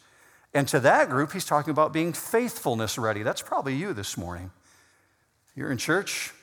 And 0.53 0.67
to 0.67 0.79
that 0.81 1.09
group, 1.09 1.31
he's 1.31 1.45
talking 1.45 1.71
about 1.71 1.93
being 1.93 2.13
faithfulness 2.13 2.99
ready. 2.99 3.23
That's 3.23 3.41
probably 3.41 3.73
you 3.73 3.91
this 3.91 4.17
morning. 4.17 4.51
You're 5.55 5.71
in 5.71 5.79
church, 5.79 6.35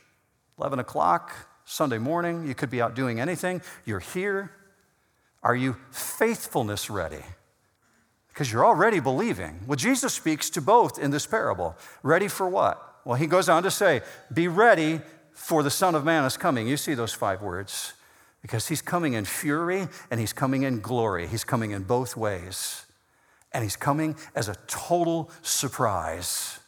11 0.58 0.78
o'clock, 0.78 1.32
Sunday 1.64 1.98
morning, 1.98 2.46
you 2.46 2.54
could 2.54 2.70
be 2.70 2.80
out 2.80 2.94
doing 2.94 3.20
anything. 3.20 3.62
You're 3.84 4.00
here. 4.00 4.50
Are 5.42 5.54
you 5.54 5.76
faithfulness 5.90 6.90
ready? 6.90 7.22
Because 8.28 8.50
you're 8.50 8.64
already 8.64 9.00
believing. 9.00 9.60
Well, 9.66 9.76
Jesus 9.76 10.14
speaks 10.14 10.50
to 10.50 10.60
both 10.60 10.98
in 10.98 11.10
this 11.10 11.26
parable. 11.26 11.76
Ready 12.02 12.28
for 12.28 12.48
what? 12.48 13.00
Well, 13.04 13.16
he 13.16 13.26
goes 13.26 13.48
on 13.48 13.62
to 13.62 13.70
say, 13.70 14.02
Be 14.32 14.48
ready 14.48 15.00
for 15.32 15.62
the 15.62 15.70
Son 15.70 15.94
of 15.94 16.04
Man 16.04 16.24
is 16.24 16.36
coming. 16.36 16.66
You 16.66 16.76
see 16.76 16.94
those 16.94 17.12
five 17.12 17.42
words. 17.42 17.94
Because 18.42 18.68
he's 18.68 18.82
coming 18.82 19.14
in 19.14 19.24
fury 19.24 19.88
and 20.10 20.20
he's 20.20 20.32
coming 20.32 20.62
in 20.62 20.80
glory. 20.80 21.26
He's 21.26 21.44
coming 21.44 21.72
in 21.72 21.82
both 21.82 22.16
ways. 22.16 22.84
And 23.52 23.64
he's 23.64 23.76
coming 23.76 24.16
as 24.34 24.48
a 24.48 24.56
total 24.66 25.30
surprise. 25.42 26.60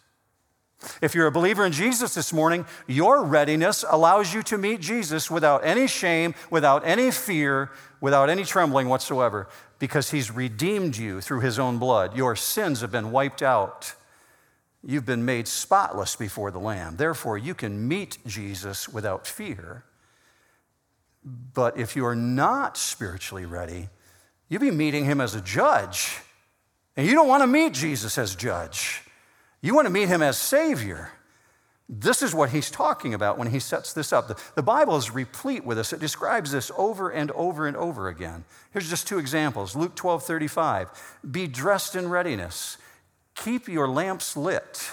If 1.03 1.15
you're 1.15 1.27
a 1.27 1.33
believer 1.33 1.67
in 1.67 1.73
Jesus 1.73 2.15
this 2.15 2.33
morning, 2.33 2.65
your 2.87 3.23
readiness 3.23 3.85
allows 3.89 4.33
you 4.33 4.43
to 4.45 4.57
meet 4.57 4.81
Jesus 4.81 5.31
without 5.31 5.65
any 5.65 5.87
shame, 5.87 6.35
without 6.51 6.87
any 6.87 7.11
fear, 7.11 7.71
without 8.01 8.31
any 8.31 8.45
trembling 8.45 8.89
whatsoever, 8.89 9.49
because 9.79 10.11
he's 10.11 10.31
redeemed 10.31 10.97
you 10.97 11.21
through 11.21 11.41
his 11.41 11.59
own 11.59 11.79
blood. 11.79 12.17
Your 12.17 12.35
sins 12.35 12.81
have 12.81 12.91
been 12.91 13.13
wiped 13.13 13.43
out. 13.43 13.95
You've 14.83 15.05
been 15.05 15.27
made 15.27 15.47
spotless 15.47 16.17
before 16.17 16.51
the 16.51 16.59
Lamb. 16.59 16.97
Therefore, 16.97 17.37
you 17.37 17.55
can 17.55 17.87
meet 17.87 18.17
Jesus 18.27 18.89
without 18.89 19.27
fear. 19.27 19.85
But 21.23 21.79
if 21.79 21.97
you 21.97 22.07
are 22.07 22.17
not 22.17 22.79
spiritually 22.79 23.45
ready, 23.45 23.91
you'll 24.49 24.63
be 24.63 24.71
meeting 24.71 25.05
him 25.05 25.21
as 25.21 25.35
a 25.35 25.43
judge. 25.43 26.17
And 26.97 27.07
you 27.07 27.13
don't 27.13 27.29
want 27.29 27.43
to 27.43 27.47
meet 27.47 27.75
Jesus 27.75 28.17
as 28.17 28.35
judge. 28.35 29.03
You 29.63 29.75
want 29.75 29.87
to 29.87 29.93
meet 29.93 30.09
him 30.09 30.23
as 30.23 30.39
Savior. 30.39 31.11
This 31.93 32.23
is 32.23 32.33
what 32.33 32.51
he's 32.51 32.71
talking 32.71 33.15
about 33.15 33.37
when 33.37 33.49
he 33.49 33.59
sets 33.59 33.93
this 33.93 34.13
up. 34.13 34.29
The, 34.29 34.41
the, 34.55 34.63
Bible 34.63 34.97
is 34.97 35.13
replete 35.13 35.65
with 35.65 35.77
this. 35.77 35.93
It 35.93 35.99
describes 35.99 36.53
this 36.53 36.71
over 36.79 37.11
and 37.11 37.33
over 37.33 37.67
and 37.67 37.77
over 37.77 38.09
again. 38.09 38.45
Here's 38.73 38.89
just 38.89 39.09
two 39.09 39.19
examples 39.19 39.75
Luke 39.75 39.97
12 39.97 40.23
35. 40.23 41.19
Be 41.29 41.49
dressed 41.49 41.97
in 41.97 42.09
readiness, 42.09 42.79
keep 43.35 43.69
your 43.69 43.89
lamps 43.89 44.37
lit. 44.37 44.93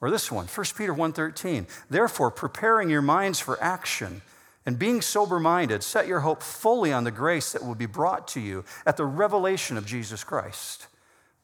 Or 0.00 0.10
this 0.10 0.32
one, 0.32 0.46
1 0.46 0.66
Peter 0.76 0.94
1:13. 0.94 1.66
Therefore, 1.90 2.30
preparing 2.30 2.88
your 2.88 3.02
minds 3.02 3.38
for 3.38 3.62
action 3.62 4.22
and 4.64 4.78
being 4.78 5.02
sober-minded, 5.02 5.82
set 5.82 6.06
your 6.06 6.20
hope 6.20 6.42
fully 6.42 6.92
on 6.92 7.04
the 7.04 7.10
grace 7.10 7.52
that 7.52 7.64
will 7.64 7.74
be 7.74 7.86
brought 7.86 8.26
to 8.28 8.40
you 8.40 8.64
at 8.86 8.96
the 8.96 9.04
revelation 9.04 9.76
of 9.76 9.84
Jesus 9.84 10.24
Christ. 10.24 10.86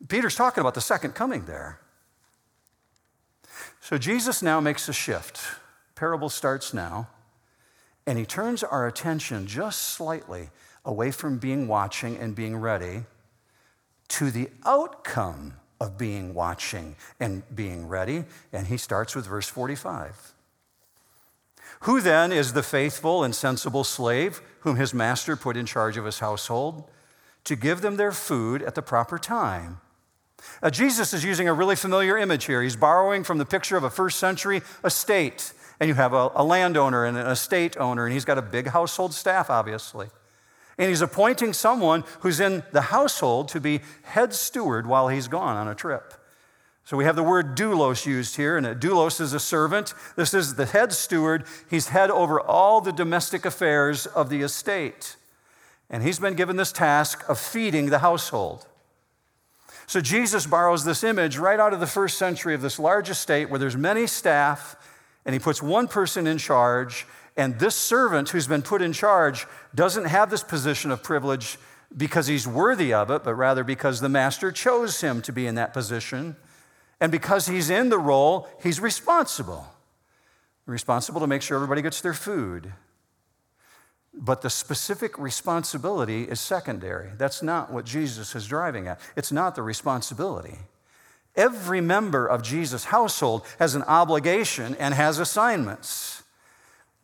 Peter's 0.08 0.36
talking 0.36 0.60
about 0.60 0.74
the 0.74 0.80
second 0.80 1.14
coming 1.14 1.44
there. 1.44 1.80
So 3.86 3.98
Jesus 3.98 4.42
now 4.42 4.58
makes 4.58 4.88
a 4.88 4.92
shift. 4.92 5.40
Parable 5.94 6.28
starts 6.28 6.74
now, 6.74 7.06
and 8.04 8.18
he 8.18 8.26
turns 8.26 8.64
our 8.64 8.88
attention 8.88 9.46
just 9.46 9.80
slightly 9.80 10.48
away 10.84 11.12
from 11.12 11.38
being 11.38 11.68
watching 11.68 12.16
and 12.16 12.34
being 12.34 12.56
ready 12.56 13.04
to 14.08 14.32
the 14.32 14.48
outcome 14.64 15.54
of 15.80 15.96
being 15.96 16.34
watching 16.34 16.96
and 17.20 17.44
being 17.54 17.86
ready. 17.86 18.24
And 18.52 18.66
he 18.66 18.76
starts 18.76 19.14
with 19.14 19.28
verse 19.28 19.48
45. 19.48 20.32
Who 21.82 22.00
then 22.00 22.32
is 22.32 22.54
the 22.54 22.64
faithful 22.64 23.22
and 23.22 23.36
sensible 23.36 23.84
slave 23.84 24.42
whom 24.62 24.74
his 24.74 24.92
master 24.92 25.36
put 25.36 25.56
in 25.56 25.64
charge 25.64 25.96
of 25.96 26.06
his 26.06 26.18
household 26.18 26.90
to 27.44 27.54
give 27.54 27.82
them 27.82 27.98
their 27.98 28.10
food 28.10 28.62
at 28.62 28.74
the 28.74 28.82
proper 28.82 29.16
time? 29.16 29.80
Jesus 30.70 31.12
is 31.12 31.24
using 31.24 31.48
a 31.48 31.52
really 31.52 31.76
familiar 31.76 32.16
image 32.16 32.44
here. 32.44 32.62
He's 32.62 32.76
borrowing 32.76 33.24
from 33.24 33.38
the 33.38 33.44
picture 33.44 33.76
of 33.76 33.84
a 33.84 33.90
first 33.90 34.18
century 34.18 34.62
estate. 34.84 35.52
And 35.80 35.88
you 35.88 35.94
have 35.94 36.12
a, 36.12 36.30
a 36.34 36.44
landowner 36.44 37.04
and 37.04 37.16
an 37.18 37.26
estate 37.26 37.76
owner, 37.76 38.06
and 38.06 38.12
he's 38.12 38.24
got 38.24 38.38
a 38.38 38.42
big 38.42 38.68
household 38.68 39.12
staff, 39.12 39.50
obviously. 39.50 40.08
And 40.78 40.88
he's 40.88 41.02
appointing 41.02 41.52
someone 41.52 42.04
who's 42.20 42.40
in 42.40 42.62
the 42.72 42.82
household 42.82 43.48
to 43.48 43.60
be 43.60 43.80
head 44.02 44.34
steward 44.34 44.86
while 44.86 45.08
he's 45.08 45.28
gone 45.28 45.56
on 45.56 45.68
a 45.68 45.74
trip. 45.74 46.14
So 46.84 46.96
we 46.96 47.04
have 47.04 47.16
the 47.16 47.22
word 47.22 47.56
doulos 47.56 48.06
used 48.06 48.36
here, 48.36 48.56
and 48.56 48.66
doulos 48.80 49.20
is 49.20 49.32
a 49.32 49.40
servant. 49.40 49.92
This 50.14 50.32
is 50.32 50.54
the 50.54 50.66
head 50.66 50.92
steward. 50.92 51.44
He's 51.68 51.88
head 51.88 52.10
over 52.10 52.40
all 52.40 52.80
the 52.80 52.92
domestic 52.92 53.44
affairs 53.44 54.06
of 54.06 54.28
the 54.28 54.42
estate. 54.42 55.16
And 55.90 56.02
he's 56.02 56.18
been 56.18 56.34
given 56.34 56.56
this 56.56 56.72
task 56.72 57.28
of 57.28 57.38
feeding 57.38 57.86
the 57.90 57.98
household. 57.98 58.66
So 59.86 60.00
Jesus 60.00 60.46
borrows 60.46 60.84
this 60.84 61.04
image 61.04 61.38
right 61.38 61.60
out 61.60 61.72
of 61.72 61.80
the 61.80 61.86
first 61.86 62.18
century 62.18 62.54
of 62.54 62.62
this 62.62 62.78
large 62.78 63.08
estate 63.08 63.48
where 63.48 63.58
there's 63.58 63.76
many 63.76 64.06
staff, 64.06 64.76
and 65.24 65.32
he 65.32 65.38
puts 65.38 65.62
one 65.62 65.86
person 65.86 66.26
in 66.26 66.38
charge. 66.38 67.06
And 67.36 67.58
this 67.58 67.74
servant 67.74 68.30
who's 68.30 68.46
been 68.46 68.62
put 68.62 68.82
in 68.82 68.92
charge 68.92 69.46
doesn't 69.74 70.06
have 70.06 70.30
this 70.30 70.42
position 70.42 70.90
of 70.90 71.02
privilege 71.02 71.58
because 71.96 72.26
he's 72.26 72.48
worthy 72.48 72.92
of 72.92 73.10
it, 73.10 73.22
but 73.22 73.34
rather 73.34 73.62
because 73.62 74.00
the 74.00 74.08
master 74.08 74.50
chose 74.50 75.00
him 75.00 75.22
to 75.22 75.32
be 75.32 75.46
in 75.46 75.54
that 75.54 75.72
position. 75.72 76.36
And 77.00 77.12
because 77.12 77.46
he's 77.46 77.70
in 77.70 77.88
the 77.88 77.98
role, 77.98 78.48
he's 78.62 78.80
responsible. 78.80 79.66
Responsible 80.66 81.20
to 81.20 81.26
make 81.26 81.42
sure 81.42 81.56
everybody 81.56 81.82
gets 81.82 82.00
their 82.00 82.14
food. 82.14 82.72
But 84.16 84.40
the 84.40 84.50
specific 84.50 85.18
responsibility 85.18 86.24
is 86.24 86.40
secondary. 86.40 87.10
That's 87.18 87.42
not 87.42 87.70
what 87.70 87.84
Jesus 87.84 88.34
is 88.34 88.46
driving 88.46 88.88
at. 88.88 88.98
It's 89.14 89.30
not 89.30 89.54
the 89.54 89.62
responsibility. 89.62 90.58
Every 91.36 91.82
member 91.82 92.26
of 92.26 92.42
Jesus' 92.42 92.84
household 92.84 93.44
has 93.58 93.74
an 93.74 93.82
obligation 93.82 94.74
and 94.80 94.94
has 94.94 95.18
assignments. 95.18 96.22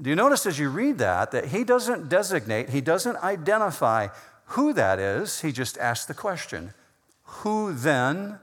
Do 0.01 0.09
you 0.09 0.17
notice 0.17 0.47
as 0.47 0.59
you 0.59 0.71
read 0.71 0.99
that 0.99 1.31
that 1.33 1.47
he 1.47 1.65
doesn't 1.65 2.09
designate, 2.09 2.71
he 2.71 2.81
doesn't 2.81 3.17
identify 3.19 4.09
who 4.47 4.73
that 4.73 4.99
is, 4.99 5.41
he 5.41 5.53
just 5.53 5.79
asks 5.79 6.07
the 6.07 6.15
question 6.15 6.73
Who 7.25 7.73
then? 7.73 8.39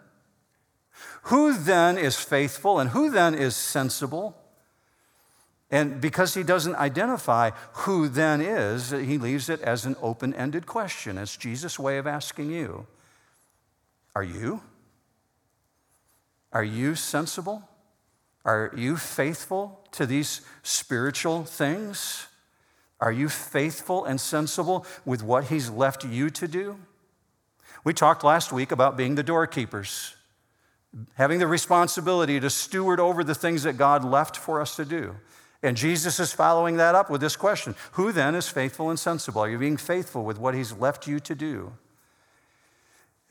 Who 1.24 1.54
then 1.54 1.98
is 1.98 2.16
faithful 2.16 2.80
and 2.80 2.92
who 2.92 3.10
then 3.10 3.36
is 3.36 3.56
sensible? 3.56 4.39
And 5.72 6.02
because 6.02 6.34
he 6.34 6.44
doesn't 6.44 6.76
identify 6.76 7.52
who 7.74 8.08
then 8.08 8.42
is, 8.42 8.90
he 8.90 9.18
leaves 9.18 9.50
it 9.50 9.62
as 9.62 9.86
an 9.86 9.96
open 10.02 10.34
ended 10.34 10.66
question. 10.66 11.18
It's 11.18 11.38
Jesus' 11.38 11.78
way 11.78 11.98
of 11.98 12.08
asking 12.08 12.52
you 12.52 12.88
Are 14.16 14.24
you? 14.24 14.62
Are 16.52 16.64
you 16.64 16.96
sensible? 16.96 17.70
Are 18.44 18.72
you 18.76 18.98
faithful 18.98 19.88
to 19.92 20.06
these 20.06 20.42
spiritual 20.64 21.44
things? 21.44 22.28
Are 23.00 23.12
you 23.12 23.30
faithful 23.30 24.06
and 24.06 24.20
sensible 24.20 24.86
with 25.06 25.22
what 25.22 25.46
he's 25.46 25.70
left 25.70 26.04
you 26.04 26.30
to 26.32 26.48
do? 26.48 26.80
We 27.84 27.94
talked 27.94 28.24
last 28.24 28.52
week 28.52 28.72
about 28.72 28.98
being 28.98 29.16
the 29.16 29.24
doorkeepers, 29.24 30.16
having 31.14 31.40
the 31.40 31.48
responsibility 31.48 32.40
to 32.40 32.50
steward 32.50 33.00
over 33.00 33.24
the 33.24 33.36
things 33.36 33.64
that 33.64 33.78
God 33.78 34.04
left 34.04 34.36
for 34.36 34.60
us 34.60 34.76
to 34.78 34.86
do. 34.86 35.16
And 35.62 35.76
Jesus 35.76 36.20
is 36.20 36.32
following 36.32 36.78
that 36.78 36.96
up 36.96 37.10
with 37.10 37.22
this 37.22 37.36
question 37.36 37.76
Who 37.94 38.12
then 38.12 38.36
is 38.36 38.48
faithful 38.48 38.90
and 38.90 39.00
sensible? 39.00 39.42
Are 39.42 39.50
you 39.50 39.58
being 39.58 39.78
faithful 39.78 40.24
with 40.24 40.40
what 40.40 40.56
He's 40.56 40.74
left 40.74 41.08
you 41.08 41.20
to 41.20 41.36
do? 41.36 41.74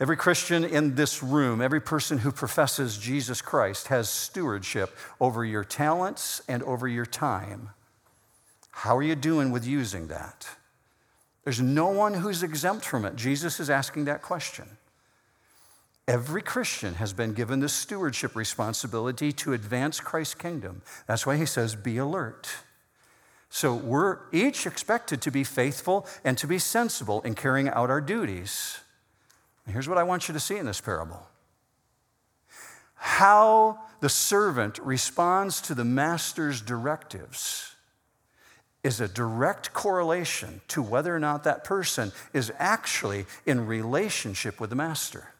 Every 0.00 0.16
Christian 0.16 0.64
in 0.64 0.94
this 0.94 1.22
room, 1.22 1.60
every 1.60 1.80
person 1.80 2.18
who 2.18 2.30
professes 2.30 2.98
Jesus 2.98 3.42
Christ 3.42 3.88
has 3.88 4.08
stewardship 4.08 4.96
over 5.20 5.44
your 5.44 5.64
talents 5.64 6.40
and 6.46 6.62
over 6.62 6.86
your 6.86 7.06
time. 7.06 7.70
How 8.70 8.96
are 8.96 9.02
you 9.02 9.16
doing 9.16 9.50
with 9.50 9.66
using 9.66 10.06
that? 10.06 10.48
There's 11.42 11.60
no 11.60 11.88
one 11.88 12.14
who's 12.14 12.44
exempt 12.44 12.84
from 12.84 13.04
it. 13.04 13.16
Jesus 13.16 13.58
is 13.58 13.70
asking 13.70 14.04
that 14.04 14.22
question. 14.22 14.77
Every 16.08 16.40
Christian 16.40 16.94
has 16.94 17.12
been 17.12 17.34
given 17.34 17.60
the 17.60 17.68
stewardship 17.68 18.34
responsibility 18.34 19.30
to 19.32 19.52
advance 19.52 20.00
Christ's 20.00 20.34
kingdom. 20.34 20.80
That's 21.06 21.26
why 21.26 21.36
he 21.36 21.44
says, 21.44 21.74
be 21.74 21.98
alert. 21.98 22.48
So 23.50 23.74
we're 23.74 24.20
each 24.32 24.66
expected 24.66 25.20
to 25.20 25.30
be 25.30 25.44
faithful 25.44 26.06
and 26.24 26.38
to 26.38 26.46
be 26.46 26.58
sensible 26.58 27.20
in 27.22 27.34
carrying 27.34 27.68
out 27.68 27.90
our 27.90 28.00
duties. 28.00 28.78
And 29.66 29.74
here's 29.74 29.86
what 29.86 29.98
I 29.98 30.02
want 30.02 30.28
you 30.28 30.32
to 30.32 30.40
see 30.40 30.56
in 30.56 30.64
this 30.64 30.80
parable 30.80 31.28
how 32.94 33.78
the 34.00 34.08
servant 34.08 34.78
responds 34.80 35.60
to 35.60 35.74
the 35.74 35.84
master's 35.84 36.60
directives 36.62 37.76
is 38.82 39.00
a 39.00 39.08
direct 39.08 39.72
correlation 39.72 40.62
to 40.68 40.82
whether 40.82 41.14
or 41.14 41.20
not 41.20 41.44
that 41.44 41.64
person 41.64 42.12
is 42.32 42.50
actually 42.58 43.26
in 43.44 43.66
relationship 43.66 44.58
with 44.58 44.70
the 44.70 44.76
master. 44.76 45.34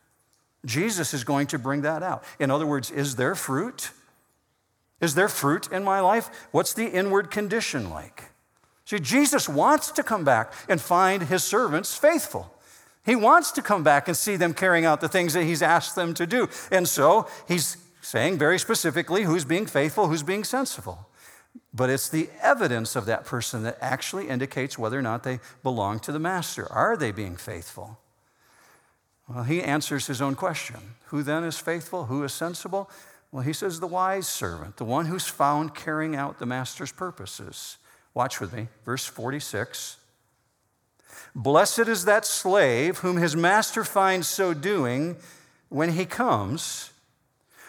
Jesus 0.65 1.15
is 1.15 1.25
going 1.25 1.47
to 1.49 1.59
bring 1.59 1.83
that 1.83 2.03
out. 2.03 2.25
In 2.39 2.51
other 2.51 2.67
words, 2.67 2.91
is 2.91 3.17
there 3.17 3.35
fruit? 3.35 3.91
Is 5.01 5.15
there 5.15 5.29
fruit 5.29 5.71
in 5.71 5.85
my 5.85 6.01
life? 6.01 6.49
What's 6.51 6.75
the 6.75 6.89
inward 6.89 7.31
condition 7.31 7.91
like? 7.91 8.25
See, 8.85 8.99
Jesus 8.99 9.49
wants 9.49 9.91
to 9.93 10.03
come 10.03 10.25
back 10.25 10.53
and 10.69 10.81
find 10.81 11.25
his 11.25 11.45
servants 11.45 11.95
faithful. 11.95 12.55
He 13.05 13.15
wants 13.15 13.53
to 13.53 13.63
come 13.63 13.83
back 13.83 14.09
and 14.09 14.17
see 14.17 14.37
them 14.37 14.55
carrying 14.55 14.85
out 14.85 15.01
the 15.01 15.09
things 15.09 15.35
that 15.35 15.45
he's 15.45 15.63
asked 15.63 15.95
them 15.95 16.15
to 16.15 16.27
do. 16.27 16.49
And 16.71 16.89
so 16.89 17.29
he's 17.47 17.77
saying 18.01 18.39
very 18.39 18.59
specifically 18.59 19.23
who's 19.23 19.45
being 19.45 19.67
faithful, 19.67 20.09
who's 20.09 20.23
being 20.23 20.45
sensible. 20.45 21.09
But 21.73 21.91
it's 21.91 22.09
the 22.09 22.29
evidence 22.43 22.97
of 22.97 23.07
that 23.07 23.25
person 23.25 23.63
that 23.63 23.79
actually 23.81 24.29
indicates 24.29 24.79
whether 24.79 24.99
or 24.99 25.03
not 25.03 25.23
they 25.23 25.41
belong 25.63 26.01
to 26.01 26.13
the 26.13 26.19
master. 26.19 26.71
Are 26.73 26.97
they 26.97 27.13
being 27.13 27.37
faithful? 27.37 27.99
Well, 29.29 29.45
he 29.45 29.63
answers 29.63 30.07
his 30.07 30.23
own 30.23 30.35
question 30.35 30.81
Who 31.07 31.23
then 31.23 31.45
is 31.45 31.59
faithful? 31.59 32.07
Who 32.07 32.25
is 32.25 32.33
sensible? 32.33 32.91
Well, 33.31 33.43
he 33.43 33.53
says, 33.53 33.81
The 33.81 33.87
wise 33.87 34.27
servant, 34.27 34.77
the 34.77 34.85
one 34.85 35.07
who's 35.07 35.27
found 35.27 35.75
carrying 35.75 36.17
out 36.17 36.39
the 36.39 36.47
master's 36.47 36.93
purposes. 36.93 37.77
Watch 38.15 38.41
with 38.41 38.53
me, 38.53 38.69
verse 38.85 39.05
46. 39.05 39.99
Blessed 41.35 41.81
is 41.81 42.05
that 42.07 42.25
slave 42.25 42.99
whom 42.99 43.17
his 43.17 43.37
master 43.37 43.85
finds 43.85 44.27
so 44.27 44.55
doing 44.55 45.17
when 45.69 45.93
he 45.93 46.05
comes. 46.05 46.91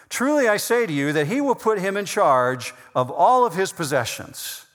Truly 0.08 0.48
I 0.48 0.56
say 0.56 0.86
to 0.86 0.92
you 0.92 1.12
that 1.12 1.26
he 1.26 1.40
will 1.40 1.54
put 1.54 1.78
him 1.78 1.96
in 1.96 2.04
charge 2.04 2.74
of 2.94 3.10
all 3.10 3.46
of 3.46 3.54
his 3.54 3.70
possessions. 3.70 4.66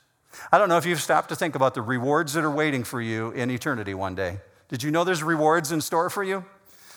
I 0.51 0.57
don't 0.57 0.69
know 0.69 0.77
if 0.77 0.85
you've 0.85 1.01
stopped 1.01 1.29
to 1.29 1.35
think 1.35 1.55
about 1.55 1.73
the 1.73 1.81
rewards 1.81 2.33
that 2.33 2.43
are 2.43 2.51
waiting 2.51 2.83
for 2.83 3.01
you 3.01 3.31
in 3.31 3.49
eternity 3.49 3.93
one 3.93 4.15
day. 4.15 4.37
Did 4.69 4.83
you 4.83 4.91
know 4.91 5.03
there's 5.03 5.23
rewards 5.23 5.71
in 5.71 5.81
store 5.81 6.09
for 6.09 6.23
you? 6.23 6.45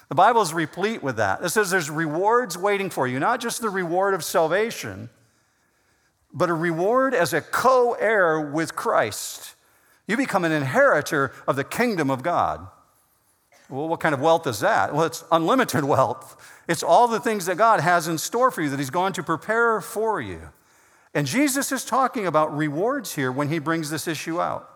The 0.09 0.15
Bible 0.15 0.41
is 0.41 0.55
replete 0.55 1.03
with 1.03 1.17
that. 1.17 1.45
It 1.45 1.51
says 1.51 1.71
there's 1.71 1.91
rewards 1.91 2.57
waiting 2.57 2.89
for 2.89 3.07
you, 3.07 3.19
not 3.19 3.41
just 3.41 3.61
the 3.61 3.69
reward 3.69 4.15
of 4.15 4.25
salvation, 4.25 5.11
but 6.33 6.49
a 6.49 6.55
reward 6.55 7.15
as 7.15 7.33
a 7.33 7.41
co 7.41 7.93
heir 7.93 8.41
with 8.41 8.75
Christ. 8.75 9.55
You 10.07 10.17
become 10.17 10.45
an 10.45 10.53
inheritor 10.53 11.33
of 11.47 11.57
the 11.57 11.65
kingdom 11.65 12.11
of 12.11 12.23
God. 12.23 12.67
Well, 13.69 13.87
what 13.87 14.01
kind 14.01 14.15
of 14.15 14.21
wealth 14.23 14.47
is 14.47 14.61
that? 14.61 14.95
Well, 14.95 15.05
it's 15.05 15.25
unlimited 15.31 15.85
wealth. 15.85 16.43
It's 16.67 16.83
all 16.83 17.07
the 17.09 17.21
things 17.21 17.47
that 17.47 17.59
God 17.59 17.81
has 17.81 18.09
in 18.09 18.17
store 18.17 18.51
for 18.51 18.63
you 18.63 18.71
that 18.71 18.79
He's 18.79 18.91
going 18.91 19.13
to 19.15 19.23
prepare 19.23 19.81
for 19.83 20.21
you. 20.21 20.41
And 21.15 21.27
Jesus 21.27 21.71
is 21.73 21.85
talking 21.85 22.27
about 22.27 22.57
rewards 22.57 23.15
here 23.15 23.31
when 23.31 23.49
He 23.49 23.59
brings 23.59 23.91
this 23.91 24.09
issue 24.09 24.41
out. 24.41 24.71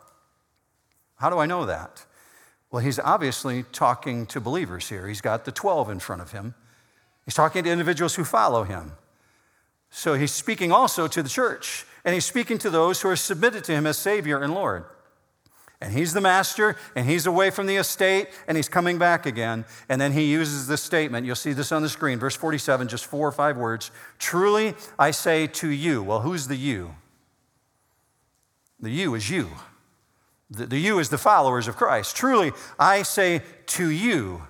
How 1.17 1.31
do 1.31 1.39
I 1.39 1.47
know 1.47 1.65
that? 1.67 2.05
Well, 2.73 2.83
he's 2.83 2.99
obviously 2.99 3.65
talking 3.65 4.25
to 4.27 4.41
believers 4.41 4.89
here. 4.89 5.07
He's 5.07 5.21
got 5.21 5.45
the 5.45 5.53
12 5.53 5.91
in 5.91 6.01
front 6.01 6.23
of 6.23 6.33
him. 6.33 6.55
He's 7.27 7.35
talking 7.35 7.63
to 7.63 7.71
individuals 7.71 8.15
who 8.15 8.25
follow 8.25 8.65
him. 8.65 8.93
So 9.91 10.15
he's 10.15 10.33
speaking 10.33 10.73
also 10.73 11.07
to 11.07 11.23
the 11.23 11.29
church, 11.29 11.85
and 12.03 12.15
he's 12.15 12.25
speaking 12.25 12.57
to 12.59 12.71
those 12.71 13.03
who 13.03 13.11
are 13.11 13.17
submitted 13.17 13.63
to 13.65 13.73
him 13.73 13.87
as 13.87 13.99
Savior 13.99 14.43
and 14.43 14.55
Lord. 14.55 14.87
And 15.83 15.93
he's 15.93 16.15
the 16.15 16.23
master, 16.23 16.77
and 16.97 17.07
he's 17.07 17.27
away 17.27 17.51
from 17.51 17.67
the 17.67 17.77
estate, 17.77 18.29
and 18.49 18.57
he's 18.57 18.71
coming 18.71 18.99
back 18.99 19.27
again. 19.27 19.67
And 19.91 20.01
then 20.01 20.13
he 20.13 20.31
uses 20.33 20.67
this 20.67 20.81
statement. 20.81 21.27
You'll 21.27 21.37
see 21.37 21.53
this 21.53 21.73
on 21.73 21.83
the 21.83 21.91
screen, 21.91 22.19
verse 22.19 22.37
47, 22.37 22.89
just 22.89 23.05
four 23.05 23.29
or 23.29 23.33
five 23.33 23.59
words. 23.59 23.91
Truly 24.19 24.75
I 24.99 25.11
say 25.11 25.47
to 25.49 25.69
you. 25.69 26.03
Well, 26.03 26.21
who's 26.21 26.47
the 26.47 26.57
you? 26.57 26.95
The 28.81 28.91
you 28.91 29.15
is 29.15 29.29
you. 29.29 29.51
The, 30.53 30.67
the 30.67 30.79
you 30.79 30.99
is 30.99 31.09
the 31.09 31.19
followers 31.19 31.67
of 31.67 31.77
Christ. 31.77 32.15
Truly, 32.15 32.53
I 32.79 33.03
say 33.03 33.43
to 33.67 33.89
you. 33.89 34.43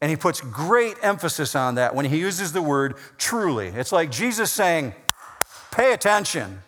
And 0.00 0.10
he 0.10 0.16
puts 0.16 0.40
great 0.40 0.96
emphasis 1.00 1.54
on 1.54 1.76
that 1.76 1.94
when 1.94 2.04
he 2.04 2.18
uses 2.18 2.52
the 2.52 2.60
word 2.60 2.96
truly. 3.16 3.68
It's 3.68 3.92
like 3.92 4.10
Jesus 4.10 4.52
saying, 4.52 4.92
pay 5.70 5.94
attention, 5.94 6.62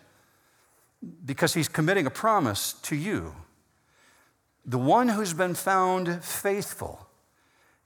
because 1.25 1.53
he's 1.53 1.69
committing 1.69 2.07
a 2.07 2.11
promise 2.11 2.73
to 2.83 2.97
you. 2.97 3.35
The 4.65 4.79
one 4.79 5.09
who's 5.09 5.35
been 5.35 5.55
found 5.55 6.25
faithful 6.25 7.07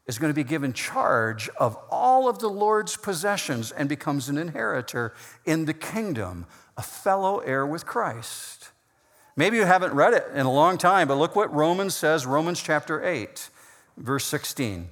is 0.06 0.18
going 0.18 0.30
to 0.30 0.34
be 0.34 0.44
given 0.44 0.72
charge 0.72 1.48
of 1.58 1.76
all 1.90 2.28
of 2.28 2.38
the 2.38 2.48
Lord's 2.48 2.96
possessions 2.96 3.72
and 3.72 3.88
becomes 3.88 4.28
an 4.28 4.38
inheritor 4.38 5.14
in 5.44 5.64
the 5.64 5.74
kingdom, 5.74 6.46
a 6.76 6.82
fellow 6.82 7.38
heir 7.40 7.66
with 7.66 7.86
Christ. 7.86 8.59
Maybe 9.40 9.56
you 9.56 9.64
haven't 9.64 9.94
read 9.94 10.12
it 10.12 10.26
in 10.34 10.44
a 10.44 10.52
long 10.52 10.76
time, 10.76 11.08
but 11.08 11.14
look 11.14 11.34
what 11.34 11.50
Romans 11.50 11.94
says, 11.94 12.26
Romans 12.26 12.60
chapter 12.60 13.02
8, 13.02 13.48
verse 13.96 14.26
16. 14.26 14.90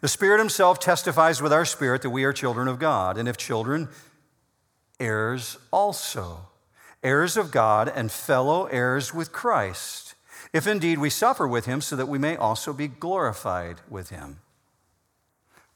The 0.00 0.08
Spirit 0.08 0.40
Himself 0.40 0.80
testifies 0.80 1.40
with 1.40 1.52
our 1.52 1.64
spirit 1.64 2.02
that 2.02 2.10
we 2.10 2.24
are 2.24 2.32
children 2.32 2.66
of 2.66 2.80
God, 2.80 3.16
and 3.16 3.28
if 3.28 3.36
children, 3.36 3.88
heirs 4.98 5.58
also, 5.70 6.48
heirs 7.04 7.36
of 7.36 7.52
God 7.52 7.88
and 7.94 8.10
fellow 8.10 8.64
heirs 8.64 9.14
with 9.14 9.30
Christ, 9.30 10.16
if 10.52 10.66
indeed 10.66 10.98
we 10.98 11.08
suffer 11.08 11.46
with 11.46 11.66
Him, 11.66 11.80
so 11.80 11.94
that 11.94 12.08
we 12.08 12.18
may 12.18 12.34
also 12.34 12.72
be 12.72 12.88
glorified 12.88 13.76
with 13.88 14.10
Him. 14.10 14.40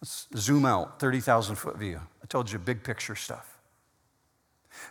Let's 0.02 0.26
zoom 0.34 0.64
out, 0.64 0.98
30,000 0.98 1.54
foot 1.54 1.78
view. 1.78 2.00
I 2.20 2.26
told 2.26 2.50
you 2.50 2.58
big 2.58 2.82
picture 2.82 3.14
stuff. 3.14 3.57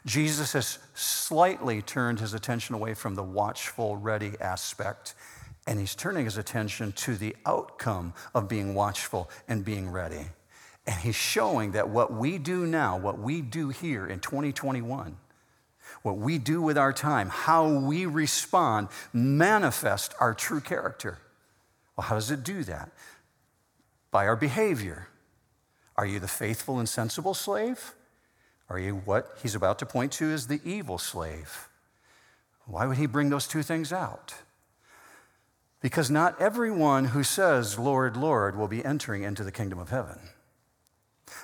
Jesus 0.06 0.54
has 0.54 0.80
slightly 0.94 1.82
turned 1.82 2.20
his 2.20 2.34
attention 2.34 2.76
away 2.76 2.94
from 2.94 3.16
the 3.16 3.24
watchful, 3.24 3.98
ready 3.98 4.34
aspect, 4.40 5.14
and 5.66 5.80
he's 5.80 5.96
turning 5.96 6.26
his 6.26 6.38
attention 6.38 6.94
to 6.94 7.16
the 7.16 7.36
outcome 7.46 8.14
of 8.34 8.48
being 8.48 8.74
watchful 8.74 9.30
and 9.48 9.66
being 9.66 9.90
ready. 9.90 10.28
And 10.86 10.96
he's 11.02 11.16
showing 11.16 11.74
that 11.74 11.90
what 11.90 12.14
we 12.14 12.38
do 12.38 12.66
now, 12.66 12.98
what 12.98 13.20
we 13.20 13.42
do 13.42 13.70
here 13.70 14.08
in 14.08 14.22
2021, 14.22 15.18
what 16.02 16.18
we 16.18 16.38
do 16.38 16.62
with 16.62 16.78
our 16.78 16.94
time, 16.94 17.28
how 17.30 17.68
we 17.68 18.06
respond, 18.06 18.88
manifest 19.12 20.16
our 20.22 20.34
true 20.34 20.62
character. 20.62 21.20
Well, 21.98 22.08
how 22.08 22.16
does 22.16 22.32
it 22.32 22.44
do 22.44 22.64
that? 22.64 22.92
By 24.12 24.28
our 24.28 24.38
behavior. 24.38 25.10
Are 25.98 26.06
you 26.06 26.20
the 26.20 26.28
faithful 26.28 26.80
and 26.80 26.88
sensible 26.88 27.34
slave? 27.34 27.94
Are 28.70 28.80
you 28.80 28.96
what 29.06 29.38
he's 29.42 29.56
about 29.56 29.80
to 29.80 29.86
point 29.86 30.12
to 30.14 30.32
as 30.32 30.48
the 30.48 30.62
evil 30.64 30.98
slave? 30.98 31.70
Why 32.66 32.86
would 32.86 32.98
he 32.98 33.06
bring 33.06 33.30
those 33.30 33.48
two 33.48 33.64
things 33.64 33.94
out? 33.94 34.36
Because 35.82 36.12
not 36.12 36.40
everyone 36.42 37.06
who 37.06 37.24
says, 37.24 37.80
Lord, 37.80 38.18
Lord, 38.18 38.58
will 38.58 38.68
be 38.68 38.84
entering 38.84 39.24
into 39.24 39.44
the 39.44 39.52
kingdom 39.52 39.80
of 39.80 39.90
heaven. 39.90 40.20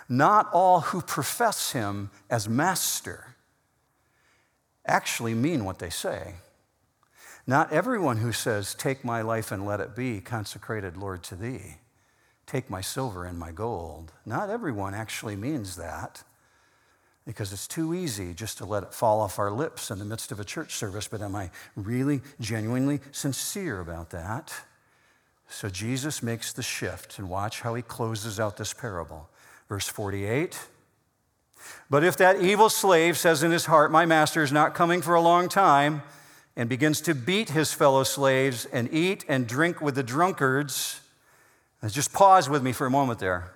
Not 0.10 0.50
all 0.52 0.82
who 0.82 1.02
profess 1.02 1.72
him 1.72 2.10
as 2.30 2.50
master 2.50 3.36
actually 4.86 5.34
mean 5.34 5.64
what 5.64 5.80
they 5.80 5.90
say. 5.90 6.36
Not 7.46 7.72
everyone 7.72 8.18
who 8.18 8.32
says, 8.32 8.74
Take 8.74 9.04
my 9.04 9.22
life 9.22 9.52
and 9.52 9.66
let 9.66 9.80
it 9.80 9.96
be 9.96 10.20
consecrated, 10.20 10.98
Lord, 10.98 11.24
to 11.24 11.36
thee. 11.36 11.78
Take 12.46 12.70
my 12.70 12.82
silver 12.82 13.26
and 13.26 13.38
my 13.38 13.52
gold. 13.52 14.12
Not 14.26 14.50
everyone 14.50 14.94
actually 14.94 15.36
means 15.36 15.76
that 15.78 16.24
because 17.26 17.54
it's 17.54 17.68
too 17.68 17.94
easy 17.94 18.34
just 18.34 18.58
to 18.58 18.66
let 18.66 18.84
it 18.84 18.94
fall 18.94 19.22
off 19.22 19.40
our 19.40 19.52
lips 19.52 19.90
in 19.90 20.00
the 20.00 20.06
midst 20.06 20.32
of 20.32 20.40
a 20.40 20.44
church 20.44 20.76
service. 20.76 21.08
But 21.08 21.22
am 21.22 21.36
I 21.36 21.52
really 21.76 22.22
genuinely 22.40 23.00
sincere 23.12 23.80
about 23.80 24.10
that? 24.10 24.54
So 25.48 25.70
Jesus 25.70 26.24
makes 26.24 26.52
the 26.52 26.64
shift, 26.64 27.20
and 27.20 27.30
watch 27.30 27.62
how 27.62 27.76
he 27.76 27.82
closes 27.82 28.40
out 28.40 28.58
this 28.58 28.74
parable. 28.74 29.30
Verse 29.70 29.88
48 29.88 30.60
But 31.90 32.04
if 32.04 32.18
that 32.18 32.42
evil 32.42 32.70
slave 32.70 33.18
says 33.18 33.44
in 33.44 33.52
his 33.52 33.66
heart, 33.66 33.92
My 33.92 34.06
master 34.06 34.44
is 34.44 34.52
not 34.52 34.74
coming 34.74 35.02
for 35.02 35.14
a 35.14 35.22
long 35.22 35.48
time, 35.48 36.02
and 36.56 36.70
begins 36.70 37.02
to 37.02 37.16
beat 37.16 37.52
his 37.52 37.74
fellow 37.74 38.04
slaves 38.04 38.66
and 38.66 38.92
eat 38.94 39.26
and 39.28 39.48
drink 39.48 39.82
with 39.82 39.96
the 39.96 40.04
drunkards, 40.04 41.02
just 41.88 42.14
pause 42.14 42.50
with 42.50 42.64
me 42.64 42.72
for 42.72 42.88
a 42.88 42.92
moment 42.92 43.20
there. 43.20 43.54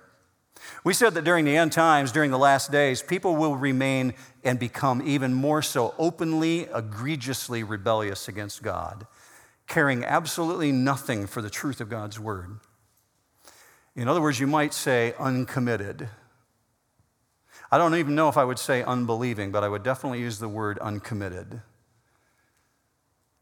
We 0.84 0.94
said 0.94 1.14
that 1.14 1.24
during 1.24 1.44
the 1.44 1.56
end 1.56 1.72
times, 1.72 2.12
during 2.12 2.30
the 2.30 2.38
last 2.38 2.70
days, 2.70 3.02
people 3.02 3.36
will 3.36 3.56
remain 3.56 4.14
and 4.44 4.58
become 4.58 5.02
even 5.04 5.34
more 5.34 5.62
so 5.62 5.94
openly, 5.98 6.68
egregiously 6.74 7.62
rebellious 7.62 8.28
against 8.28 8.62
God, 8.62 9.06
caring 9.66 10.04
absolutely 10.04 10.72
nothing 10.72 11.26
for 11.26 11.42
the 11.42 11.50
truth 11.50 11.80
of 11.80 11.88
God's 11.88 12.18
word. 12.18 12.60
In 13.96 14.08
other 14.08 14.20
words, 14.20 14.38
you 14.38 14.46
might 14.46 14.72
say 14.72 15.14
uncommitted. 15.18 16.08
I 17.70 17.78
don't 17.78 17.96
even 17.96 18.14
know 18.14 18.28
if 18.28 18.38
I 18.38 18.44
would 18.44 18.58
say 18.58 18.82
unbelieving, 18.82 19.50
but 19.50 19.64
I 19.64 19.68
would 19.68 19.82
definitely 19.82 20.20
use 20.20 20.38
the 20.38 20.48
word 20.48 20.78
uncommitted. 20.78 21.60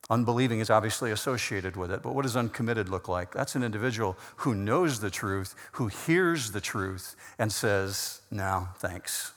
Unbelieving 0.08 0.60
is 0.60 0.70
obviously 0.70 1.10
associated 1.10 1.76
with 1.76 1.90
it, 1.90 2.00
but 2.00 2.14
what 2.14 2.22
does 2.22 2.36
uncommitted 2.36 2.88
look 2.88 3.08
like? 3.08 3.32
That's 3.32 3.56
an 3.56 3.64
individual 3.64 4.16
who 4.36 4.54
knows 4.54 5.00
the 5.00 5.10
truth, 5.10 5.56
who 5.72 5.88
hears 5.88 6.52
the 6.52 6.60
truth, 6.60 7.16
and 7.40 7.50
says, 7.50 8.20
No, 8.30 8.68
thanks. 8.76 9.32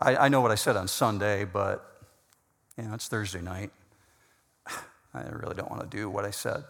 I, 0.00 0.16
I 0.16 0.28
know 0.28 0.40
what 0.40 0.50
I 0.50 0.56
said 0.56 0.76
on 0.76 0.88
Sunday, 0.88 1.44
but 1.44 2.02
you 2.76 2.82
know, 2.82 2.94
it's 2.94 3.06
Thursday 3.06 3.40
night. 3.40 3.70
I 5.14 5.22
really 5.30 5.54
don't 5.54 5.70
want 5.70 5.88
to 5.88 5.96
do 5.96 6.10
what 6.10 6.24
I 6.24 6.32
said. 6.32 6.64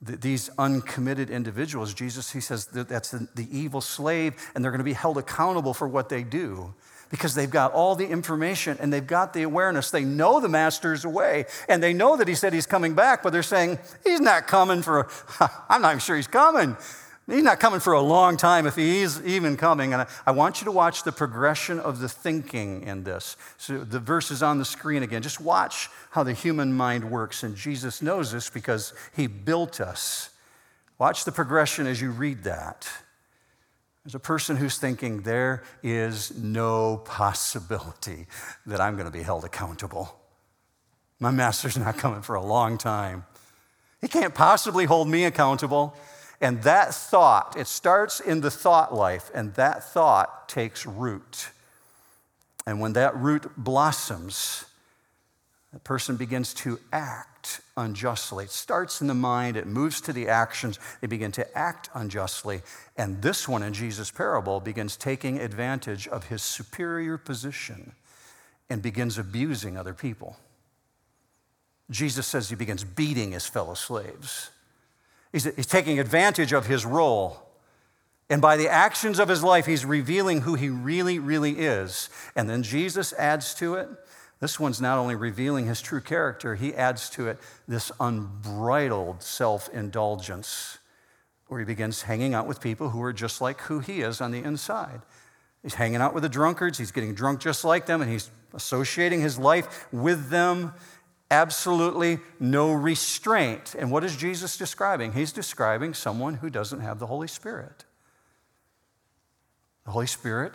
these 0.00 0.50
uncommitted 0.58 1.30
individuals, 1.30 1.94
Jesus, 1.94 2.32
he 2.32 2.40
says 2.40 2.66
that 2.66 2.88
that's 2.88 3.12
the 3.12 3.48
evil 3.52 3.80
slave, 3.80 4.34
and 4.56 4.64
they're 4.64 4.72
going 4.72 4.80
to 4.80 4.84
be 4.84 4.92
held 4.92 5.18
accountable 5.18 5.72
for 5.72 5.86
what 5.86 6.08
they 6.08 6.24
do 6.24 6.74
because 7.14 7.36
they've 7.36 7.48
got 7.48 7.72
all 7.72 7.94
the 7.94 8.08
information 8.08 8.76
and 8.80 8.92
they've 8.92 9.06
got 9.06 9.34
the 9.34 9.44
awareness. 9.44 9.92
They 9.92 10.02
know 10.02 10.40
the 10.40 10.48
master's 10.48 11.04
away 11.04 11.44
and 11.68 11.80
they 11.80 11.92
know 11.92 12.16
that 12.16 12.26
he 12.26 12.34
said 12.34 12.52
he's 12.52 12.66
coming 12.66 12.96
back, 12.96 13.22
but 13.22 13.32
they're 13.32 13.44
saying, 13.44 13.78
he's 14.02 14.20
not 14.20 14.48
coming 14.48 14.82
for, 14.82 15.06
I'm 15.68 15.80
not 15.80 15.90
even 15.90 16.00
sure 16.00 16.16
he's 16.16 16.26
coming. 16.26 16.76
He's 17.28 17.44
not 17.44 17.60
coming 17.60 17.78
for 17.78 17.92
a 17.92 18.00
long 18.00 18.36
time 18.36 18.66
if 18.66 18.74
he 18.74 18.98
is 19.02 19.24
even 19.24 19.56
coming. 19.56 19.92
And 19.92 20.02
I, 20.02 20.06
I 20.26 20.32
want 20.32 20.60
you 20.60 20.64
to 20.64 20.72
watch 20.72 21.04
the 21.04 21.12
progression 21.12 21.78
of 21.78 22.00
the 22.00 22.08
thinking 22.08 22.82
in 22.82 23.04
this. 23.04 23.36
So 23.58 23.84
the 23.84 24.00
verse 24.00 24.32
is 24.32 24.42
on 24.42 24.58
the 24.58 24.64
screen 24.64 25.04
again. 25.04 25.22
Just 25.22 25.40
watch 25.40 25.90
how 26.10 26.24
the 26.24 26.32
human 26.32 26.72
mind 26.72 27.08
works. 27.08 27.44
And 27.44 27.54
Jesus 27.54 28.02
knows 28.02 28.32
this 28.32 28.50
because 28.50 28.92
he 29.14 29.28
built 29.28 29.80
us. 29.80 30.30
Watch 30.98 31.24
the 31.24 31.30
progression 31.30 31.86
as 31.86 32.00
you 32.00 32.10
read 32.10 32.42
that. 32.42 32.88
There's 34.04 34.14
a 34.14 34.20
person 34.20 34.56
who's 34.56 34.76
thinking 34.76 35.22
there 35.22 35.62
is 35.82 36.36
no 36.36 36.98
possibility 36.98 38.26
that 38.66 38.80
I'm 38.80 38.96
going 38.96 39.06
to 39.06 39.10
be 39.10 39.22
held 39.22 39.44
accountable. 39.44 40.20
My 41.20 41.30
master's 41.30 41.78
not 41.78 41.96
coming 41.96 42.20
for 42.20 42.34
a 42.34 42.44
long 42.44 42.76
time. 42.76 43.24
He 44.02 44.08
can't 44.08 44.34
possibly 44.34 44.84
hold 44.84 45.08
me 45.08 45.24
accountable. 45.24 45.96
And 46.40 46.62
that 46.64 46.92
thought, 46.92 47.56
it 47.56 47.66
starts 47.66 48.20
in 48.20 48.42
the 48.42 48.50
thought 48.50 48.94
life, 48.94 49.30
and 49.34 49.54
that 49.54 49.82
thought 49.82 50.50
takes 50.50 50.84
root. 50.84 51.48
And 52.66 52.80
when 52.80 52.92
that 52.94 53.16
root 53.16 53.50
blossoms, 53.56 54.66
the 55.72 55.78
person 55.78 56.16
begins 56.16 56.52
to 56.54 56.78
act 56.92 57.33
unjustly. 57.76 58.44
It 58.44 58.50
starts 58.50 59.00
in 59.00 59.06
the 59.06 59.14
mind, 59.14 59.56
it 59.56 59.66
moves 59.66 60.00
to 60.02 60.12
the 60.12 60.28
actions, 60.28 60.78
they 61.00 61.06
begin 61.06 61.32
to 61.32 61.58
act 61.58 61.90
unjustly. 61.94 62.62
And 62.96 63.20
this 63.22 63.48
one 63.48 63.62
in 63.62 63.72
Jesus' 63.72 64.10
parable 64.10 64.60
begins 64.60 64.96
taking 64.96 65.40
advantage 65.40 66.06
of 66.08 66.28
his 66.28 66.42
superior 66.42 67.18
position 67.18 67.92
and 68.70 68.80
begins 68.80 69.18
abusing 69.18 69.76
other 69.76 69.94
people. 69.94 70.36
Jesus 71.90 72.26
says 72.26 72.48
he 72.48 72.56
begins 72.56 72.84
beating 72.84 73.32
his 73.32 73.46
fellow 73.46 73.74
slaves. 73.74 74.50
He's, 75.32 75.44
he's 75.56 75.66
taking 75.66 75.98
advantage 75.98 76.52
of 76.52 76.66
his 76.66 76.86
role. 76.86 77.40
And 78.30 78.40
by 78.40 78.56
the 78.56 78.68
actions 78.68 79.18
of 79.18 79.28
his 79.28 79.42
life, 79.42 79.66
he's 79.66 79.84
revealing 79.84 80.42
who 80.42 80.54
he 80.54 80.70
really, 80.70 81.18
really 81.18 81.58
is. 81.58 82.08
And 82.34 82.48
then 82.48 82.62
Jesus 82.62 83.12
adds 83.14 83.54
to 83.56 83.74
it 83.74 83.88
this 84.40 84.60
one's 84.60 84.80
not 84.80 84.98
only 84.98 85.14
revealing 85.14 85.66
his 85.66 85.80
true 85.80 86.00
character, 86.00 86.54
he 86.54 86.74
adds 86.74 87.08
to 87.10 87.28
it 87.28 87.38
this 87.66 87.92
unbridled 88.00 89.22
self 89.22 89.68
indulgence, 89.72 90.78
where 91.46 91.60
he 91.60 91.66
begins 91.66 92.02
hanging 92.02 92.34
out 92.34 92.46
with 92.46 92.60
people 92.60 92.90
who 92.90 93.02
are 93.02 93.12
just 93.12 93.40
like 93.40 93.60
who 93.62 93.78
he 93.78 94.00
is 94.00 94.20
on 94.20 94.32
the 94.32 94.42
inside. 94.42 95.02
He's 95.62 95.74
hanging 95.74 96.02
out 96.02 96.12
with 96.12 96.22
the 96.22 96.28
drunkards, 96.28 96.78
he's 96.78 96.92
getting 96.92 97.14
drunk 97.14 97.40
just 97.40 97.64
like 97.64 97.86
them, 97.86 98.02
and 98.02 98.10
he's 98.10 98.30
associating 98.52 99.20
his 99.20 99.38
life 99.38 99.86
with 99.92 100.28
them. 100.28 100.74
Absolutely 101.30 102.18
no 102.38 102.72
restraint. 102.72 103.74
And 103.78 103.90
what 103.90 104.04
is 104.04 104.14
Jesus 104.14 104.58
describing? 104.58 105.12
He's 105.12 105.32
describing 105.32 105.94
someone 105.94 106.34
who 106.34 106.50
doesn't 106.50 106.80
have 106.80 106.98
the 106.98 107.06
Holy 107.06 107.28
Spirit. 107.28 107.84
The 109.86 109.92
Holy 109.92 110.06
Spirit 110.06 110.52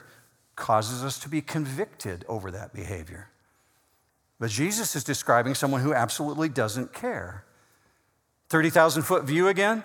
causes 0.56 1.04
us 1.04 1.18
to 1.20 1.30
be 1.30 1.42
convicted 1.42 2.24
over 2.28 2.52
that 2.52 2.74
behavior. 2.74 3.30
But 4.39 4.49
Jesus 4.49 4.95
is 4.95 5.04
describing 5.04 5.54
someone 5.54 5.82
who 5.82 5.93
absolutely 5.93 6.49
doesn't 6.49 6.93
care. 6.93 7.43
30,000 8.49 9.04
foot 9.04 9.25
view 9.25 9.47
again. 9.47 9.84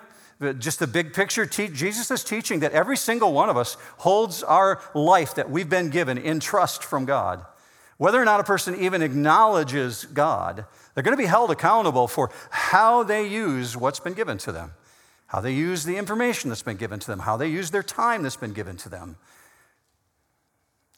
Just 0.58 0.78
the 0.78 0.86
big 0.86 1.12
picture, 1.12 1.46
Jesus 1.46 2.10
is 2.10 2.24
teaching 2.24 2.60
that 2.60 2.72
every 2.72 2.96
single 2.96 3.32
one 3.32 3.48
of 3.48 3.56
us 3.56 3.76
holds 3.98 4.42
our 4.42 4.80
life 4.94 5.34
that 5.36 5.50
we've 5.50 5.68
been 5.68 5.90
given 5.90 6.18
in 6.18 6.40
trust 6.40 6.82
from 6.82 7.04
God. 7.04 7.44
Whether 7.96 8.20
or 8.20 8.24
not 8.24 8.40
a 8.40 8.44
person 8.44 8.80
even 8.80 9.02
acknowledges 9.02 10.04
God, 10.06 10.66
they're 10.94 11.04
going 11.04 11.16
to 11.16 11.22
be 11.22 11.28
held 11.28 11.50
accountable 11.50 12.08
for 12.08 12.30
how 12.50 13.04
they 13.04 13.26
use 13.26 13.76
what's 13.76 14.00
been 14.00 14.14
given 14.14 14.36
to 14.38 14.52
them, 14.52 14.72
how 15.28 15.40
they 15.40 15.52
use 15.52 15.84
the 15.84 15.96
information 15.96 16.48
that's 16.50 16.62
been 16.62 16.76
given 16.76 16.98
to 16.98 17.06
them, 17.06 17.20
how 17.20 17.36
they 17.36 17.48
use 17.48 17.70
their 17.70 17.84
time 17.84 18.22
that's 18.22 18.36
been 18.36 18.52
given 18.52 18.76
to 18.78 18.88
them, 18.88 19.16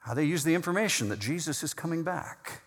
how 0.01 0.15
they 0.15 0.25
use 0.25 0.45
the 0.45 0.55
information 0.55 1.11
that 1.11 1.19
Jesus 1.19 1.63
is 1.63 1.75
coming 1.75 2.03
back. 2.03 2.63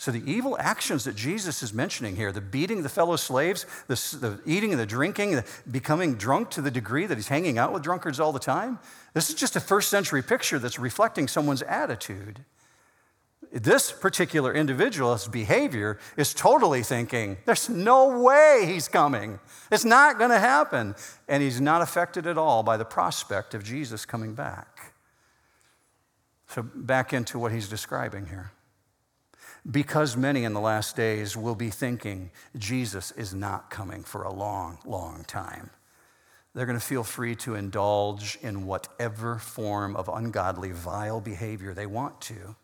So, 0.00 0.10
the 0.10 0.22
evil 0.24 0.56
actions 0.58 1.04
that 1.04 1.14
Jesus 1.14 1.62
is 1.62 1.74
mentioning 1.74 2.16
here 2.16 2.32
the 2.32 2.40
beating 2.40 2.82
the 2.82 2.88
fellow 2.88 3.16
slaves, 3.16 3.66
the, 3.86 3.96
the 4.18 4.40
eating 4.50 4.70
and 4.70 4.80
the 4.80 4.86
drinking, 4.86 5.32
the 5.32 5.44
becoming 5.70 6.14
drunk 6.14 6.48
to 6.52 6.62
the 6.62 6.70
degree 6.70 7.04
that 7.04 7.18
he's 7.18 7.28
hanging 7.28 7.58
out 7.58 7.70
with 7.70 7.82
drunkards 7.82 8.18
all 8.18 8.32
the 8.32 8.38
time 8.38 8.78
this 9.12 9.28
is 9.28 9.34
just 9.34 9.56
a 9.56 9.60
first 9.60 9.90
century 9.90 10.22
picture 10.22 10.58
that's 10.58 10.78
reflecting 10.78 11.28
someone's 11.28 11.60
attitude. 11.60 12.46
This 13.52 13.92
particular 13.92 14.54
individual's 14.54 15.28
behavior 15.28 15.98
is 16.16 16.32
totally 16.32 16.82
thinking, 16.82 17.36
there's 17.44 17.68
no 17.68 18.22
way 18.22 18.62
he's 18.64 18.88
coming. 18.88 19.38
It's 19.70 19.84
not 19.84 20.16
going 20.16 20.30
to 20.30 20.38
happen. 20.38 20.94
And 21.28 21.42
he's 21.42 21.60
not 21.60 21.82
affected 21.82 22.26
at 22.26 22.38
all 22.38 22.62
by 22.62 22.78
the 22.78 22.86
prospect 22.86 23.52
of 23.52 23.64
Jesus 23.64 24.06
coming 24.06 24.34
back. 24.34 24.94
So, 26.46 26.62
back 26.62 27.12
into 27.12 27.38
what 27.38 27.52
he's 27.52 27.68
describing 27.68 28.26
here 28.26 28.52
because 29.68 30.16
many 30.16 30.44
in 30.44 30.52
the 30.52 30.60
last 30.60 30.96
days 30.96 31.36
will 31.36 31.54
be 31.54 31.70
thinking 31.70 32.30
Jesus 32.56 33.10
is 33.12 33.34
not 33.34 33.70
coming 33.70 34.02
for 34.02 34.22
a 34.22 34.32
long, 34.32 34.78
long 34.84 35.24
time. 35.24 35.70
They're 36.54 36.66
going 36.66 36.78
to 36.78 36.84
feel 36.84 37.04
free 37.04 37.36
to 37.36 37.54
indulge 37.54 38.38
in 38.42 38.66
whatever 38.66 39.38
form 39.38 39.94
of 39.94 40.08
ungodly, 40.08 40.72
vile 40.72 41.20
behavior 41.20 41.74
they 41.74 41.86
want 41.86 42.20
to. 42.22 42.56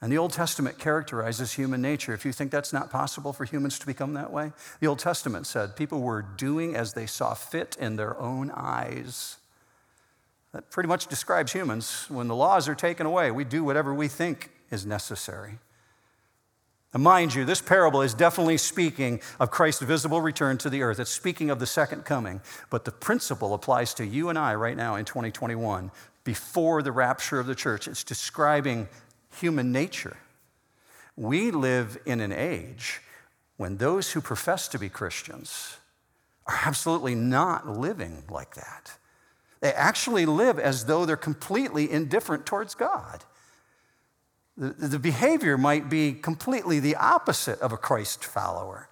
And 0.00 0.12
the 0.12 0.18
Old 0.18 0.32
Testament 0.32 0.78
characterizes 0.78 1.52
human 1.52 1.80
nature. 1.80 2.12
If 2.12 2.26
you 2.26 2.32
think 2.32 2.50
that's 2.50 2.72
not 2.72 2.90
possible 2.90 3.32
for 3.32 3.44
humans 3.44 3.78
to 3.78 3.86
become 3.86 4.14
that 4.14 4.32
way, 4.32 4.52
the 4.80 4.86
Old 4.86 4.98
Testament 4.98 5.46
said 5.46 5.76
people 5.76 6.00
were 6.00 6.22
doing 6.22 6.74
as 6.74 6.92
they 6.92 7.06
saw 7.06 7.34
fit 7.34 7.76
in 7.80 7.96
their 7.96 8.18
own 8.18 8.50
eyes. 8.50 9.38
That 10.52 10.70
pretty 10.70 10.88
much 10.88 11.06
describes 11.06 11.52
humans. 11.52 12.06
When 12.08 12.28
the 12.28 12.34
laws 12.34 12.68
are 12.68 12.74
taken 12.74 13.06
away, 13.06 13.30
we 13.30 13.44
do 13.44 13.64
whatever 13.64 13.94
we 13.94 14.08
think 14.08 14.50
is 14.70 14.84
necessary. 14.84 15.58
And 16.94 17.02
mind 17.02 17.34
you, 17.34 17.44
this 17.44 17.60
parable 17.60 18.02
is 18.02 18.14
definitely 18.14 18.56
speaking 18.56 19.20
of 19.40 19.50
Christ's 19.50 19.82
visible 19.82 20.20
return 20.20 20.56
to 20.58 20.70
the 20.70 20.82
earth. 20.82 21.00
It's 21.00 21.10
speaking 21.10 21.50
of 21.50 21.58
the 21.58 21.66
second 21.66 22.04
coming. 22.04 22.40
But 22.70 22.84
the 22.84 22.92
principle 22.92 23.52
applies 23.52 23.92
to 23.94 24.06
you 24.06 24.28
and 24.28 24.38
I 24.38 24.54
right 24.54 24.76
now 24.76 24.94
in 24.94 25.04
2021, 25.04 25.90
before 26.22 26.82
the 26.82 26.92
rapture 26.92 27.40
of 27.40 27.46
the 27.46 27.54
church. 27.56 27.88
It's 27.88 28.04
describing 28.04 28.88
human 29.40 29.72
nature. 29.72 30.16
We 31.16 31.50
live 31.50 31.98
in 32.06 32.20
an 32.20 32.32
age 32.32 33.00
when 33.56 33.76
those 33.76 34.12
who 34.12 34.20
profess 34.20 34.68
to 34.68 34.78
be 34.78 34.88
Christians 34.88 35.76
are 36.46 36.60
absolutely 36.64 37.16
not 37.16 37.68
living 37.68 38.22
like 38.30 38.54
that. 38.54 38.92
They 39.60 39.72
actually 39.72 40.26
live 40.26 40.60
as 40.60 40.86
though 40.86 41.06
they're 41.06 41.16
completely 41.16 41.90
indifferent 41.90 42.46
towards 42.46 42.74
God. 42.74 43.24
The, 44.56 44.88
the 44.88 44.98
behavior 44.98 45.58
might 45.58 45.88
be 45.88 46.12
completely 46.12 46.80
the 46.80 46.96
opposite 46.96 47.60
of 47.60 47.72
a 47.72 47.76
Christ 47.76 48.24
follower. 48.24 48.88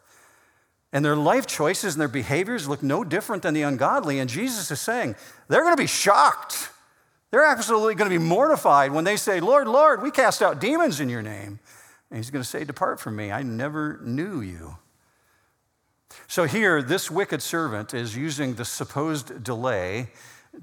And 0.93 1.05
their 1.05 1.17
life 1.17 1.47
choices 1.47 1.95
and 1.95 2.01
their 2.01 2.09
behaviors 2.09 2.69
look 2.69 2.83
no 2.83 3.05
different 3.05 3.43
than 3.43 3.55
the 3.55 3.63
ungodly. 3.63 4.19
And 4.19 4.29
Jesus 4.29 4.71
is 4.71 4.81
saying 4.81 5.17
they're 5.49 5.63
going 5.63 5.77
to 5.77 5.83
be 5.83 5.87
shocked 5.87 6.71
they're 7.33 7.47
absolutely 7.47 7.95
going 7.95 8.11
to 8.11 8.19
be 8.19 8.23
mortified 8.23 8.93
when 8.93 9.05
they 9.05 9.17
say, 9.17 9.41
Lord, 9.41 9.67
Lord, 9.67 10.03
we 10.03 10.11
cast 10.11 10.43
out 10.43 10.61
demons 10.61 11.01
in 11.01 11.09
your 11.09 11.23
name. 11.23 11.59
And 12.11 12.19
he's 12.19 12.31
going 12.31 12.43
to 12.43 12.49
say, 12.49 12.63
Depart 12.63 13.01
from 13.01 13.17
me, 13.17 13.33
I 13.33 13.43
never 13.43 13.99
knew 14.03 14.43
you. 14.43 14.77
So 16.29 16.45
here, 16.45 16.83
this 16.83 17.11
wicked 17.11 17.41
servant 17.41 17.95
is 17.95 18.15
using 18.15 18.55
the 18.55 18.67
supposed 18.67 19.43
delay 19.43 20.11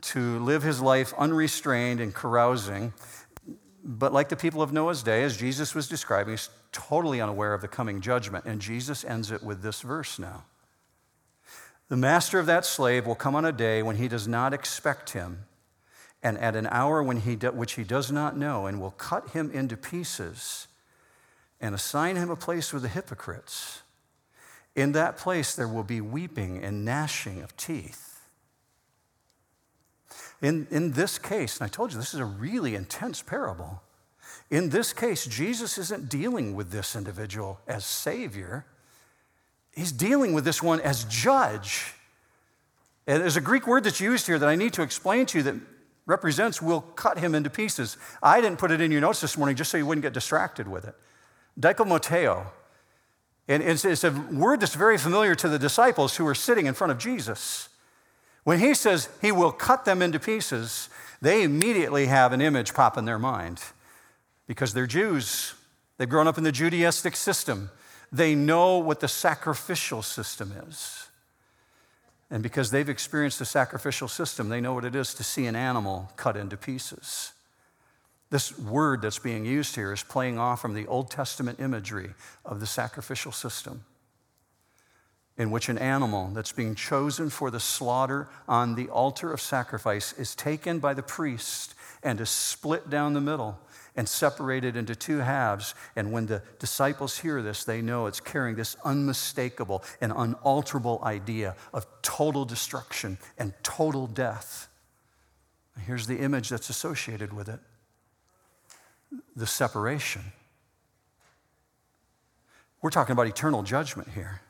to 0.02 0.38
live 0.40 0.62
his 0.62 0.80
life 0.80 1.12
unrestrained 1.18 2.00
and 2.00 2.14
carousing. 2.14 2.94
But 3.92 4.14
like 4.14 4.30
the 4.30 4.36
people 4.36 4.62
of 4.62 4.72
Noah's 4.72 5.02
day, 5.02 5.24
as 5.24 5.36
Jesus 5.36 5.74
was 5.74 5.88
describing, 5.88 6.34
he's 6.34 6.50
totally 6.72 7.20
unaware 7.20 7.56
of 7.56 7.62
the 7.62 7.68
coming 7.68 8.02
judgment. 8.02 8.46
And 8.46 8.62
Jesus 8.62 9.04
ends 9.04 9.32
it 9.32 9.42
with 9.42 9.64
this 9.64 9.82
verse 9.82 10.20
now. 10.20 10.44
The 11.88 11.98
master 11.98 12.38
of 12.38 12.46
that 12.46 12.66
slave 12.66 13.08
will 13.08 13.16
come 13.16 13.34
on 13.34 13.46
a 13.46 13.52
day 13.52 13.82
when 13.82 13.96
he 13.96 14.08
does 14.08 14.28
not 14.28 14.54
expect 14.54 15.14
him 15.14 15.46
and 16.22 16.38
at 16.38 16.56
an 16.56 16.68
hour 16.68 17.02
when 17.02 17.22
he 17.22 17.36
do, 17.36 17.50
which 17.50 17.74
he 17.74 17.84
does 17.84 18.12
not 18.12 18.38
know, 18.38 18.68
and 18.68 18.80
will 18.80 18.92
cut 18.92 19.32
him 19.32 19.50
into 19.50 19.76
pieces 19.76 20.68
and 21.60 21.74
assign 21.74 22.16
him 22.16 22.30
a 22.30 22.36
place 22.36 22.72
with 22.72 22.84
the 22.84 22.90
hypocrites. 22.90 23.82
In 24.76 24.92
that 24.92 25.18
place 25.18 25.56
there 25.56 25.68
will 25.68 25.84
be 25.84 26.00
weeping 26.00 26.64
and 26.64 26.86
gnashing 26.86 27.42
of 27.42 27.58
teeth. 27.58 28.09
In, 30.42 30.68
in 30.72 30.92
this 30.94 31.18
case, 31.18 31.60
and 31.60 31.66
I 31.66 31.70
told 31.70 31.92
you 31.92 31.98
this 31.98 32.14
is 32.14 32.20
a 32.20 32.26
really 32.26 32.76
intense 32.76 33.22
parable. 33.22 33.82
In 34.50 34.70
this 34.70 34.94
case, 34.94 35.26
Jesus 35.26 35.78
isn't 35.78 36.10
dealing 36.10 36.56
with 36.56 36.72
this 36.72 36.96
individual 36.96 37.60
as 37.68 37.86
Savior, 37.86 38.66
he's 39.74 39.92
dealing 39.92 40.34
with 40.34 40.46
this 40.46 40.64
one 40.64 40.80
as 40.82 41.04
judge. 41.06 41.94
And 43.06 43.22
there's 43.22 43.38
a 43.38 43.42
Greek 43.42 43.68
word 43.68 43.84
that's 43.84 44.00
used 44.00 44.28
here 44.28 44.38
that 44.40 44.48
I 44.48 44.56
need 44.56 44.74
to 44.74 44.82
explain 44.82 45.26
to 45.28 45.40
you 45.40 45.44
that 45.44 45.56
represents 46.06 46.62
will 46.62 46.82
cut 46.82 47.20
him 47.20 47.36
into 47.36 47.50
pieces. 47.50 47.98
I 48.22 48.42
didn't 48.42 48.60
put 48.60 48.72
it 48.72 48.82
in 48.82 48.92
your 48.92 49.02
notes 49.02 49.22
this 49.22 49.38
morning 49.38 49.56
just 49.56 49.72
so 49.72 49.78
you 49.78 49.86
wouldn't 49.86 50.04
get 50.04 50.14
distracted 50.14 50.68
with 50.68 50.86
it. 50.86 50.96
Dikemoteo. 51.60 52.48
And 53.48 53.64
it's, 53.64 53.84
it's 53.86 54.04
a 54.04 54.12
word 54.12 54.60
that's 54.60 54.76
very 54.76 54.98
familiar 54.98 55.36
to 55.36 55.50
the 55.50 55.60
disciples 55.60 56.16
who 56.16 56.24
were 56.24 56.36
sitting 56.36 56.66
in 56.66 56.74
front 56.74 56.92
of 56.92 56.98
Jesus. 56.98 57.69
When 58.50 58.58
he 58.58 58.74
says 58.74 59.10
he 59.22 59.32
will 59.32 59.52
cut 59.52 59.86
them 59.86 60.02
into 60.02 60.20
pieces, 60.20 60.90
they 61.22 61.44
immediately 61.44 62.08
have 62.08 62.34
an 62.34 62.42
image 62.42 62.74
pop 62.74 62.98
in 62.98 63.06
their 63.06 63.20
mind 63.20 63.62
because 64.48 64.74
they're 64.74 64.88
Jews. 64.88 65.54
They've 66.00 66.10
grown 66.10 66.28
up 66.28 66.36
in 66.36 66.44
the 66.44 66.52
Judaistic 66.52 67.16
system. 67.16 67.70
They 68.12 68.34
know 68.34 68.80
what 68.80 69.02
the 69.02 69.08
sacrificial 69.08 70.02
system 70.02 70.52
is. 70.68 71.10
And 72.32 72.42
because 72.42 72.72
they've 72.72 72.90
experienced 72.90 73.38
the 73.38 73.46
sacrificial 73.46 74.08
system, 74.08 74.50
they 74.50 74.62
know 74.62 74.74
what 74.74 74.84
it 74.84 74.96
is 74.96 75.14
to 75.14 75.24
see 75.24 75.46
an 75.46 75.56
animal 75.56 76.12
cut 76.16 76.36
into 76.36 76.58
pieces. 76.58 77.34
This 78.32 78.58
word 78.58 79.04
that's 79.04 79.20
being 79.20 79.46
used 79.46 79.76
here 79.76 79.94
is 79.94 80.02
playing 80.02 80.40
off 80.40 80.60
from 80.60 80.74
the 80.74 80.88
Old 80.88 81.12
Testament 81.12 81.60
imagery 81.60 82.16
of 82.44 82.62
the 82.62 82.66
sacrificial 82.66 83.32
system, 83.32 83.86
in 85.40 85.50
which 85.52 85.70
an 85.70 85.78
animal 85.78 86.30
that's 86.34 86.52
being 86.52 86.76
chosen 86.76 87.30
for 87.30 87.50
the 87.50 87.62
slaughter 87.62 88.28
on 88.48 88.76
the 88.76 88.90
altar 88.90 89.32
of 89.32 89.40
sacrifice 89.40 90.12
is 90.14 90.36
taken 90.36 90.80
by 90.80 90.94
the 90.94 91.02
priest 91.02 91.74
and 92.04 92.20
is 92.20 92.30
split 92.30 92.90
down 92.90 93.14
the 93.14 93.22
middle 93.22 93.58
and 93.96 94.08
separated 94.08 94.76
into 94.76 94.94
two 94.96 95.20
halves. 95.20 95.74
And 95.96 96.12
when 96.12 96.26
the 96.26 96.44
disciples 96.60 97.18
hear 97.18 97.42
this, 97.42 97.64
they 97.64 97.82
know 97.82 98.06
it's 98.06 98.20
carrying 98.20 98.58
this 98.58 98.76
unmistakable 98.84 99.84
and 100.02 100.12
unalterable 100.14 101.00
idea 101.04 101.56
of 101.74 101.88
total 102.02 102.44
destruction 102.44 103.18
and 103.38 103.54
total 103.64 104.08
death. 104.08 104.68
Here's 105.86 106.06
the 106.06 106.18
image 106.18 106.50
that's 106.50 106.70
associated 106.70 107.32
with 107.32 107.48
it 107.48 107.62
the 109.36 109.48
separation. 109.48 110.22
We're 112.82 112.90
talking 112.90 113.14
about 113.14 113.28
eternal 113.28 113.64
judgment 113.64 114.10
here. 114.14 114.42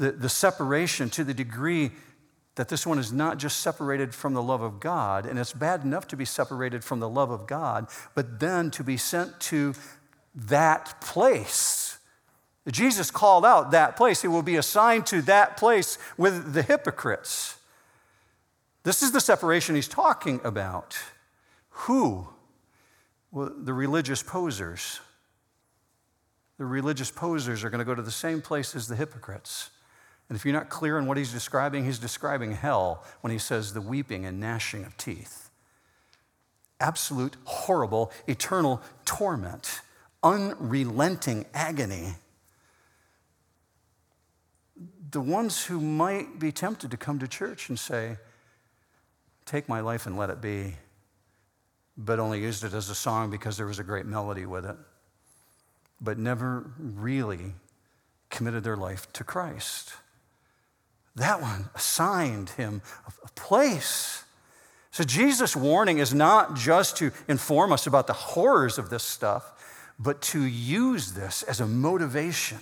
The, 0.00 0.12
the 0.12 0.28
separation 0.30 1.10
to 1.10 1.24
the 1.24 1.34
degree 1.34 1.90
that 2.54 2.68
this 2.68 2.86
one 2.86 2.98
is 2.98 3.12
not 3.12 3.36
just 3.36 3.60
separated 3.60 4.14
from 4.14 4.32
the 4.32 4.42
love 4.42 4.62
of 4.62 4.80
God, 4.80 5.26
and 5.26 5.38
it's 5.38 5.52
bad 5.52 5.84
enough 5.84 6.08
to 6.08 6.16
be 6.16 6.24
separated 6.24 6.82
from 6.82 7.00
the 7.00 7.08
love 7.08 7.30
of 7.30 7.46
God, 7.46 7.86
but 8.14 8.40
then 8.40 8.70
to 8.72 8.82
be 8.82 8.96
sent 8.96 9.38
to 9.40 9.74
that 10.34 11.02
place. 11.02 11.98
Jesus 12.70 13.10
called 13.10 13.44
out 13.44 13.72
that 13.72 13.94
place. 13.94 14.22
He 14.22 14.28
will 14.28 14.42
be 14.42 14.56
assigned 14.56 15.06
to 15.08 15.20
that 15.22 15.58
place 15.58 15.98
with 16.16 16.54
the 16.54 16.62
hypocrites. 16.62 17.56
This 18.84 19.02
is 19.02 19.12
the 19.12 19.20
separation 19.20 19.74
he's 19.74 19.86
talking 19.86 20.40
about. 20.44 20.98
Who? 21.68 22.26
Well, 23.32 23.52
the 23.54 23.74
religious 23.74 24.22
posers. 24.22 25.00
The 26.56 26.64
religious 26.64 27.10
posers 27.10 27.64
are 27.64 27.70
going 27.70 27.80
to 27.80 27.84
go 27.84 27.94
to 27.94 28.02
the 28.02 28.10
same 28.10 28.40
place 28.40 28.74
as 28.74 28.88
the 28.88 28.96
hypocrites. 28.96 29.68
And 30.30 30.36
if 30.36 30.44
you're 30.44 30.54
not 30.54 30.68
clear 30.68 30.96
on 30.96 31.06
what 31.06 31.16
he's 31.16 31.32
describing, 31.32 31.84
he's 31.84 31.98
describing 31.98 32.52
hell 32.52 33.04
when 33.20 33.32
he 33.32 33.38
says 33.38 33.74
the 33.74 33.80
weeping 33.80 34.24
and 34.24 34.38
gnashing 34.38 34.84
of 34.84 34.96
teeth. 34.96 35.50
Absolute, 36.78 37.36
horrible, 37.44 38.12
eternal 38.28 38.80
torment, 39.04 39.80
unrelenting 40.22 41.46
agony. 41.52 42.14
The 45.10 45.20
ones 45.20 45.64
who 45.64 45.80
might 45.80 46.38
be 46.38 46.52
tempted 46.52 46.92
to 46.92 46.96
come 46.96 47.18
to 47.18 47.26
church 47.26 47.68
and 47.68 47.76
say, 47.76 48.16
Take 49.46 49.68
my 49.68 49.80
life 49.80 50.06
and 50.06 50.16
let 50.16 50.30
it 50.30 50.40
be, 50.40 50.76
but 51.96 52.20
only 52.20 52.40
used 52.40 52.62
it 52.62 52.72
as 52.72 52.88
a 52.88 52.94
song 52.94 53.32
because 53.32 53.56
there 53.56 53.66
was 53.66 53.80
a 53.80 53.84
great 53.84 54.06
melody 54.06 54.46
with 54.46 54.64
it, 54.64 54.76
but 56.00 56.18
never 56.18 56.70
really 56.78 57.54
committed 58.28 58.62
their 58.62 58.76
life 58.76 59.12
to 59.14 59.24
Christ. 59.24 59.94
That 61.16 61.40
one 61.40 61.68
assigned 61.74 62.50
him 62.50 62.82
a 63.24 63.28
place. 63.30 64.24
So 64.90 65.04
Jesus' 65.04 65.54
warning 65.54 65.98
is 65.98 66.14
not 66.14 66.54
just 66.54 66.96
to 66.98 67.12
inform 67.28 67.72
us 67.72 67.86
about 67.86 68.06
the 68.06 68.12
horrors 68.12 68.78
of 68.78 68.90
this 68.90 69.02
stuff, 69.02 69.94
but 69.98 70.22
to 70.22 70.42
use 70.42 71.12
this 71.12 71.42
as 71.42 71.60
a 71.60 71.66
motivation. 71.66 72.58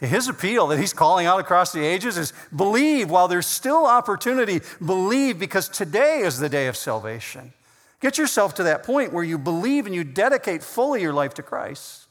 His 0.00 0.28
appeal 0.28 0.66
that 0.68 0.78
he's 0.78 0.92
calling 0.92 1.26
out 1.26 1.40
across 1.40 1.72
the 1.72 1.84
ages 1.84 2.18
is 2.18 2.32
believe 2.54 3.10
while 3.10 3.28
there's 3.28 3.46
still 3.46 3.86
opportunity. 3.86 4.60
Believe 4.84 5.38
because 5.38 5.68
today 5.68 6.20
is 6.20 6.38
the 6.38 6.48
day 6.48 6.66
of 6.66 6.76
salvation. 6.76 7.52
Get 8.00 8.18
yourself 8.18 8.54
to 8.54 8.64
that 8.64 8.82
point 8.82 9.12
where 9.12 9.24
you 9.24 9.38
believe 9.38 9.86
and 9.86 9.94
you 9.94 10.04
dedicate 10.04 10.62
fully 10.62 11.00
your 11.00 11.12
life 11.12 11.34
to 11.34 11.42
Christ. 11.42 12.03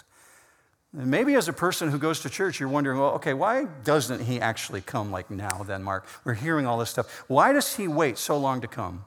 And 0.95 1.07
maybe 1.07 1.33
as 1.35 1.47
a 1.47 1.53
person 1.53 1.89
who 1.89 1.97
goes 1.97 2.19
to 2.19 2.29
church, 2.29 2.59
you're 2.59 2.69
wondering, 2.69 2.99
well, 2.99 3.11
okay, 3.13 3.33
why 3.33 3.65
doesn't 3.83 4.21
he 4.21 4.39
actually 4.39 4.81
come 4.81 5.11
like 5.11 5.31
now 5.31 5.63
then, 5.65 5.81
Mark? 5.83 6.05
We're 6.23 6.35
hearing 6.35 6.67
all 6.67 6.77
this 6.77 6.91
stuff. 6.91 7.23
Why 7.27 7.51
does 7.51 7.75
he 7.75 7.87
wait 7.87 8.17
so 8.19 8.37
long 8.37 8.61
to 8.61 8.67
come? 8.67 9.05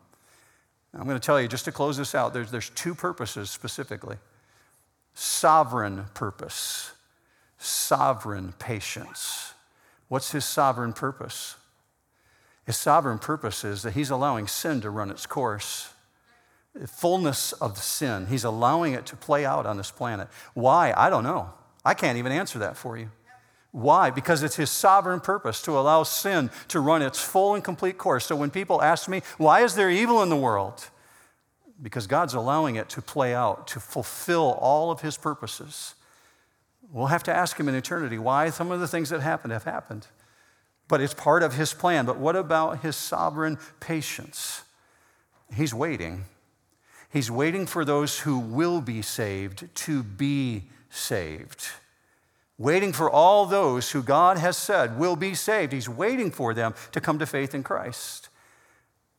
I'm 0.92 1.04
going 1.04 1.18
to 1.18 1.24
tell 1.24 1.40
you, 1.40 1.46
just 1.46 1.66
to 1.66 1.72
close 1.72 1.96
this 1.96 2.14
out, 2.14 2.32
there's, 2.32 2.50
there's 2.50 2.70
two 2.70 2.94
purposes 2.94 3.50
specifically 3.50 4.16
sovereign 5.14 6.04
purpose, 6.12 6.92
sovereign 7.58 8.52
patience. 8.58 9.54
What's 10.08 10.32
his 10.32 10.44
sovereign 10.44 10.92
purpose? 10.92 11.56
His 12.66 12.76
sovereign 12.76 13.18
purpose 13.18 13.64
is 13.64 13.82
that 13.82 13.94
he's 13.94 14.10
allowing 14.10 14.46
sin 14.46 14.80
to 14.82 14.90
run 14.90 15.10
its 15.10 15.24
course. 15.24 15.90
fullness 16.86 17.52
of 17.54 17.78
sin. 17.78 18.26
He's 18.26 18.44
allowing 18.44 18.92
it 18.92 19.06
to 19.06 19.16
play 19.16 19.46
out 19.46 19.64
on 19.64 19.78
this 19.78 19.90
planet. 19.90 20.28
Why? 20.52 20.92
I 20.94 21.08
don't 21.08 21.24
know. 21.24 21.52
I 21.86 21.94
can't 21.94 22.18
even 22.18 22.32
answer 22.32 22.58
that 22.58 22.76
for 22.76 22.98
you. 22.98 23.10
Why? 23.70 24.10
Because 24.10 24.42
it's 24.42 24.56
his 24.56 24.70
sovereign 24.70 25.20
purpose 25.20 25.62
to 25.62 25.78
allow 25.78 26.02
sin 26.02 26.50
to 26.68 26.80
run 26.80 27.00
its 27.00 27.22
full 27.22 27.54
and 27.54 27.62
complete 27.62 27.96
course. 27.96 28.26
So 28.26 28.34
when 28.34 28.50
people 28.50 28.82
ask 28.82 29.08
me, 29.08 29.22
why 29.38 29.62
is 29.62 29.76
there 29.76 29.88
evil 29.88 30.20
in 30.22 30.28
the 30.28 30.36
world? 30.36 30.88
Because 31.80 32.08
God's 32.08 32.34
allowing 32.34 32.74
it 32.74 32.88
to 32.88 33.02
play 33.02 33.34
out, 33.34 33.68
to 33.68 33.78
fulfill 33.78 34.58
all 34.60 34.90
of 34.90 35.02
his 35.02 35.16
purposes. 35.16 35.94
We'll 36.90 37.06
have 37.06 37.22
to 37.24 37.34
ask 37.34 37.56
him 37.60 37.68
in 37.68 37.76
eternity 37.76 38.18
why 38.18 38.50
some 38.50 38.72
of 38.72 38.80
the 38.80 38.88
things 38.88 39.10
that 39.10 39.20
happened 39.20 39.52
have 39.52 39.64
happened. 39.64 40.08
But 40.88 41.00
it's 41.00 41.14
part 41.14 41.44
of 41.44 41.54
his 41.54 41.72
plan. 41.72 42.04
But 42.04 42.18
what 42.18 42.34
about 42.34 42.80
his 42.80 42.96
sovereign 42.96 43.58
patience? 43.78 44.62
He's 45.54 45.72
waiting. 45.72 46.24
He's 47.12 47.30
waiting 47.30 47.66
for 47.66 47.84
those 47.84 48.20
who 48.20 48.40
will 48.40 48.80
be 48.80 49.02
saved 49.02 49.68
to 49.74 50.02
be 50.02 50.64
saved 50.96 51.68
waiting 52.58 52.92
for 52.92 53.10
all 53.10 53.46
those 53.46 53.90
who 53.90 54.02
God 54.02 54.38
has 54.38 54.56
said 54.56 54.98
will 54.98 55.16
be 55.16 55.34
saved. 55.34 55.72
He's 55.72 55.88
waiting 55.88 56.30
for 56.30 56.54
them 56.54 56.74
to 56.92 57.00
come 57.00 57.18
to 57.18 57.26
faith 57.26 57.54
in 57.54 57.62
Christ. 57.62 58.28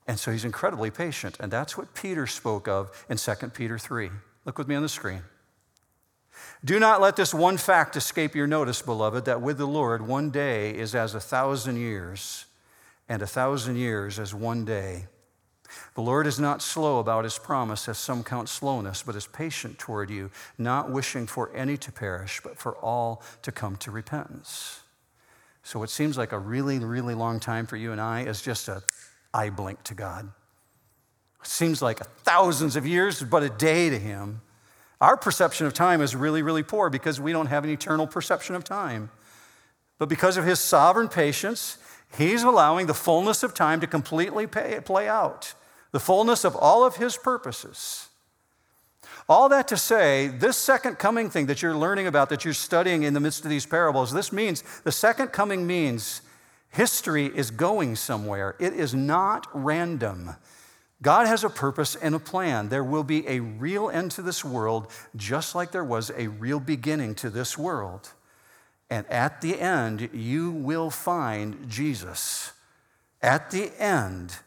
And 0.07 0.17
so 0.17 0.32
he's 0.32 0.45
incredibly 0.45 0.89
patient. 0.89 1.38
And 1.39 1.51
that's 1.51 1.78
what 1.78 1.93
Peter 1.93 2.25
spoke 2.28 2.67
of 2.67 3.05
in 3.09 3.17
2 3.17 3.34
Peter 3.53 3.78
3. 3.78 4.09
Look 4.45 4.57
with 4.57 4.67
me 4.67 4.75
on 4.75 4.82
the 4.82 4.89
screen. 4.89 5.23
Do 6.63 6.80
not 6.80 7.01
let 7.01 7.15
this 7.15 7.34
one 7.34 7.57
fact 7.57 7.95
escape 7.95 8.36
your 8.36 8.47
notice, 8.47 8.82
beloved, 8.82 9.25
that 9.25 9.41
with 9.41 9.57
the 9.57 9.67
Lord, 9.67 10.07
one 10.07 10.30
day 10.30 10.71
is 10.71 10.95
as 10.95 11.13
a 11.13 11.19
thousand 11.19 11.78
years, 11.78 12.45
and 13.09 13.21
a 13.21 13.28
thousand 13.28 13.75
years 13.75 14.17
as 14.19 14.34
one 14.34 14.63
day. 14.63 15.05
The 15.95 16.01
Lord 16.01 16.28
is 16.28 16.39
not 16.39 16.61
slow 16.61 16.99
about 16.99 17.24
his 17.24 17.38
promise, 17.38 17.88
as 17.88 17.97
some 17.97 18.24
count 18.24 18.49
slowness, 18.49 19.03
but 19.03 19.15
is 19.15 19.28
patient 19.28 19.80
toward 19.80 20.09
you, 20.09 20.32
not 20.57 20.91
wishing 20.91 21.28
for 21.28 21.51
any 21.55 21.78
to 21.78 21.91
perish, 21.91 22.41
but 22.43 22.57
for 22.57 22.76
all 22.78 23.24
to 23.41 23.51
come 23.51 23.76
to 23.78 23.91
repentance. 23.91 24.82
So, 25.63 25.80
what 25.80 25.89
seems 25.89 26.18
like 26.18 26.32
a 26.32 26.39
really, 26.39 26.80
really 26.80 27.13
long 27.13 27.39
time 27.39 27.65
for 27.65 27.76
you 27.76 27.91
and 27.91 27.99
I 27.99 28.22
is 28.22 28.41
just 28.41 28.68
a 28.70 28.84
eye 29.34 29.49
blink 29.49 29.84
to 29.84 29.93
God. 29.93 30.32
It 31.41 31.47
seems 31.47 31.82
like 31.82 31.99
thousands 31.99 32.76
of 32.76 32.88
years, 32.88 33.22
but 33.22 33.43
a 33.43 33.49
day 33.49 33.89
to 33.89 33.99
him. 33.99 34.41
Our 34.99 35.15
perception 35.15 35.68
of 35.68 35.74
time 35.74 36.01
is 36.01 36.15
really, 36.15 36.41
really 36.41 36.63
poor 36.63 36.89
because 36.89 37.22
we 37.22 37.32
don't 37.32 37.47
have 37.47 37.63
an 37.63 37.70
eternal 37.70 38.07
perception 38.07 38.55
of 38.55 38.63
time. 38.63 39.11
But 39.99 40.09
because 40.09 40.38
of 40.38 40.45
his 40.45 40.59
sovereign 40.59 41.07
patience, 41.07 41.78
he's 42.16 42.43
allowing 42.43 42.88
the 42.88 42.93
fullness 42.93 43.43
of 43.43 43.53
time 43.53 43.80
to 43.82 43.88
completely 43.88 44.47
pay, 44.47 44.80
play 44.82 45.08
out 45.08 45.53
the 45.91 45.99
fullness 45.99 46.43
of 46.43 46.55
all 46.55 46.84
of 46.86 46.97
his 46.97 47.18
purposes. 47.18 48.10
All 49.30 49.49
that 49.49 49.68
to 49.70 49.78
say, 49.78 50.28
this 50.28 50.55
second 50.55 50.99
coming 50.99 51.30
thing 51.30 51.47
that 51.47 51.62
you're 51.62 51.76
learning 51.76 52.08
about, 52.08 52.30
that 52.30 52.45
you're 52.45 52.53
studying 52.53 53.03
in 53.03 53.14
the 53.14 53.20
midst 53.20 53.43
of 53.43 53.49
these 53.49 53.66
parables, 53.66 54.14
this 54.14 54.32
means 54.32 54.64
the 54.84 54.91
second 54.91 55.30
coming 55.30 55.68
means 55.68 56.22
history 56.70 57.26
is 57.26 57.51
going 57.51 57.95
somewhere. 57.95 58.55
It 58.60 58.74
is 58.74 58.93
not 58.93 59.47
random. 59.53 60.36
God 61.01 61.28
has 61.28 61.43
a 61.43 61.49
purpose 61.49 61.95
and 61.95 62.16
a 62.16 62.20
plan. 62.20 62.70
There 62.70 62.84
will 62.84 63.03
be 63.03 63.28
a 63.28 63.39
real 63.39 63.89
end 63.89 64.12
to 64.12 64.22
this 64.22 64.45
world, 64.45 64.88
just 65.16 65.55
like 65.55 65.72
there 65.72 65.84
was 65.84 66.12
a 66.16 66.28
real 66.28 66.60
beginning 66.60 67.16
to 67.16 67.30
this 67.30 67.58
world. 67.58 68.12
And 68.90 69.06
at 69.08 69.42
the 69.42 69.60
end, 69.60 70.10
you 70.14 70.52
will 70.52 70.90
find 70.90 71.70
Jesus. 71.70 72.54
At 73.22 73.52
the 73.52 73.72
end, 73.82 74.38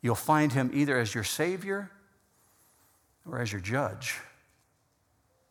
You'll 0.00 0.14
find 0.14 0.52
him 0.52 0.70
either 0.72 0.98
as 0.98 1.14
your 1.14 1.24
Savior 1.24 1.90
or 3.26 3.40
as 3.40 3.52
your 3.52 3.60
judge. 3.60 4.18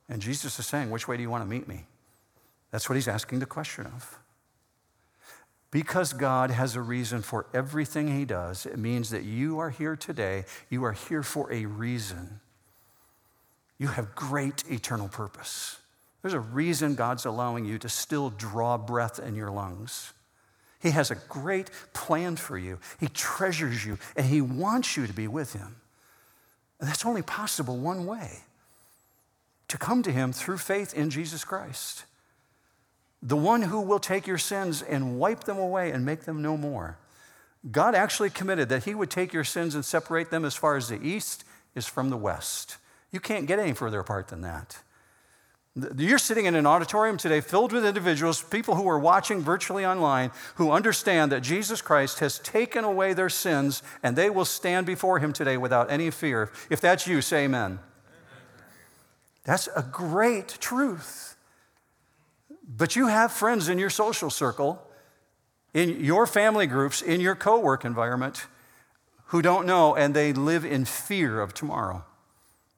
And 0.09 0.21
Jesus 0.21 0.57
is 0.57 0.65
saying, 0.65 0.89
Which 0.89 1.07
way 1.07 1.17
do 1.17 1.23
you 1.23 1.29
want 1.29 1.43
to 1.43 1.49
meet 1.49 1.67
me? 1.67 1.85
That's 2.71 2.89
what 2.89 2.95
he's 2.95 3.07
asking 3.07 3.39
the 3.39 3.45
question 3.45 3.85
of. 3.87 4.19
Because 5.69 6.13
God 6.13 6.49
has 6.49 6.75
a 6.75 6.81
reason 6.81 7.21
for 7.21 7.45
everything 7.53 8.07
he 8.07 8.23
does, 8.23 8.65
it 8.65 8.77
means 8.77 9.09
that 9.09 9.23
you 9.23 9.59
are 9.59 9.69
here 9.69 9.97
today. 9.97 10.45
You 10.69 10.85
are 10.85 10.93
here 10.93 11.23
for 11.23 11.51
a 11.51 11.65
reason. 11.65 12.39
You 13.77 13.87
have 13.87 14.15
great 14.15 14.63
eternal 14.71 15.09
purpose. 15.09 15.77
There's 16.27 16.33
a 16.33 16.39
reason 16.41 16.95
God's 16.95 17.25
allowing 17.25 17.63
you 17.63 17.77
to 17.79 17.87
still 17.87 18.31
draw 18.31 18.77
breath 18.77 19.17
in 19.17 19.33
your 19.33 19.49
lungs. 19.49 20.11
He 20.81 20.91
has 20.91 21.09
a 21.09 21.15
great 21.15 21.69
plan 21.93 22.35
for 22.35 22.57
you. 22.57 22.79
He 22.99 23.07
treasures 23.07 23.85
you 23.85 23.97
and 24.17 24.25
He 24.25 24.41
wants 24.41 24.97
you 24.97 25.07
to 25.07 25.13
be 25.13 25.29
with 25.29 25.53
Him. 25.53 25.77
And 26.81 26.89
that's 26.89 27.05
only 27.05 27.21
possible 27.21 27.77
one 27.77 28.05
way 28.05 28.39
to 29.69 29.77
come 29.77 30.03
to 30.03 30.11
Him 30.11 30.33
through 30.33 30.57
faith 30.57 30.93
in 30.93 31.09
Jesus 31.09 31.45
Christ. 31.45 32.03
The 33.21 33.37
one 33.37 33.61
who 33.61 33.79
will 33.79 33.97
take 33.97 34.27
your 34.27 34.37
sins 34.37 34.81
and 34.81 35.17
wipe 35.17 35.45
them 35.45 35.57
away 35.57 35.91
and 35.91 36.05
make 36.05 36.25
them 36.25 36.41
no 36.41 36.57
more. 36.57 36.97
God 37.71 37.95
actually 37.95 38.31
committed 38.31 38.67
that 38.67 38.83
He 38.83 38.93
would 38.93 39.09
take 39.09 39.31
your 39.31 39.45
sins 39.45 39.75
and 39.75 39.85
separate 39.85 40.29
them 40.29 40.43
as 40.43 40.55
far 40.55 40.75
as 40.75 40.89
the 40.89 41.01
east 41.01 41.45
is 41.73 41.87
from 41.87 42.09
the 42.09 42.17
west. 42.17 42.75
You 43.13 43.21
can't 43.21 43.47
get 43.47 43.59
any 43.59 43.71
further 43.71 44.01
apart 44.01 44.27
than 44.27 44.41
that. 44.41 44.79
You're 45.95 46.17
sitting 46.17 46.45
in 46.45 46.55
an 46.55 46.65
auditorium 46.65 47.17
today 47.17 47.39
filled 47.39 47.71
with 47.71 47.85
individuals, 47.85 48.41
people 48.41 48.75
who 48.75 48.87
are 48.89 48.97
watching 48.97 49.41
virtually 49.41 49.85
online, 49.85 50.31
who 50.55 50.71
understand 50.71 51.31
that 51.31 51.41
Jesus 51.41 51.81
Christ 51.81 52.19
has 52.19 52.39
taken 52.39 52.83
away 52.83 53.13
their 53.13 53.29
sins 53.29 53.83
and 54.01 54.15
they 54.15 54.29
will 54.29 54.45
stand 54.45 54.87
before 54.87 55.19
him 55.19 55.33
today 55.33 55.55
without 55.55 55.91
any 55.91 56.09
fear. 56.09 56.51
If 56.69 56.81
that's 56.81 57.05
you, 57.05 57.21
say 57.21 57.45
amen. 57.45 57.79
That's 59.43 59.69
a 59.75 59.83
great 59.83 60.57
truth. 60.59 61.35
But 62.67 62.95
you 62.95 63.07
have 63.07 63.31
friends 63.31 63.69
in 63.69 63.77
your 63.77 63.89
social 63.89 64.29
circle, 64.29 64.81
in 65.73 66.03
your 66.03 66.25
family 66.25 66.65
groups, 66.65 67.01
in 67.01 67.21
your 67.21 67.35
co 67.35 67.59
work 67.59 67.85
environment 67.85 68.47
who 69.27 69.41
don't 69.41 69.67
know 69.67 69.95
and 69.95 70.13
they 70.13 70.33
live 70.33 70.65
in 70.65 70.85
fear 70.85 71.39
of 71.39 71.53
tomorrow 71.53 72.03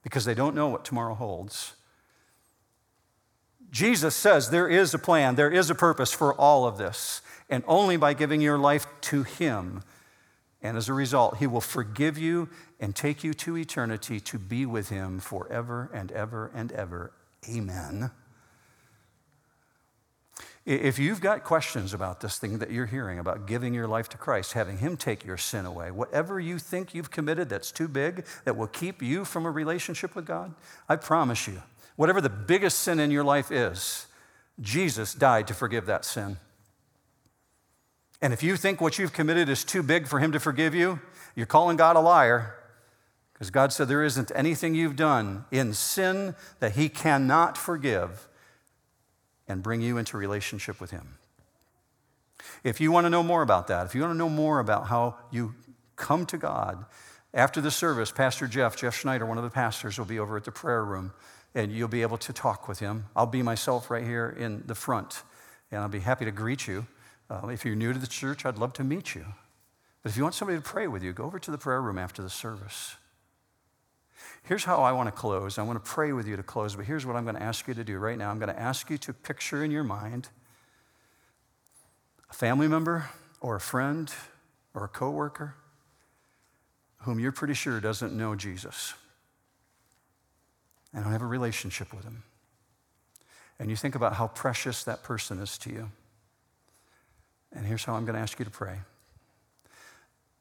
because 0.03 0.25
they 0.25 0.33
don't 0.33 0.55
know 0.55 0.67
what 0.67 0.83
tomorrow 0.83 1.13
holds. 1.13 1.73
Jesus 3.71 4.15
says 4.15 4.49
there 4.49 4.67
is 4.67 4.93
a 4.93 4.99
plan, 4.99 5.35
there 5.35 5.51
is 5.51 5.69
a 5.69 5.75
purpose 5.75 6.11
for 6.11 6.33
all 6.33 6.65
of 6.65 6.77
this, 6.77 7.21
and 7.49 7.63
only 7.67 7.97
by 7.97 8.13
giving 8.13 8.41
your 8.41 8.57
life 8.57 8.87
to 9.01 9.23
Him. 9.23 9.83
And 10.61 10.75
as 10.75 10.89
a 10.89 10.93
result, 10.93 11.37
He 11.37 11.47
will 11.47 11.61
forgive 11.61 12.17
you 12.17 12.49
and 12.79 12.95
take 12.95 13.23
you 13.23 13.33
to 13.33 13.57
eternity 13.57 14.19
to 14.21 14.39
be 14.39 14.65
with 14.65 14.89
Him 14.89 15.19
forever 15.19 15.89
and 15.93 16.11
ever 16.11 16.51
and 16.53 16.71
ever. 16.71 17.11
Amen. 17.49 18.11
If 20.65 20.99
you've 20.99 21.21
got 21.21 21.43
questions 21.43 21.93
about 21.93 22.21
this 22.21 22.37
thing 22.37 22.59
that 22.59 22.69
you're 22.69 22.85
hearing 22.85 23.17
about 23.17 23.47
giving 23.47 23.73
your 23.73 23.87
life 23.87 24.09
to 24.09 24.17
Christ, 24.17 24.53
having 24.53 24.77
Him 24.77 24.97
take 24.97 25.25
your 25.25 25.37
sin 25.37 25.65
away, 25.65 25.89
whatever 25.89 26.39
you 26.39 26.59
think 26.59 26.93
you've 26.93 27.09
committed 27.09 27.49
that's 27.49 27.71
too 27.71 27.87
big, 27.87 28.25
that 28.45 28.55
will 28.55 28.67
keep 28.67 29.01
you 29.01 29.25
from 29.25 29.45
a 29.45 29.51
relationship 29.51 30.15
with 30.15 30.25
God, 30.25 30.53
I 30.87 30.97
promise 30.97 31.47
you, 31.47 31.63
Whatever 31.99 32.21
the 32.21 32.29
biggest 32.29 32.79
sin 32.79 32.97
in 32.97 33.11
your 33.11 33.25
life 33.25 33.51
is, 33.51 34.07
Jesus 34.61 35.13
died 35.13 35.47
to 35.47 35.53
forgive 35.53 35.85
that 35.87 36.05
sin. 36.05 36.37
And 38.21 38.31
if 38.31 38.41
you 38.41 38.55
think 38.55 38.79
what 38.79 38.97
you've 38.97 39.11
committed 39.11 39.49
is 39.49 39.65
too 39.65 39.83
big 39.83 40.07
for 40.07 40.19
Him 40.19 40.31
to 40.31 40.39
forgive 40.39 40.73
you, 40.73 41.01
you're 41.35 41.45
calling 41.45 41.75
God 41.75 41.97
a 41.97 41.99
liar. 41.99 42.55
Because 43.33 43.51
God 43.51 43.73
said 43.73 43.89
there 43.89 44.01
isn't 44.01 44.31
anything 44.33 44.75
you've 44.75 44.95
done 44.95 45.43
in 45.51 45.73
sin 45.73 46.35
that 46.61 46.71
He 46.71 46.87
cannot 46.87 47.57
forgive 47.57 48.29
and 49.49 49.61
bring 49.61 49.81
you 49.81 49.97
into 49.97 50.15
relationship 50.15 50.79
with 50.79 50.91
Him. 50.91 51.17
If 52.63 52.79
you 52.79 52.93
want 52.93 53.07
to 53.07 53.09
know 53.09 53.23
more 53.23 53.41
about 53.41 53.67
that, 53.67 53.85
if 53.87 53.93
you 53.93 53.99
want 53.99 54.13
to 54.13 54.17
know 54.17 54.29
more 54.29 54.59
about 54.59 54.87
how 54.87 55.17
you 55.31 55.53
come 55.97 56.25
to 56.27 56.37
God, 56.37 56.85
after 57.33 57.59
the 57.59 57.71
service, 57.71 58.09
Pastor 58.09 58.47
Jeff, 58.47 58.77
Jeff 58.77 58.95
Schneider, 58.95 59.25
one 59.25 59.37
of 59.37 59.43
the 59.43 59.49
pastors, 59.49 59.97
will 59.97 60.05
be 60.05 60.17
over 60.17 60.37
at 60.37 60.45
the 60.45 60.51
prayer 60.53 60.85
room 60.85 61.11
and 61.55 61.71
you'll 61.71 61.87
be 61.87 62.01
able 62.01 62.17
to 62.17 62.33
talk 62.33 62.67
with 62.67 62.79
him. 62.79 63.05
I'll 63.15 63.25
be 63.25 63.41
myself 63.41 63.89
right 63.89 64.03
here 64.03 64.35
in 64.37 64.63
the 64.67 64.75
front, 64.75 65.23
and 65.71 65.81
I'll 65.81 65.89
be 65.89 65.99
happy 65.99 66.25
to 66.25 66.31
greet 66.31 66.67
you. 66.67 66.85
Uh, 67.29 67.47
if 67.47 67.65
you're 67.65 67.75
new 67.75 67.93
to 67.93 67.99
the 67.99 68.07
church, 68.07 68.45
I'd 68.45 68.57
love 68.57 68.73
to 68.73 68.83
meet 68.83 69.15
you. 69.15 69.25
But 70.01 70.11
if 70.11 70.17
you 70.17 70.23
want 70.23 70.35
somebody 70.35 70.57
to 70.57 70.63
pray 70.63 70.87
with 70.87 71.03
you, 71.03 71.13
go 71.13 71.25
over 71.25 71.39
to 71.39 71.51
the 71.51 71.57
prayer 71.57 71.81
room 71.81 71.97
after 71.97 72.21
the 72.21 72.29
service. 72.29 72.95
Here's 74.43 74.63
how 74.63 74.81
I 74.81 74.91
want 74.91 75.07
to 75.07 75.11
close. 75.11 75.57
I 75.57 75.63
want 75.63 75.83
to 75.83 75.89
pray 75.91 76.11
with 76.11 76.27
you 76.27 76.35
to 76.35 76.43
close, 76.43 76.75
but 76.75 76.85
here's 76.85 77.05
what 77.05 77.15
I'm 77.15 77.23
going 77.23 77.35
to 77.35 77.43
ask 77.43 77.67
you 77.67 77.73
to 77.73 77.83
do 77.83 77.97
right 77.97 78.17
now. 78.17 78.31
I'm 78.31 78.39
going 78.39 78.53
to 78.53 78.59
ask 78.59 78.89
you 78.89 78.97
to 78.99 79.13
picture 79.13 79.63
in 79.63 79.71
your 79.71 79.83
mind 79.83 80.29
a 82.29 82.33
family 82.33 82.67
member 82.67 83.09
or 83.41 83.55
a 83.55 83.59
friend 83.59 84.13
or 84.73 84.85
a 84.85 84.87
coworker 84.87 85.55
whom 86.99 87.19
you're 87.19 87.31
pretty 87.31 87.53
sure 87.53 87.79
doesn't 87.79 88.13
know 88.13 88.35
Jesus 88.35 88.93
and 90.93 91.03
don't 91.03 91.13
have 91.13 91.21
a 91.21 91.27
relationship 91.27 91.93
with 91.93 92.03
Him. 92.03 92.23
And 93.59 93.69
you 93.69 93.75
think 93.75 93.95
about 93.95 94.13
how 94.13 94.27
precious 94.27 94.83
that 94.83 95.03
person 95.03 95.39
is 95.39 95.57
to 95.59 95.69
you. 95.69 95.91
And 97.51 97.65
here's 97.65 97.83
how 97.83 97.95
I'm 97.95 98.05
going 98.05 98.15
to 98.15 98.21
ask 98.21 98.39
you 98.39 98.45
to 98.45 98.51
pray 98.51 98.79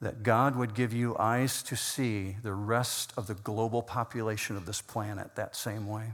that 0.00 0.22
God 0.22 0.54
would 0.54 0.74
give 0.74 0.92
you 0.92 1.16
eyes 1.18 1.60
to 1.64 1.74
see 1.74 2.36
the 2.42 2.52
rest 2.52 3.12
of 3.16 3.26
the 3.26 3.34
global 3.34 3.82
population 3.82 4.56
of 4.56 4.64
this 4.64 4.80
planet 4.80 5.34
that 5.34 5.56
same 5.56 5.88
way. 5.88 6.12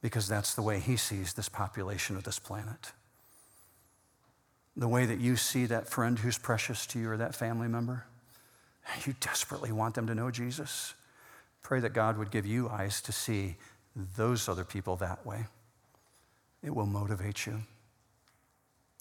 Because 0.00 0.26
that's 0.26 0.54
the 0.54 0.62
way 0.62 0.80
He 0.80 0.96
sees 0.96 1.34
this 1.34 1.48
population 1.48 2.16
of 2.16 2.24
this 2.24 2.40
planet. 2.40 2.90
The 4.76 4.88
way 4.88 5.06
that 5.06 5.20
you 5.20 5.36
see 5.36 5.66
that 5.66 5.88
friend 5.88 6.18
who's 6.18 6.38
precious 6.38 6.86
to 6.86 6.98
you 6.98 7.10
or 7.10 7.16
that 7.18 7.36
family 7.36 7.68
member, 7.68 8.04
you 9.06 9.14
desperately 9.20 9.70
want 9.70 9.94
them 9.94 10.08
to 10.08 10.14
know 10.14 10.32
Jesus. 10.32 10.94
Pray 11.62 11.80
that 11.80 11.92
God 11.92 12.18
would 12.18 12.30
give 12.30 12.46
you 12.46 12.68
eyes 12.68 13.00
to 13.02 13.12
see 13.12 13.56
those 14.16 14.48
other 14.48 14.64
people 14.64 14.96
that 14.96 15.24
way. 15.24 15.46
It 16.62 16.74
will 16.74 16.86
motivate 16.86 17.46
you. 17.46 17.62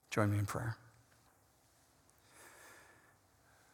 Join 0.09 0.31
me 0.31 0.39
in 0.39 0.45
prayer. 0.45 0.77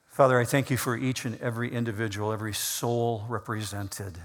Father, 0.07 0.39
I 0.39 0.45
thank 0.45 0.71
you 0.71 0.77
for 0.77 0.97
each 0.97 1.25
and 1.25 1.39
every 1.41 1.71
individual, 1.71 2.33
every 2.33 2.53
soul 2.53 3.25
represented. 3.29 4.17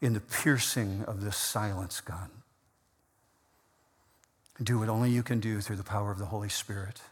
In 0.00 0.14
the 0.14 0.20
piercing 0.20 1.04
of 1.06 1.22
this 1.22 1.36
silence, 1.36 2.00
God. 2.00 2.30
Do 4.62 4.78
what 4.78 4.88
only 4.88 5.10
you 5.10 5.22
can 5.22 5.40
do 5.40 5.60
through 5.60 5.76
the 5.76 5.82
power 5.82 6.10
of 6.10 6.18
the 6.18 6.26
Holy 6.26 6.48
Spirit. 6.48 7.02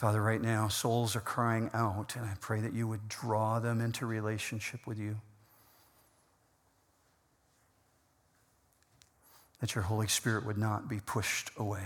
Father, 0.00 0.22
right 0.22 0.40
now, 0.40 0.66
souls 0.66 1.14
are 1.14 1.20
crying 1.20 1.68
out, 1.74 2.16
and 2.16 2.24
I 2.24 2.32
pray 2.40 2.62
that 2.62 2.72
you 2.72 2.88
would 2.88 3.06
draw 3.06 3.58
them 3.58 3.82
into 3.82 4.06
relationship 4.06 4.86
with 4.86 4.98
you. 4.98 5.16
that 9.60 9.74
your 9.74 9.84
Holy 9.84 10.08
Spirit 10.08 10.46
would 10.46 10.56
not 10.56 10.88
be 10.88 11.00
pushed 11.04 11.50
away. 11.58 11.84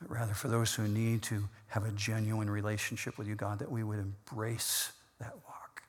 But 0.00 0.10
rather, 0.10 0.34
for 0.34 0.48
those 0.48 0.74
who 0.74 0.88
need 0.88 1.22
to 1.22 1.48
have 1.68 1.84
a 1.84 1.92
genuine 1.92 2.50
relationship 2.50 3.16
with 3.16 3.28
you, 3.28 3.36
God, 3.36 3.60
that 3.60 3.70
we 3.70 3.84
would 3.84 4.00
embrace 4.00 4.90
that 5.20 5.32
walk. 5.46 5.84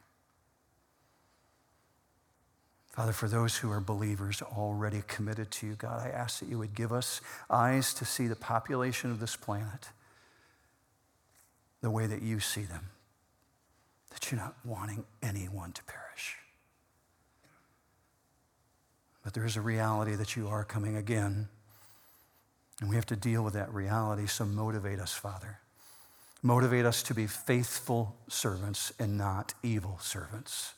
Father, 2.96 3.12
for 3.12 3.28
those 3.28 3.58
who 3.58 3.70
are 3.72 3.82
believers 3.82 4.42
already 4.42 5.04
committed 5.06 5.52
to 5.52 5.68
you, 5.68 5.76
God, 5.76 6.02
I 6.02 6.10
ask 6.10 6.40
that 6.40 6.48
you 6.48 6.58
would 6.58 6.74
give 6.74 6.94
us 6.94 7.20
eyes 7.50 7.94
to 7.96 8.06
see 8.06 8.28
the 8.28 8.38
population 8.38 9.12
of 9.12 9.20
this 9.20 9.36
planet 9.36 9.90
the 11.82 11.92
way 11.92 12.08
that 12.08 12.22
you 12.22 12.40
see 12.40 12.62
them, 12.62 12.90
that 14.12 14.32
you're 14.32 14.40
not 14.40 14.56
wanting 14.64 15.04
anyone 15.22 15.74
to 15.74 15.84
perish. 15.84 16.38
But 19.26 19.34
there 19.34 19.46
is 19.46 19.58
a 19.58 19.62
reality 19.62 20.16
that 20.16 20.38
you 20.38 20.48
are 20.48 20.64
coming 20.64 20.96
again. 20.96 21.50
And 22.80 22.90
we 22.90 22.96
have 22.96 23.06
to 23.08 23.16
deal 23.16 23.44
with 23.44 23.56
that 23.56 23.74
reality. 23.74 24.26
So 24.26 24.46
motivate 24.46 25.00
us, 25.00 25.14
Father. 25.14 25.60
Motivate 26.42 26.86
us 26.86 27.04
to 27.04 27.14
be 27.14 27.28
faithful 27.28 28.16
servants 28.30 28.94
and 29.00 29.18
not 29.18 29.54
evil 29.64 29.98
servants. 30.02 30.76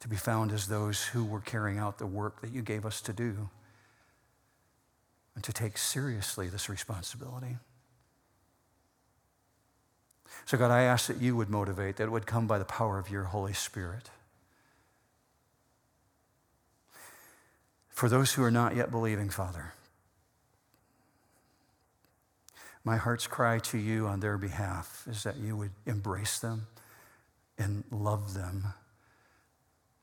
To 0.00 0.08
be 0.08 0.16
found 0.16 0.52
as 0.52 0.68
those 0.68 1.06
who 1.06 1.24
were 1.24 1.40
carrying 1.40 1.78
out 1.78 1.98
the 1.98 2.06
work 2.06 2.40
that 2.40 2.52
you 2.52 2.62
gave 2.62 2.86
us 2.86 3.00
to 3.02 3.12
do. 3.12 3.50
And 5.34 5.44
to 5.44 5.52
take 5.52 5.78
seriously 5.78 6.48
this 6.48 6.68
responsibility. 6.68 7.56
So, 10.44 10.56
God, 10.56 10.70
I 10.70 10.82
ask 10.82 11.06
that 11.08 11.20
you 11.20 11.36
would 11.36 11.50
motivate, 11.50 11.96
that 11.96 12.04
it 12.04 12.12
would 12.12 12.26
come 12.26 12.46
by 12.46 12.58
the 12.58 12.64
power 12.64 12.98
of 12.98 13.10
your 13.10 13.24
Holy 13.24 13.52
Spirit. 13.52 14.10
For 17.88 18.08
those 18.08 18.34
who 18.34 18.44
are 18.44 18.50
not 18.50 18.76
yet 18.76 18.90
believing, 18.90 19.28
Father, 19.28 19.72
my 22.84 22.96
heart's 22.96 23.26
cry 23.26 23.58
to 23.58 23.78
you 23.78 24.06
on 24.06 24.20
their 24.20 24.38
behalf 24.38 25.04
is 25.10 25.24
that 25.24 25.36
you 25.36 25.56
would 25.56 25.72
embrace 25.84 26.38
them 26.38 26.68
and 27.58 27.84
love 27.90 28.34
them 28.34 28.74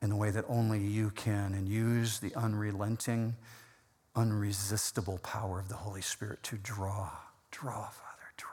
in 0.02 0.10
the 0.10 0.16
way 0.16 0.30
that 0.30 0.44
only 0.48 0.80
you 0.80 1.10
can 1.10 1.54
and 1.54 1.68
use 1.68 2.18
the 2.18 2.34
unrelenting, 2.34 3.36
unresistible 4.14 5.18
power 5.18 5.58
of 5.60 5.68
the 5.68 5.76
Holy 5.76 6.02
Spirit 6.02 6.42
to 6.44 6.56
draw, 6.56 7.10
draw, 7.50 7.88
Father, 7.88 8.32
draw. 8.36 8.50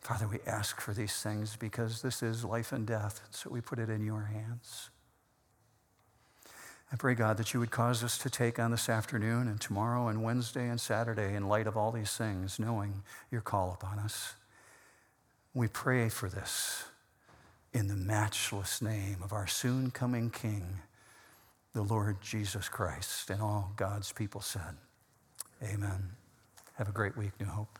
Father, 0.00 0.26
we 0.26 0.38
ask 0.46 0.80
for 0.80 0.94
these 0.94 1.22
things 1.22 1.56
because 1.56 2.02
this 2.02 2.22
is 2.22 2.44
life 2.44 2.72
and 2.72 2.86
death, 2.86 3.20
so 3.30 3.50
we 3.50 3.60
put 3.60 3.78
it 3.78 3.90
in 3.90 4.04
your 4.04 4.24
hands. 4.24 4.90
I 6.90 6.96
pray, 6.96 7.14
God, 7.14 7.36
that 7.36 7.52
you 7.52 7.60
would 7.60 7.70
cause 7.70 8.02
us 8.02 8.16
to 8.18 8.30
take 8.30 8.58
on 8.58 8.70
this 8.70 8.88
afternoon 8.88 9.46
and 9.46 9.60
tomorrow 9.60 10.08
and 10.08 10.22
Wednesday 10.22 10.68
and 10.68 10.80
Saturday 10.80 11.34
in 11.34 11.46
light 11.46 11.66
of 11.66 11.76
all 11.76 11.92
these 11.92 12.12
things, 12.16 12.58
knowing 12.58 13.02
your 13.30 13.42
call 13.42 13.76
upon 13.78 13.98
us. 13.98 14.34
We 15.52 15.68
pray 15.68 16.08
for 16.08 16.28
this 16.28 16.84
in 17.74 17.88
the 17.88 17.96
matchless 17.96 18.80
name 18.80 19.18
of 19.22 19.32
our 19.32 19.46
soon 19.46 19.90
coming 19.90 20.30
King, 20.30 20.80
the 21.74 21.82
Lord 21.82 22.22
Jesus 22.22 22.68
Christ. 22.70 23.28
And 23.28 23.42
all 23.42 23.72
God's 23.76 24.12
people 24.12 24.40
said, 24.40 24.76
Amen. 25.62 26.12
Have 26.74 26.88
a 26.88 26.92
great 26.92 27.16
week, 27.16 27.32
New 27.38 27.46
Hope. 27.46 27.78